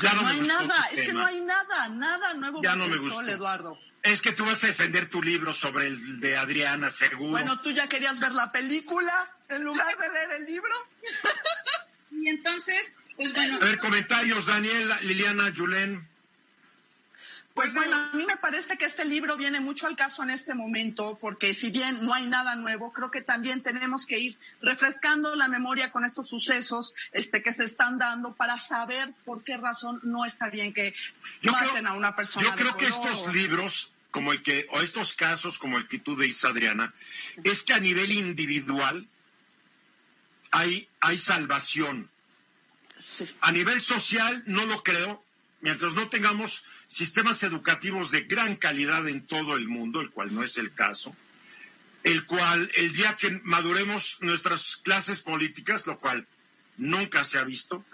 Ya 0.00 0.12
no, 0.12 0.22
me 0.22 0.30
hay 0.30 0.38
gustó 0.38 0.52
nada, 0.52 0.88
es 0.92 1.00
que 1.00 1.12
no 1.12 1.24
hay 1.24 1.40
nada, 1.40 1.88
nada 1.88 2.34
nuevo 2.34 2.62
Ya 2.62 2.76
no 2.76 2.86
me 2.86 2.94
el 2.94 3.00
sol, 3.00 3.24
gustó. 3.24 3.30
Eduardo. 3.30 3.78
Es 4.02 4.20
que 4.20 4.32
tú 4.32 4.44
vas 4.44 4.62
a 4.62 4.68
defender 4.68 5.08
tu 5.08 5.22
libro 5.22 5.52
sobre 5.52 5.88
el 5.88 6.20
de 6.20 6.36
Adriana, 6.36 6.90
seguro. 6.90 7.30
Bueno, 7.30 7.60
tú 7.60 7.70
ya 7.70 7.88
querías 7.88 8.20
ver 8.20 8.32
la 8.32 8.52
película 8.52 9.12
en 9.48 9.64
lugar 9.64 9.96
de 9.96 10.08
leer 10.08 10.30
el 10.38 10.46
libro. 10.46 10.74
y 12.12 12.28
entonces 12.28 12.94
pues 13.16 13.32
bueno 13.32 13.56
A 13.56 13.64
ver, 13.64 13.78
comentarios, 13.78 14.46
Daniel, 14.46 14.90
Liliana, 15.02 15.52
Julen. 15.56 16.06
Pues 17.56 17.72
bueno, 17.72 17.96
a 17.96 18.14
mí 18.14 18.26
me 18.26 18.36
parece 18.36 18.76
que 18.76 18.84
este 18.84 19.06
libro 19.06 19.38
viene 19.38 19.60
mucho 19.60 19.86
al 19.86 19.96
caso 19.96 20.22
en 20.22 20.28
este 20.28 20.52
momento, 20.54 21.16
porque 21.18 21.54
si 21.54 21.70
bien 21.70 22.04
no 22.04 22.12
hay 22.12 22.26
nada 22.26 22.54
nuevo, 22.54 22.92
creo 22.92 23.10
que 23.10 23.22
también 23.22 23.62
tenemos 23.62 24.04
que 24.04 24.18
ir 24.18 24.38
refrescando 24.60 25.34
la 25.34 25.48
memoria 25.48 25.90
con 25.90 26.04
estos 26.04 26.28
sucesos 26.28 26.94
este, 27.12 27.42
que 27.42 27.52
se 27.52 27.64
están 27.64 27.96
dando 27.96 28.34
para 28.34 28.58
saber 28.58 29.14
por 29.24 29.42
qué 29.42 29.56
razón 29.56 30.00
no 30.02 30.26
está 30.26 30.50
bien 30.50 30.74
que 30.74 30.94
Yo 31.40 31.50
maten 31.52 31.70
creo- 31.70 31.88
a 31.88 31.92
una 31.94 32.14
persona. 32.14 32.44
Yo 32.44 32.52
de 32.52 32.58
creo 32.58 32.76
que 32.76 32.86
estos 32.86 33.34
libros 33.34 33.90
como 34.10 34.32
el 34.32 34.42
que, 34.42 34.66
o 34.70 34.80
estos 34.82 35.14
casos 35.14 35.58
como 35.58 35.78
el 35.78 35.88
que 35.88 35.98
tú 35.98 36.14
dices, 36.14 36.44
Adriana, 36.44 36.92
es 37.42 37.62
que 37.62 37.72
a 37.72 37.80
nivel 37.80 38.12
individual 38.12 39.08
hay, 40.50 40.88
hay 41.00 41.16
salvación. 41.18 42.10
A 43.40 43.50
nivel 43.52 43.80
social 43.80 44.42
no 44.46 44.66
lo 44.66 44.82
creo, 44.82 45.24
mientras 45.62 45.94
no 45.94 46.08
tengamos 46.08 46.64
sistemas 46.88 47.42
educativos 47.42 48.10
de 48.10 48.22
gran 48.22 48.56
calidad 48.56 49.08
en 49.08 49.26
todo 49.26 49.56
el 49.56 49.68
mundo, 49.68 50.00
el 50.00 50.10
cual 50.10 50.34
no 50.34 50.42
es 50.42 50.56
el 50.56 50.72
caso, 50.72 51.14
el 52.04 52.24
cual 52.26 52.70
el 52.76 52.92
día 52.92 53.16
que 53.16 53.40
maduremos 53.42 54.16
nuestras 54.20 54.76
clases 54.76 55.20
políticas, 55.20 55.86
lo 55.86 55.98
cual 55.98 56.26
nunca 56.76 57.24
se 57.24 57.38
ha 57.38 57.44
visto, 57.44 57.84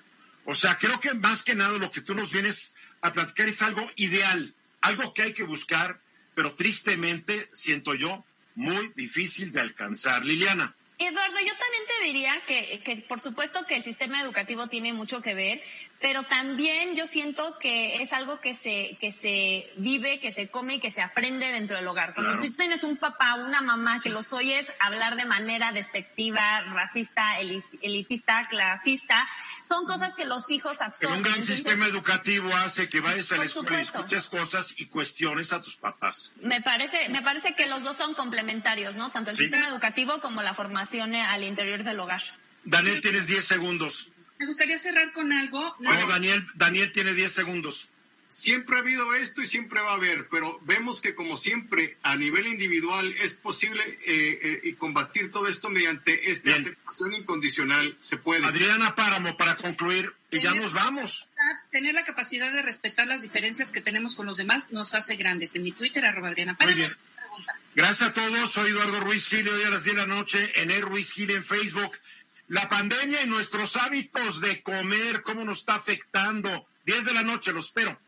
o 0.45 0.55
sea, 0.55 0.77
creo 0.77 0.99
que 1.01 1.15
más 1.15 1.43
que 1.43 1.55
nada 1.55 1.79
lo 1.79 1.91
que 1.91 2.01
tú 2.01 2.15
nos 2.15 2.33
vienes 2.33 2.75
a 3.01 3.13
platicar 3.13 3.49
es 3.49 3.63
algo 3.63 3.91
ideal, 3.97 4.55
algo 4.81 5.15
que 5.15 5.23
hay 5.23 5.33
que 5.33 5.45
buscar, 5.45 6.01
pero 6.35 6.55
tristemente, 6.55 7.49
siento 7.53 7.95
yo, 7.95 8.25
muy 8.55 8.93
difícil 8.95 9.53
de 9.53 9.61
alcanzar. 9.61 10.25
Liliana. 10.25 10.75
Eduardo, 10.99 11.39
yo 11.41 11.53
también 11.57 11.83
te 11.87 12.05
diría 12.05 12.43
que, 12.47 12.81
que, 12.85 12.97
por 13.09 13.21
supuesto 13.21 13.67
que 13.67 13.77
el 13.77 13.83
sistema 13.83 14.21
educativo 14.21 14.69
tiene 14.69 14.93
mucho 14.93 15.21
que 15.21 15.35
ver, 15.35 15.63
pero 16.03 16.25
también 16.25 16.97
yo 16.97 17.07
siento 17.07 17.59
que 17.61 18.03
es 18.03 18.13
algo 18.13 18.41
que 18.41 18.55
se, 18.55 18.99
que 19.01 19.13
se 19.13 19.73
vive, 19.77 20.19
que 20.19 20.33
se 20.33 20.49
come 20.49 20.75
y 20.75 20.81
que 20.81 20.91
se 20.91 21.01
aprende 21.01 21.47
dentro 21.47 21.77
del 21.77 21.87
hogar. 21.87 22.13
Cuando 22.15 22.39
tú 22.41 22.53
tienes 22.55 22.83
un 22.83 22.97
papá, 22.97 23.37
una 23.37 23.63
mamá 23.63 24.01
que 24.01 24.11
los 24.11 24.33
oyes 24.33 24.67
hablar 24.81 25.17
de 25.17 25.25
manera 25.25 25.71
despectiva, 25.71 26.61
racista, 26.63 27.39
elitista, 27.39 28.49
clasista, 28.51 29.29
son 29.67 29.87
cosas 29.87 30.15
que 30.17 30.25
los 30.25 30.51
hijos 30.51 30.83
absorben. 30.83 31.19
un 31.19 31.23
gran 31.23 31.45
sistema 31.45 31.87
educativo 31.87 32.53
hace 32.53 32.89
que 32.89 33.01
vayas 33.01 33.31
a 33.31 33.37
la 33.37 33.45
escuela 33.45 33.79
y 33.79 33.83
escuches 33.83 34.27
cosas 34.27 34.75
y 34.79 34.87
cuestiones 34.87 35.53
a 35.53 35.63
tus 35.63 35.77
papás. 35.77 36.33
Me 36.41 36.61
parece, 36.61 37.09
me 37.11 37.23
parece 37.23 37.55
que 37.55 37.69
los 37.69 37.85
dos 37.85 37.97
son 37.97 38.15
complementarios, 38.15 38.97
¿no? 38.97 39.13
Tanto 39.13 39.31
el 39.31 39.37
sistema 39.37 39.69
educativo 39.69 40.21
como 40.21 40.43
la 40.43 40.53
formación 40.53 41.15
al 41.15 41.45
interior 41.45 41.85
del 41.85 42.01
hogar. 42.01 42.23
Daniel, 42.65 43.01
tienes 43.01 43.27
10 43.27 43.45
segundos. 43.45 44.12
Me 44.43 44.49
gustaría 44.49 44.77
cerrar 44.77 45.13
con 45.13 45.33
algo. 45.33 45.77
No, 45.79 46.09
Daniel, 46.09 46.45
Daniel 46.55 46.91
tiene 46.91 47.15
10 47.15 47.31
segundos. 47.31 47.89
Siempre 48.27 48.75
ha 48.75 48.81
habido 48.81 49.15
esto 49.15 49.41
y 49.41 49.47
siempre 49.47 49.81
va 49.81 49.93
a 49.93 49.95
haber, 49.95 50.27
pero 50.33 50.59
vemos 50.63 51.01
que 51.01 51.15
como 51.15 51.37
siempre 51.37 51.97
a 52.03 52.17
nivel 52.17 52.49
individual 52.49 53.15
es 53.21 53.35
posible 53.35 53.85
eh, 54.05 54.61
eh, 54.65 54.75
combatir 54.75 55.31
todo 55.31 55.47
esto 55.47 55.71
mediante 55.71 56.33
esta 56.33 56.57
aceptación 56.57 57.15
incondicional. 57.15 57.97
Se 58.01 58.17
puede. 58.17 58.45
Adriana 58.45 58.97
Páramo, 58.97 59.37
para 59.37 59.55
concluir, 59.55 60.13
y 60.33 60.43
ya 60.43 60.53
nos 60.55 60.73
vamos. 60.73 61.29
Tener 61.71 61.95
la 61.95 62.03
capacidad 62.03 62.53
de 62.53 62.63
respetar 62.63 63.07
las 63.07 63.23
diferencias 63.23 63.71
que 63.71 63.81
tenemos 63.81 64.17
con 64.17 64.27
los 64.27 64.39
demás 64.39 64.73
nos 64.73 64.93
hace 64.97 65.15
grandes. 65.15 65.55
En 65.55 65.63
mi 65.63 65.71
Twitter, 65.71 66.05
arroba 66.05 66.31
Adriana 66.31 66.57
Páramo. 66.57 66.77
Muy 66.77 66.89
bien. 66.89 66.97
Gracias 67.77 68.11
a 68.11 68.13
todos. 68.13 68.51
Soy 68.51 68.73
Eduardo 68.73 68.99
Ruiz 68.99 69.29
Gil 69.29 69.49
hoy 69.49 69.63
a 69.63 69.71
las 69.71 69.85
10 69.85 69.95
de 69.95 70.03
la 70.03 70.09
noche 70.09 70.53
en 70.61 70.73
el 70.73 70.83
Ruiz 70.83 71.13
Gil 71.13 71.31
en 71.31 71.45
Facebook 71.45 71.97
la 72.53 72.69
pandemia 72.69 73.23
y 73.23 73.27
nuestros 73.27 73.77
hábitos 73.77 74.43
de 74.43 74.63
comer, 74.63 75.23
cómo 75.23 75.43
nos 75.43 75.61
está 75.61 75.77
afectando. 75.77 76.67
10 76.85 77.07
de 77.07 77.15
la 77.15 77.23
noche, 77.23 77.51
lo 77.51 77.61
espero. 77.61 77.99